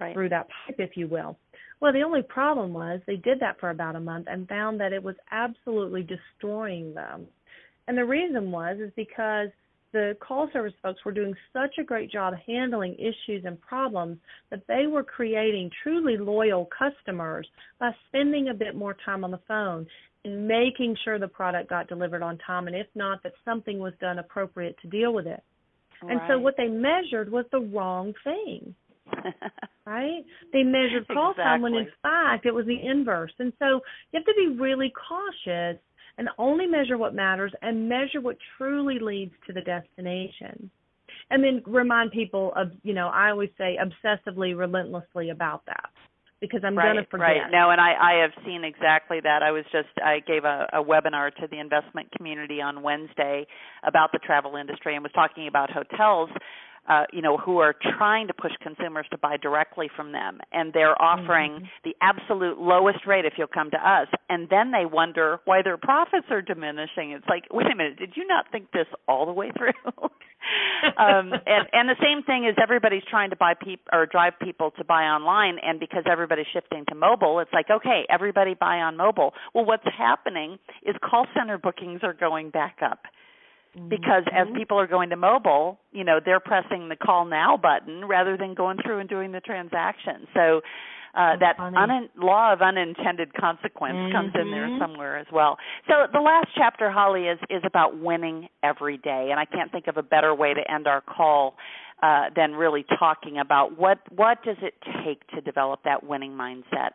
right. 0.00 0.14
through 0.14 0.30
that 0.30 0.48
pipe 0.48 0.76
if 0.78 0.96
you 0.96 1.08
will. 1.08 1.36
Well 1.80 1.92
the 1.92 2.02
only 2.02 2.22
problem 2.22 2.72
was 2.72 3.00
they 3.06 3.16
did 3.16 3.40
that 3.40 3.60
for 3.60 3.68
about 3.68 3.96
a 3.96 4.00
month 4.00 4.26
and 4.30 4.48
found 4.48 4.80
that 4.80 4.94
it 4.94 5.02
was 5.02 5.16
absolutely 5.30 6.04
destroying 6.04 6.94
them. 6.94 7.26
And 7.86 7.98
the 7.98 8.04
reason 8.04 8.50
was 8.50 8.78
is 8.80 8.90
because 8.96 9.50
the 9.96 10.14
call 10.20 10.50
service 10.52 10.74
folks 10.82 11.02
were 11.06 11.12
doing 11.12 11.34
such 11.54 11.76
a 11.80 11.82
great 11.82 12.12
job 12.12 12.34
handling 12.46 12.94
issues 12.98 13.44
and 13.46 13.58
problems 13.62 14.18
that 14.50 14.60
they 14.68 14.86
were 14.86 15.02
creating 15.02 15.70
truly 15.82 16.18
loyal 16.18 16.68
customers 16.78 17.48
by 17.80 17.90
spending 18.08 18.48
a 18.48 18.54
bit 18.54 18.76
more 18.76 18.94
time 19.06 19.24
on 19.24 19.30
the 19.30 19.40
phone 19.48 19.86
and 20.24 20.46
making 20.46 20.94
sure 21.02 21.18
the 21.18 21.26
product 21.26 21.70
got 21.70 21.88
delivered 21.88 22.22
on 22.22 22.36
time 22.46 22.66
and 22.66 22.76
if 22.76 22.86
not 22.94 23.22
that 23.22 23.32
something 23.42 23.78
was 23.78 23.94
done 23.98 24.18
appropriate 24.18 24.76
to 24.82 24.88
deal 24.88 25.14
with 25.14 25.26
it. 25.26 25.42
Right. 26.02 26.12
And 26.12 26.20
so 26.28 26.38
what 26.38 26.56
they 26.58 26.68
measured 26.68 27.32
was 27.32 27.46
the 27.50 27.60
wrong 27.60 28.12
thing. 28.22 28.74
right? 29.86 30.24
They 30.52 30.62
measured 30.62 31.06
call 31.08 31.30
exactly. 31.30 31.42
time 31.42 31.62
when 31.62 31.74
in 31.74 31.88
fact 32.02 32.44
it 32.44 32.52
was 32.52 32.66
the 32.66 32.76
inverse. 32.86 33.32
And 33.38 33.50
so 33.58 33.80
you 34.12 34.20
have 34.20 34.24
to 34.24 34.34
be 34.36 34.60
really 34.60 34.92
cautious 34.92 35.80
and 36.18 36.28
only 36.38 36.66
measure 36.66 36.98
what 36.98 37.14
matters 37.14 37.52
and 37.62 37.88
measure 37.88 38.20
what 38.20 38.36
truly 38.56 38.98
leads 39.00 39.32
to 39.46 39.52
the 39.52 39.60
destination. 39.60 40.70
And 41.30 41.42
then 41.42 41.62
remind 41.66 42.12
people 42.12 42.52
of, 42.54 42.68
you 42.82 42.94
know, 42.94 43.08
I 43.08 43.30
always 43.30 43.50
say 43.58 43.76
obsessively, 43.82 44.56
relentlessly 44.56 45.30
about 45.30 45.66
that 45.66 45.90
because 46.40 46.60
I'm 46.64 46.76
right, 46.76 46.92
going 46.92 47.04
to 47.04 47.10
forget. 47.10 47.26
Right. 47.26 47.50
No, 47.50 47.70
and 47.70 47.80
I, 47.80 47.94
I 47.94 48.22
have 48.22 48.30
seen 48.44 48.62
exactly 48.64 49.18
that. 49.22 49.42
I 49.42 49.50
was 49.50 49.64
just 49.72 49.88
I 50.04 50.20
gave 50.20 50.44
a, 50.44 50.66
a 50.72 50.84
webinar 50.84 51.34
to 51.36 51.46
the 51.50 51.58
investment 51.58 52.12
community 52.16 52.60
on 52.60 52.82
Wednesday 52.82 53.46
about 53.86 54.12
the 54.12 54.18
travel 54.18 54.56
industry 54.56 54.94
and 54.94 55.02
was 55.02 55.12
talking 55.12 55.48
about 55.48 55.70
hotels 55.70 56.30
uh, 56.88 57.04
you 57.12 57.22
know, 57.22 57.36
who 57.36 57.58
are 57.58 57.74
trying 57.98 58.26
to 58.28 58.34
push 58.34 58.52
consumers 58.62 59.06
to 59.10 59.18
buy 59.18 59.36
directly 59.36 59.88
from 59.94 60.12
them, 60.12 60.40
and 60.52 60.72
they're 60.72 61.00
offering 61.00 61.52
mm-hmm. 61.52 61.64
the 61.84 61.94
absolute 62.00 62.58
lowest 62.58 63.06
rate 63.06 63.24
if 63.24 63.34
you'll 63.36 63.46
come 63.46 63.70
to 63.70 63.76
us, 63.78 64.08
and 64.28 64.48
then 64.48 64.70
they 64.70 64.86
wonder 64.86 65.40
why 65.44 65.62
their 65.62 65.76
profits 65.76 66.26
are 66.30 66.42
diminishing. 66.42 67.12
It's 67.12 67.26
like, 67.28 67.44
wait 67.50 67.66
a 67.66 67.74
minute, 67.74 67.98
did 67.98 68.12
you 68.16 68.26
not 68.26 68.46
think 68.52 68.70
this 68.72 68.86
all 69.08 69.26
the 69.26 69.32
way 69.32 69.50
through? 69.56 69.72
um, 70.98 71.32
and 71.32 71.66
and 71.72 71.88
the 71.88 71.96
same 72.00 72.22
thing 72.22 72.46
is 72.48 72.54
everybody's 72.62 73.04
trying 73.10 73.30
to 73.30 73.36
buy 73.36 73.54
people 73.54 73.84
or 73.92 74.06
drive 74.06 74.34
people 74.40 74.70
to 74.78 74.84
buy 74.84 75.04
online, 75.04 75.58
and 75.62 75.80
because 75.80 76.04
everybody's 76.10 76.46
shifting 76.52 76.84
to 76.88 76.94
mobile, 76.94 77.40
it's 77.40 77.52
like, 77.52 77.66
okay, 77.70 78.04
everybody 78.10 78.54
buy 78.54 78.78
on 78.78 78.96
mobile. 78.96 79.32
Well, 79.54 79.64
what's 79.64 79.86
happening 79.96 80.58
is 80.84 80.94
call 81.02 81.26
center 81.36 81.58
bookings 81.58 82.00
are 82.02 82.14
going 82.14 82.50
back 82.50 82.76
up 82.82 83.00
because 83.88 84.24
as 84.32 84.48
Mhm. 84.48 84.56
people 84.56 84.78
are 84.78 84.86
going 84.86 85.10
to 85.10 85.16
mobile, 85.16 85.78
you 85.92 86.04
know, 86.04 86.20
they're 86.24 86.40
pressing 86.40 86.88
the 86.88 86.96
call 86.96 87.24
now 87.24 87.56
button 87.56 88.06
rather 88.06 88.36
than 88.36 88.54
going 88.54 88.78
through 88.84 88.98
and 89.00 89.08
doing 89.08 89.32
the 89.32 89.40
transaction. 89.40 90.26
So 90.34 90.62
uh, 91.14 91.36
That's 91.40 91.58
that 91.58 91.74
un- 91.74 92.10
law 92.16 92.52
of 92.52 92.60
unintended 92.60 93.32
consequence 93.34 93.98
comes 94.12 94.32
in 94.34 94.50
there 94.50 94.68
Mhm. 94.68 94.78
somewhere 94.78 95.16
as 95.16 95.26
well. 95.32 95.58
So 95.88 96.06
the 96.12 96.20
last 96.20 96.48
chapter, 96.54 96.90
Holly, 96.90 97.28
is 97.28 97.38
is 97.48 97.62
about 97.64 97.96
winning 97.98 98.48
every 98.62 98.98
day, 98.98 99.30
and 99.30 99.40
I 99.40 99.46
can't 99.46 99.72
think 99.72 99.86
of 99.86 99.96
a 99.96 100.02
better 100.02 100.34
way 100.34 100.52
to 100.52 100.70
end 100.70 100.86
our 100.86 101.00
call 101.00 101.56
uh, 102.02 102.28
than 102.34 102.52
really 102.54 102.84
talking 102.98 103.38
about 103.38 103.78
what 103.78 104.00
what 104.12 104.42
does 104.42 104.58
it 104.60 104.74
take 105.04 105.26
to 105.28 105.40
develop 105.40 105.82
that 105.84 106.04
winning 106.04 106.32
mindset. 106.32 106.90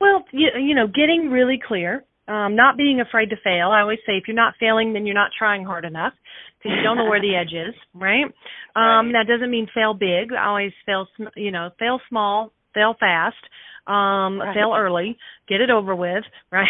Well, 0.00 0.24
you, 0.30 0.48
you 0.58 0.74
know, 0.74 0.86
getting 0.86 1.30
really 1.30 1.58
clear, 1.58 2.04
um, 2.30 2.54
not 2.54 2.76
being 2.76 3.00
afraid 3.00 3.30
to 3.30 3.36
fail. 3.42 3.70
I 3.70 3.80
always 3.80 3.98
say 4.06 4.12
if 4.12 4.24
you're 4.28 4.36
not 4.36 4.54
failing, 4.60 4.92
then 4.92 5.04
you're 5.06 5.14
not 5.14 5.30
trying 5.36 5.64
hard 5.64 5.84
enough 5.84 6.12
because 6.58 6.76
you 6.76 6.82
don't 6.82 6.96
know 6.96 7.08
where 7.08 7.20
the 7.20 7.34
edge 7.34 7.52
is, 7.52 7.74
right? 7.94 8.24
Um, 8.76 9.06
Right. 9.06 9.12
That 9.12 9.26
doesn't 9.32 9.50
mean 9.50 9.66
fail 9.74 9.94
big. 9.94 10.32
I 10.32 10.46
always 10.46 10.72
fail, 10.86 11.06
you 11.36 11.50
know, 11.50 11.70
fail 11.78 12.00
small, 12.08 12.52
fail 12.74 12.94
fast, 13.00 13.36
um, 13.86 14.38
Right. 14.40 14.54
fail 14.54 14.72
early, 14.76 15.18
get 15.48 15.60
it 15.60 15.70
over 15.70 15.94
with, 15.96 16.24
right? 16.52 16.68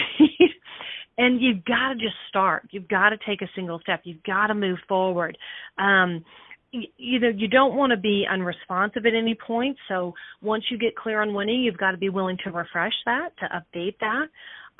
and 1.18 1.40
you've 1.42 1.64
got 1.64 1.90
to 1.90 1.94
just 1.96 2.16
start. 2.28 2.68
You've 2.70 2.88
got 2.88 3.10
to 3.10 3.18
take 3.26 3.42
a 3.42 3.48
single 3.54 3.80
step. 3.80 4.00
You've 4.04 4.22
got 4.22 4.46
to 4.46 4.54
move 4.54 4.78
forward. 4.88 5.36
Um, 5.78 6.24
y- 6.72 6.84
you 6.96 7.18
know 7.20 7.28
you 7.28 7.48
don't 7.48 7.74
want 7.76 7.90
to 7.90 7.96
be 7.96 8.24
unresponsive 8.30 9.04
at 9.06 9.14
any 9.14 9.34
point 9.34 9.76
so 9.88 10.14
once 10.40 10.64
you 10.70 10.78
get 10.78 10.94
clear 10.96 11.20
on 11.20 11.34
winning 11.34 11.60
you've 11.62 11.76
got 11.76 11.90
to 11.92 11.96
be 11.98 12.08
willing 12.08 12.38
to 12.44 12.50
refresh 12.50 12.92
that 13.06 13.30
to 13.38 13.46
update 13.58 13.96
that 14.00 14.28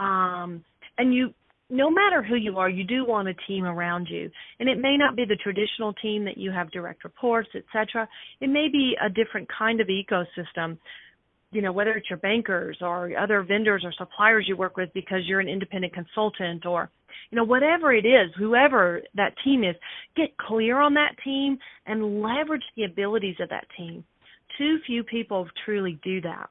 um 0.02 0.64
and 1.01 1.14
you 1.14 1.32
no 1.72 1.88
matter 1.88 2.22
who 2.22 2.34
you 2.36 2.59
are 2.59 2.68
you 2.68 2.84
do 2.84 3.05
want 3.07 3.28
a 3.28 3.34
team 3.46 3.64
around 3.64 4.09
you. 4.11 4.30
And 4.59 4.68
it 4.68 4.78
may 4.78 4.96
not 4.96 5.16
be 5.16 5.24
the 5.24 5.36
traditional 5.36 5.92
team 5.94 6.24
that 6.24 6.36
you 6.36 6.51
have 6.51 6.70
direct 6.70 7.05
reports 7.05 7.48
etc 7.55 8.09
it 8.40 8.48
may 8.48 8.68
be 8.70 8.94
a 9.05 9.09
different 9.09 9.48
kind 9.57 9.80
of 9.80 9.88
ecosystem 9.88 10.78
you 11.53 11.62
know 11.62 11.72
whether 11.72 11.92
it's 11.92 12.11
your 12.11 12.18
bankers 12.18 12.78
or 12.80 13.16
other 13.18 13.42
vendors 13.42 13.82
or 13.84 13.92
suppliers 13.96 14.44
you 14.46 14.57
work 14.57 14.76
with 14.76 14.90
because 14.94 15.20
you're 15.24 15.40
an 15.40 15.48
independent 15.48 15.92
consultant 15.92 16.66
or 16.66 16.90
you 17.30 17.36
know 17.36 17.44
whatever 17.44 17.92
it 17.92 18.07
is 18.07 18.30
whoever 18.38 19.01
that 19.14 19.34
team 19.42 19.64
is 19.64 19.76
get 20.16 20.36
clear 20.38 20.80
on 20.80 20.94
that 20.94 21.14
team 21.24 21.59
and 21.86 22.20
leverage 22.20 22.62
the 22.76 22.84
abilities 22.84 23.36
of 23.40 23.48
that 23.48 23.66
team. 23.76 24.05
Too 24.59 24.78
few 24.86 25.05
people 25.05 25.48
truly 25.64 25.98
do 26.03 26.20
that. 26.22 26.51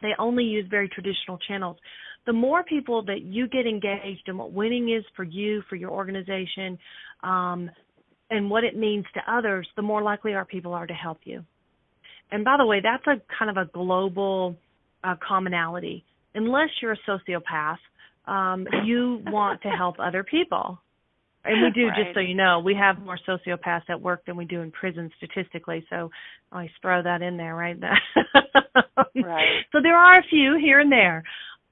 They 0.00 0.12
only 0.18 0.44
use 0.44 0.66
very 0.68 0.88
traditional 0.88 1.38
channels 1.46 1.76
the 2.26 2.32
more 2.32 2.62
people 2.62 3.04
that 3.04 3.22
you 3.22 3.48
get 3.48 3.66
engaged 3.66 4.22
in 4.26 4.38
what 4.38 4.52
winning 4.52 4.94
is 4.94 5.04
for 5.16 5.24
you 5.24 5.62
for 5.68 5.76
your 5.76 5.90
organization 5.90 6.78
um, 7.22 7.70
and 8.30 8.48
what 8.48 8.64
it 8.64 8.76
means 8.76 9.04
to 9.14 9.20
others 9.30 9.68
the 9.76 9.82
more 9.82 10.02
likely 10.02 10.34
our 10.34 10.44
people 10.44 10.72
are 10.72 10.86
to 10.86 10.94
help 10.94 11.18
you 11.24 11.44
and 12.30 12.44
by 12.44 12.56
the 12.58 12.66
way 12.66 12.80
that's 12.82 13.06
a 13.06 13.20
kind 13.38 13.50
of 13.50 13.56
a 13.56 13.70
global 13.72 14.56
uh, 15.04 15.14
commonality 15.26 16.04
unless 16.34 16.68
you're 16.80 16.92
a 16.92 16.98
sociopath 17.08 17.78
um, 18.26 18.66
you 18.84 19.22
want 19.26 19.62
to 19.62 19.68
help 19.68 19.96
other 19.98 20.24
people. 20.24 20.78
And 21.44 21.60
we 21.60 21.70
do, 21.72 21.88
just 21.88 22.14
so 22.14 22.20
you 22.20 22.36
know, 22.36 22.62
we 22.64 22.76
have 22.76 23.00
more 23.00 23.18
sociopaths 23.28 23.90
at 23.90 24.00
work 24.00 24.24
than 24.26 24.36
we 24.36 24.44
do 24.44 24.60
in 24.60 24.70
prison 24.70 25.10
statistically. 25.16 25.84
So 25.90 26.08
I 26.52 26.56
always 26.56 26.70
throw 26.80 27.02
that 27.02 27.20
in 27.20 27.36
there, 27.36 27.56
right? 27.56 27.76
Right. 29.14 29.64
So 29.72 29.78
there 29.82 29.96
are 29.96 30.18
a 30.18 30.22
few 30.30 30.58
here 30.58 30.80
and 30.80 30.90
there, 30.90 31.22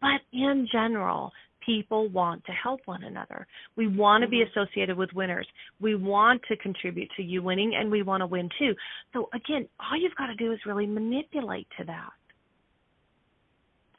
but 0.00 0.20
in 0.32 0.66
general, 0.70 1.32
people 1.64 2.08
want 2.08 2.44
to 2.46 2.52
help 2.52 2.80
one 2.86 3.04
another. 3.04 3.46
We 3.76 3.86
want 3.86 4.22
to 4.22 4.28
be 4.28 4.38
Mhm. 4.38 4.48
associated 4.48 4.96
with 4.96 5.12
winners. 5.12 5.46
We 5.80 5.94
want 5.94 6.42
to 6.44 6.56
contribute 6.56 7.10
to 7.12 7.22
you 7.22 7.42
winning, 7.42 7.74
and 7.74 7.90
we 7.90 8.02
want 8.02 8.22
to 8.22 8.26
win 8.26 8.48
too. 8.58 8.74
So 9.12 9.28
again, 9.32 9.68
all 9.78 9.96
you've 9.96 10.14
got 10.16 10.26
to 10.28 10.34
do 10.34 10.52
is 10.52 10.64
really 10.66 10.86
manipulate 10.86 11.68
to 11.78 11.84
that. 11.84 12.12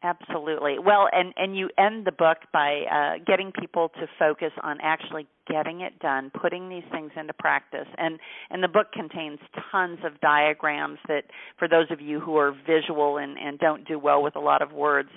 Absolutely. 0.04 0.80
Well, 0.80 1.10
and 1.14 1.32
and 1.38 1.56
you 1.56 1.70
end 1.78 2.06
the 2.08 2.12
book 2.12 2.40
by 2.52 2.82
uh, 2.92 3.24
getting 3.24 3.52
people 3.52 3.90
to 3.90 4.08
focus 4.18 4.52
on 4.64 4.80
actually 4.82 5.28
getting 5.48 5.82
it 5.82 6.00
done, 6.00 6.32
putting 6.42 6.70
these 6.70 6.84
things 6.92 7.12
into 7.16 7.34
practice. 7.34 7.88
And 8.00 8.20
and 8.50 8.64
the 8.64 8.68
book 8.68 8.92
contains 8.94 9.40
tons 9.72 10.00
of 10.04 10.20
diagrams 10.20 10.98
that 11.08 11.26
for 11.60 11.68
those 11.68 11.86
of 11.92 12.02
you 12.02 12.20
who 12.20 12.36
are 12.38 12.52
visual 12.66 13.18
and 13.18 13.38
and 13.38 13.60
don't 13.60 13.88
do 13.88 14.00
well 14.00 14.24
with 14.24 14.36
a 14.36 14.40
lot 14.40 14.64
of 14.64 14.72
words, 14.72 15.10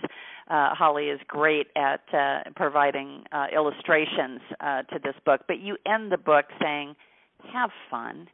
uh, 0.49 0.75
Holly 0.75 1.05
is 1.07 1.21
great 1.27 1.69
at 1.77 2.03
uh, 2.13 2.41
providing 2.57 3.25
uh, 3.33 3.47
illustrations 3.55 4.41
uh, 4.61 4.83
to 4.83 4.99
this 5.03 5.15
book. 5.25 5.43
But 5.49 5.61
you 5.61 5.77
end 5.87 6.13
the 6.13 6.19
book 6.19 6.47
saying, 6.61 6.95
"Have 7.53 7.71
fun." 7.91 8.29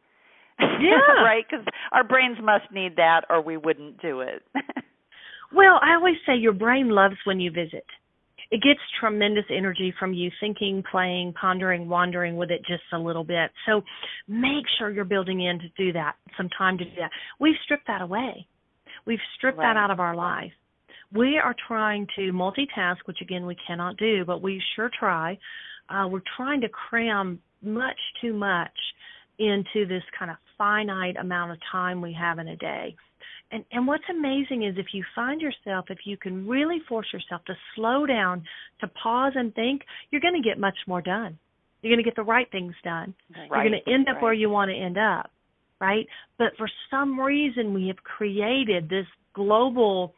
Yeah. 0.58 0.98
right? 1.24 1.44
Because 1.48 1.64
our 1.92 2.04
brains 2.04 2.38
must 2.42 2.70
need 2.72 2.96
that, 2.96 3.22
or 3.30 3.40
we 3.40 3.56
wouldn't 3.56 4.00
do 4.02 4.20
it. 4.20 4.42
Well, 5.52 5.80
I 5.82 5.94
always 5.94 6.14
say 6.26 6.36
your 6.36 6.52
brain 6.52 6.90
loves 6.90 7.16
when 7.24 7.40
you 7.40 7.50
visit. 7.50 7.84
It 8.50 8.62
gets 8.62 8.80
tremendous 8.98 9.44
energy 9.50 9.92
from 9.98 10.12
you 10.12 10.30
thinking, 10.40 10.82
playing, 10.90 11.34
pondering, 11.40 11.88
wandering 11.88 12.36
with 12.36 12.50
it 12.50 12.61
just 12.66 12.82
a 12.92 12.98
little 12.98 13.24
bit. 13.24 13.50
So 13.66 13.82
make 14.28 14.64
sure 14.78 14.90
you're 14.90 15.04
building 15.04 15.40
in 15.40 15.58
to 15.61 15.68
do 15.76 15.92
that, 15.92 16.14
some 16.36 16.48
time 16.56 16.78
to 16.78 16.84
do 16.84 16.90
that. 16.98 17.11
We've 17.38 17.54
stripped 17.64 17.86
that 17.86 18.00
away. 18.00 18.46
We've 19.06 19.20
stripped 19.36 19.58
Right. 19.58 19.74
that 19.74 19.76
out 19.76 19.90
of 19.90 20.00
our 20.00 20.14
life. 20.14 20.52
We 21.12 21.38
are 21.38 21.54
trying 21.66 22.06
to 22.16 22.32
multitask, 22.32 22.98
which 23.06 23.18
again 23.20 23.46
we 23.46 23.56
cannot 23.66 23.96
do, 23.96 24.24
but 24.24 24.42
we 24.42 24.62
sure 24.76 24.90
try. 24.98 25.38
Uh, 25.88 26.06
we're 26.08 26.22
trying 26.36 26.61
to 26.61 26.68
cram 26.68 27.40
much 27.62 27.98
too 28.20 28.32
much 28.32 28.70
into 29.38 29.86
this 29.88 30.02
kind 30.18 30.30
of 30.30 30.36
finite 30.56 31.16
amount 31.16 31.50
of 31.50 31.58
time 31.72 32.00
we 32.00 32.12
have 32.12 32.38
in 32.38 32.48
a 32.48 32.56
day. 32.56 32.94
And 33.50 33.64
and 33.72 33.86
what's 33.86 34.04
amazing 34.08 34.64
is 34.64 34.76
if 34.76 34.86
you 34.92 35.04
find 35.14 35.40
yourself, 35.40 35.86
if 35.90 35.98
you 36.04 36.16
can 36.16 36.46
really 36.46 36.78
force 36.88 37.08
yourself 37.12 37.44
to 37.46 37.54
slow 37.74 38.06
down, 38.06 38.44
to 38.80 38.86
pause 38.88 39.32
and 39.34 39.52
think, 39.54 39.82
you're 40.11 40.20
going 40.20 40.40
to 40.40 40.48
get 40.48 40.58
much 40.58 40.76
more 40.86 41.02
done. 41.02 41.38
You're 41.82 41.90
going 41.94 42.04
to 42.04 42.08
get 42.08 42.16
the 42.16 42.22
right 42.22 42.46
things 42.52 42.74
done. 42.84 43.14
Right, 43.34 43.48
You're 43.50 43.70
going 43.70 43.82
to 43.84 43.92
end 43.92 44.08
up 44.08 44.16
right. 44.16 44.22
where 44.22 44.34
you 44.34 44.50
want 44.50 44.70
to 44.70 44.76
end 44.76 44.98
up, 44.98 45.30
right? 45.80 46.06
But 46.38 46.48
for 46.58 46.68
some 46.90 47.18
reason, 47.18 47.72
we 47.74 47.88
have 47.88 47.96
created 48.04 48.88
this 48.88 49.06
global 49.34 50.14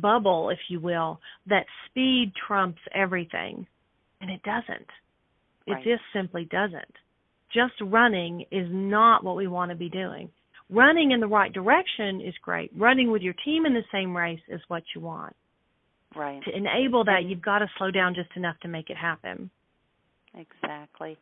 bubble, 0.00 0.50
if 0.50 0.58
you 0.68 0.80
will, 0.80 1.20
that 1.46 1.66
speed 1.86 2.32
trumps 2.46 2.80
everything, 2.94 3.66
and 4.20 4.30
it 4.30 4.42
doesn't. 4.42 4.88
It 5.66 5.72
Right. 5.72 5.84
just 5.84 6.02
simply 6.12 6.44
doesn't. 6.46 6.96
Just 7.50 7.80
running 7.80 8.42
is 8.50 8.68
not 8.70 9.22
what 9.22 9.36
we 9.36 9.46
want 9.46 9.70
to 9.70 9.76
be 9.76 9.88
doing. 9.88 10.30
Running 10.70 11.10
in 11.10 11.20
the 11.20 11.26
right 11.26 11.52
direction 11.52 12.20
is 12.20 12.36
great. 12.38 12.70
Running 12.74 13.10
with 13.10 13.22
your 13.22 13.34
team 13.44 13.66
in 13.66 13.74
the 13.74 13.84
same 13.92 14.16
race 14.16 14.42
is 14.48 14.60
what 14.68 14.82
you 14.94 15.02
want. 15.02 15.36
Right. 16.14 16.42
To 16.44 16.56
enable 16.56 17.04
that, 17.04 17.24
you've 17.24 17.42
got 17.42 17.58
to 17.58 17.70
slow 17.76 17.90
down 17.90 18.14
just 18.14 18.34
enough 18.36 18.58
to 18.60 18.68
make 18.68 18.90
it 18.90 18.96
happen. 18.96 19.50
Exactly. 20.34 21.18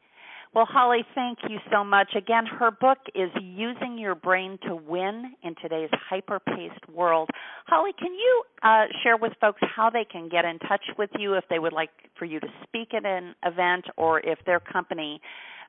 Well, 0.53 0.67
Holly, 0.69 1.05
thank 1.15 1.39
you 1.49 1.59
so 1.71 1.85
much. 1.85 2.09
Again, 2.17 2.45
her 2.45 2.73
book 2.73 2.99
is 3.15 3.31
Using 3.41 3.97
Your 3.97 4.17
Brain 4.17 4.59
to 4.67 4.75
Win 4.75 5.33
in 5.45 5.55
Today's 5.63 5.91
Hyper 5.93 6.41
Paced 6.41 6.89
World. 6.93 7.31
Holly, 7.69 7.93
can 7.97 8.13
you 8.13 8.43
uh, 8.65 8.87
share 9.05 9.17
with 9.17 9.33
folks 9.41 9.61
how 9.77 9.91
they 9.91 10.05
can 10.11 10.29
get 10.29 10.45
in 10.45 10.59
touch 10.59 10.83
with 10.99 11.11
you 11.17 11.35
if 11.35 11.45
they 11.51 11.61
would 11.61 11.73
like 11.73 11.91
for 12.19 12.25
you 12.25 12.41
to 12.41 12.49
speak 12.65 12.95
at 12.95 13.07
an 13.07 13.37
event 13.45 13.85
or 13.97 14.19
if 14.21 14.41
their 14.45 14.59
company 14.59 15.21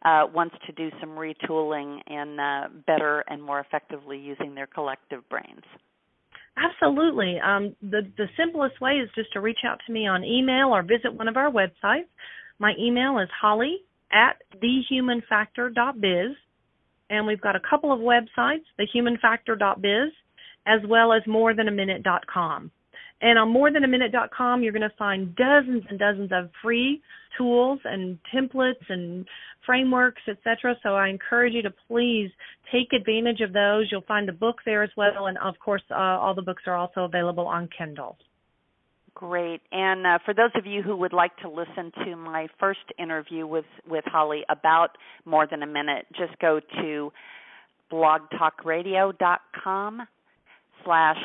uh, 0.03 0.25
wants 0.33 0.55
to 0.65 0.71
do 0.71 0.89
some 0.99 1.11
retooling 1.11 1.99
in 2.07 2.39
uh, 2.39 2.69
better 2.87 3.23
and 3.27 3.43
more 3.43 3.59
effectively 3.59 4.17
using 4.17 4.55
their 4.55 4.65
collective 4.65 5.21
brains? 5.29 5.61
Absolutely. 6.57 7.39
Um, 7.39 7.75
the 7.83 8.01
the 8.17 8.25
simplest 8.35 8.81
way 8.81 8.93
is 8.93 9.09
just 9.15 9.31
to 9.33 9.41
reach 9.41 9.59
out 9.63 9.79
to 9.85 9.93
me 9.93 10.07
on 10.07 10.23
email 10.23 10.69
or 10.69 10.81
visit 10.81 11.13
one 11.13 11.27
of 11.27 11.37
our 11.37 11.51
websites. 11.51 12.09
My 12.59 12.73
email 12.79 13.19
is 13.19 13.29
holly 13.39 13.77
at 14.11 14.41
thehumanfactor.biz, 14.61 16.35
and 17.09 17.27
we've 17.27 17.41
got 17.41 17.55
a 17.55 17.61
couple 17.69 17.91
of 17.91 17.99
websites: 17.99 18.65
thehumanfactor.biz, 18.79 20.11
as 20.67 20.79
well 20.87 21.13
as 21.13 21.23
morethanaminute.com. 21.23 22.71
And 23.21 23.37
on 23.37 23.53
morethanaminute.com, 23.53 24.63
you're 24.63 24.71
going 24.71 24.81
to 24.81 24.95
find 24.97 25.35
dozens 25.35 25.83
and 25.89 25.99
dozens 25.99 26.31
of 26.31 26.49
free 26.61 27.01
tools 27.37 27.79
and 27.85 28.17
templates 28.33 28.89
and 28.89 29.27
frameworks, 29.65 30.21
etc. 30.27 30.75
So 30.81 30.95
I 30.95 31.09
encourage 31.09 31.53
you 31.53 31.61
to 31.61 31.73
please 31.87 32.31
take 32.71 32.93
advantage 32.93 33.41
of 33.41 33.53
those. 33.53 33.87
You'll 33.91 34.01
find 34.01 34.27
the 34.27 34.33
book 34.33 34.57
there 34.65 34.83
as 34.83 34.89
well, 34.97 35.27
and 35.27 35.37
of 35.37 35.55
course, 35.63 35.83
uh, 35.91 35.95
all 35.95 36.33
the 36.33 36.41
books 36.41 36.63
are 36.65 36.75
also 36.75 37.01
available 37.01 37.47
on 37.47 37.69
Kindle. 37.77 38.17
Great. 39.13 39.61
And 39.71 40.07
uh, 40.07 40.17
for 40.25 40.33
those 40.33 40.49
of 40.55 40.65
you 40.65 40.81
who 40.81 40.95
would 40.95 41.13
like 41.13 41.35
to 41.37 41.49
listen 41.49 41.91
to 42.05 42.15
my 42.15 42.47
first 42.59 42.79
interview 42.97 43.45
with 43.45 43.65
with 43.87 44.03
Holly 44.07 44.43
about 44.49 44.97
more 45.25 45.45
than 45.45 45.61
a 45.63 45.67
minute, 45.67 46.05
just 46.17 46.39
go 46.39 46.61
to 46.81 47.11
blogtalkradio.com 47.91 50.07
slash 50.85 51.17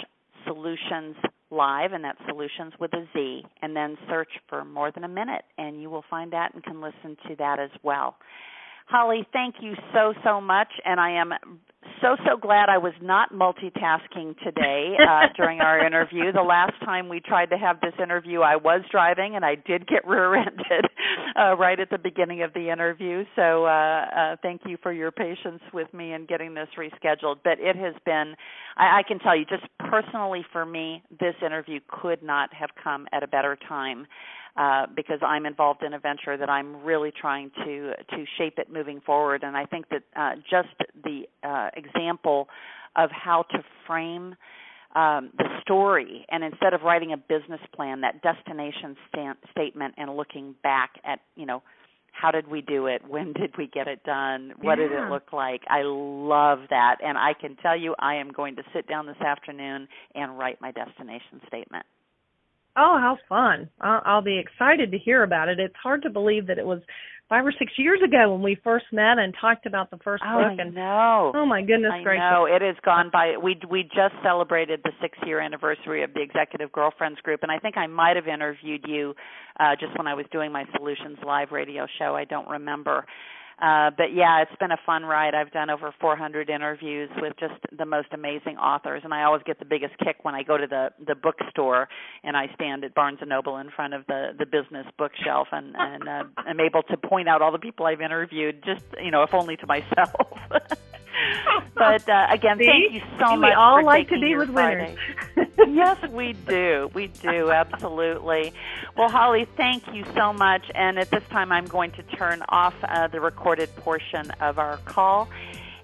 solutions 0.44 1.14
live, 1.50 1.92
and 1.92 2.04
that's 2.04 2.18
solutions 2.28 2.72
with 2.80 2.92
a 2.92 3.06
Z, 3.12 3.44
and 3.62 3.76
then 3.76 3.96
search 4.08 4.30
for 4.48 4.64
more 4.64 4.90
than 4.90 5.04
a 5.04 5.08
minute, 5.08 5.44
and 5.58 5.80
you 5.80 5.88
will 5.88 6.02
find 6.10 6.32
that 6.32 6.52
and 6.54 6.64
can 6.64 6.80
listen 6.80 7.16
to 7.28 7.36
that 7.36 7.60
as 7.60 7.70
well. 7.82 8.16
Holly, 8.86 9.26
thank 9.32 9.56
you 9.60 9.74
so, 9.92 10.14
so 10.24 10.40
much. 10.40 10.68
And 10.84 11.00
I 11.00 11.10
am 11.10 11.32
so, 12.00 12.16
so 12.26 12.36
glad 12.36 12.68
I 12.68 12.78
was 12.78 12.92
not 13.00 13.32
multitasking 13.32 14.38
today 14.42 14.94
uh, 15.00 15.26
during 15.36 15.60
our 15.60 15.84
interview. 15.84 16.32
The 16.32 16.42
last 16.42 16.74
time 16.84 17.08
we 17.08 17.20
tried 17.20 17.50
to 17.50 17.58
have 17.58 17.80
this 17.80 17.94
interview, 18.02 18.40
I 18.40 18.56
was 18.56 18.82
driving 18.90 19.36
and 19.36 19.44
I 19.44 19.54
did 19.54 19.86
get 19.86 20.06
rear 20.06 20.34
ended 20.36 20.86
uh, 21.38 21.56
right 21.56 21.78
at 21.78 21.90
the 21.90 21.98
beginning 21.98 22.42
of 22.42 22.52
the 22.54 22.70
interview. 22.70 23.24
So 23.34 23.66
uh, 23.66 23.68
uh, 23.68 24.36
thank 24.42 24.62
you 24.66 24.76
for 24.82 24.92
your 24.92 25.10
patience 25.10 25.60
with 25.72 25.92
me 25.92 26.12
in 26.12 26.26
getting 26.26 26.54
this 26.54 26.68
rescheduled. 26.78 27.36
But 27.44 27.58
it 27.58 27.76
has 27.76 27.94
been, 28.04 28.34
I, 28.76 28.98
I 28.98 29.02
can 29.06 29.18
tell 29.18 29.36
you, 29.36 29.44
just 29.44 29.64
personally 29.78 30.44
for 30.52 30.64
me, 30.64 31.02
this 31.18 31.34
interview 31.44 31.80
could 31.88 32.22
not 32.22 32.52
have 32.54 32.70
come 32.82 33.06
at 33.12 33.22
a 33.22 33.26
better 33.28 33.56
time. 33.68 34.06
Uh, 34.56 34.86
because 34.96 35.18
I'm 35.20 35.44
involved 35.44 35.82
in 35.82 35.92
a 35.92 35.98
venture 35.98 36.38
that 36.38 36.48
I'm 36.48 36.82
really 36.82 37.12
trying 37.12 37.50
to 37.64 37.92
to 37.94 38.24
shape 38.38 38.54
it 38.56 38.72
moving 38.72 39.02
forward. 39.02 39.42
And 39.42 39.54
I 39.54 39.66
think 39.66 39.84
that 39.90 40.02
uh, 40.16 40.36
just 40.48 40.68
the 41.04 41.24
uh, 41.46 41.68
example 41.76 42.48
of 42.96 43.10
how 43.10 43.44
to 43.50 43.58
frame 43.86 44.34
um, 44.94 45.30
the 45.36 45.44
story, 45.60 46.24
and 46.30 46.42
instead 46.42 46.72
of 46.72 46.80
writing 46.80 47.12
a 47.12 47.18
business 47.18 47.60
plan, 47.74 48.00
that 48.00 48.22
destination 48.22 48.96
sta- 49.08 49.34
statement, 49.50 49.94
and 49.98 50.16
looking 50.16 50.54
back 50.62 50.92
at 51.04 51.20
you 51.34 51.44
know 51.44 51.62
how 52.12 52.30
did 52.30 52.48
we 52.48 52.62
do 52.62 52.86
it? 52.86 53.02
When 53.06 53.34
did 53.34 53.58
we 53.58 53.66
get 53.66 53.88
it 53.88 54.04
done? 54.04 54.54
What 54.62 54.78
yeah. 54.78 54.88
did 54.88 54.92
it 54.92 55.10
look 55.10 55.34
like? 55.34 55.60
I 55.68 55.82
love 55.84 56.60
that. 56.70 56.96
And 57.04 57.18
i 57.18 57.34
can 57.38 57.56
tell 57.56 57.78
you 57.78 57.94
i 57.98 58.14
am 58.14 58.30
going 58.30 58.56
to 58.56 58.62
sit 58.74 58.88
down 58.88 59.04
this 59.04 59.20
afternoon 59.20 59.86
and 60.14 60.38
write 60.38 60.62
my 60.62 60.72
destination 60.72 61.42
statement 61.46 61.84
Oh, 62.76 62.98
how 63.00 63.16
fun! 63.28 63.68
I'll, 63.80 64.02
I'll 64.04 64.22
be 64.22 64.38
excited 64.38 64.90
to 64.92 64.98
hear 64.98 65.22
about 65.22 65.48
it. 65.48 65.58
It's 65.58 65.74
hard 65.82 66.02
to 66.02 66.10
believe 66.10 66.46
that 66.48 66.58
it 66.58 66.66
was 66.66 66.80
five 67.28 67.44
or 67.44 67.52
six 67.58 67.72
years 67.76 68.00
ago 68.04 68.32
when 68.32 68.42
we 68.42 68.56
first 68.62 68.86
met 68.92 69.18
and 69.18 69.34
talked 69.40 69.66
about 69.66 69.90
the 69.90 69.98
first 69.98 70.22
oh, 70.26 70.38
book. 70.38 70.58
And 70.58 70.74
no, 70.74 71.32
oh 71.34 71.46
my 71.46 71.60
goodness 71.62 71.92
I 71.92 72.02
gracious! 72.02 72.22
know 72.30 72.46
it 72.46 72.62
has 72.62 72.76
gone 72.84 73.10
by. 73.12 73.34
We 73.42 73.58
we 73.68 73.82
just 73.82 74.14
celebrated 74.22 74.80
the 74.84 74.92
six 75.00 75.18
year 75.26 75.40
anniversary 75.40 76.04
of 76.04 76.12
the 76.14 76.22
Executive 76.22 76.70
Girlfriends 76.72 77.20
Group, 77.20 77.40
and 77.42 77.50
I 77.50 77.58
think 77.58 77.76
I 77.76 77.86
might 77.86 78.16
have 78.16 78.28
interviewed 78.28 78.84
you 78.86 79.14
uh, 79.58 79.74
just 79.78 79.96
when 79.98 80.06
I 80.06 80.14
was 80.14 80.26
doing 80.32 80.52
my 80.52 80.64
Solutions 80.76 81.18
Live 81.26 81.50
radio 81.52 81.86
show. 81.98 82.14
I 82.14 82.24
don't 82.24 82.48
remember. 82.48 83.04
Uh, 83.60 83.90
but 83.96 84.12
yeah, 84.12 84.42
it's 84.42 84.54
been 84.60 84.70
a 84.70 84.78
fun 84.84 85.04
ride. 85.04 85.34
I've 85.34 85.50
done 85.50 85.70
over 85.70 85.94
400 85.98 86.50
interviews 86.50 87.08
with 87.16 87.32
just 87.40 87.54
the 87.76 87.86
most 87.86 88.08
amazing 88.12 88.58
authors, 88.58 89.00
and 89.02 89.14
I 89.14 89.22
always 89.22 89.42
get 89.46 89.58
the 89.58 89.64
biggest 89.64 89.96
kick 89.98 90.24
when 90.24 90.34
I 90.34 90.42
go 90.42 90.58
to 90.58 90.66
the 90.66 90.90
the 91.06 91.14
bookstore 91.14 91.88
and 92.22 92.36
I 92.36 92.48
stand 92.54 92.84
at 92.84 92.94
Barnes 92.94 93.18
and 93.22 93.30
Noble 93.30 93.56
in 93.56 93.70
front 93.70 93.94
of 93.94 94.06
the 94.08 94.32
the 94.38 94.44
business 94.44 94.86
bookshelf, 94.98 95.48
and 95.52 95.74
and 95.74 96.06
uh, 96.06 96.24
I'm 96.36 96.60
able 96.60 96.82
to 96.82 96.98
point 96.98 97.28
out 97.28 97.40
all 97.40 97.50
the 97.50 97.58
people 97.58 97.86
I've 97.86 98.02
interviewed, 98.02 98.62
just 98.62 98.84
you 99.02 99.10
know, 99.10 99.22
if 99.22 99.32
only 99.32 99.56
to 99.56 99.66
myself. 99.66 100.10
but 101.74 102.08
uh, 102.08 102.26
again, 102.30 102.58
See? 102.58 102.66
thank 102.66 102.92
you 102.92 103.02
so 103.18 103.34
we 103.34 103.40
much. 103.40 103.54
all 103.56 103.78
for 103.78 103.84
like 103.84 104.08
to 104.08 104.20
be 104.20 104.36
with 104.36 104.52
Friday. 104.52 104.96
winners. 105.36 105.50
yes, 105.68 106.10
we 106.10 106.32
do. 106.32 106.90
We 106.94 107.08
do, 107.08 107.50
absolutely. 107.50 108.52
Well, 108.96 109.08
Holly, 109.08 109.46
thank 109.56 109.86
you 109.92 110.04
so 110.14 110.32
much. 110.32 110.62
And 110.74 110.98
at 110.98 111.10
this 111.10 111.24
time, 111.30 111.52
I'm 111.52 111.66
going 111.66 111.92
to 111.92 112.02
turn 112.02 112.42
off 112.48 112.74
uh, 112.84 113.08
the 113.08 113.20
recorded 113.20 113.74
portion 113.76 114.30
of 114.40 114.58
our 114.58 114.78
call. 114.78 115.28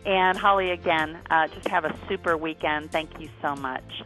And 0.05 0.37
Holly, 0.37 0.71
again, 0.71 1.19
uh, 1.31 1.49
just 1.49 1.69
have 1.69 1.85
a 1.85 1.95
super 2.09 2.37
weekend. 2.37 2.91
Thank 2.91 3.21
you 3.21 3.29
so 3.41 3.55
much. 3.55 4.03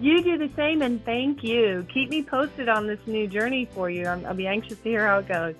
You 0.00 0.22
do 0.22 0.38
the 0.38 0.50
same, 0.54 0.82
and 0.82 1.04
thank 1.04 1.42
you. 1.44 1.86
Keep 1.92 2.10
me 2.10 2.22
posted 2.22 2.68
on 2.68 2.86
this 2.86 2.98
new 3.06 3.26
journey 3.26 3.66
for 3.66 3.88
you. 3.88 4.06
I'm, 4.06 4.24
I'll 4.26 4.34
be 4.34 4.46
anxious 4.46 4.78
to 4.78 4.82
hear 4.82 5.06
how 5.06 5.18
it 5.18 5.28
goes. 5.28 5.54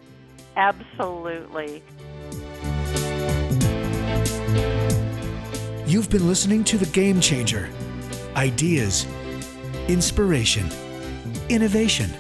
Absolutely. 0.57 1.83
You've 5.95 6.11
been 6.11 6.27
listening 6.27 6.65
to 6.65 6.77
The 6.77 6.87
Game 6.87 7.21
Changer 7.21 7.71
Ideas, 8.35 9.07
Inspiration, 9.87 10.69
Innovation 11.49 12.11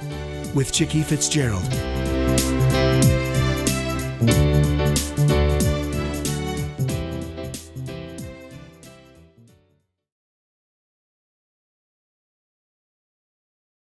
with 0.55 0.71
Chickie 0.73 1.03
Fitzgerald. 1.03 1.65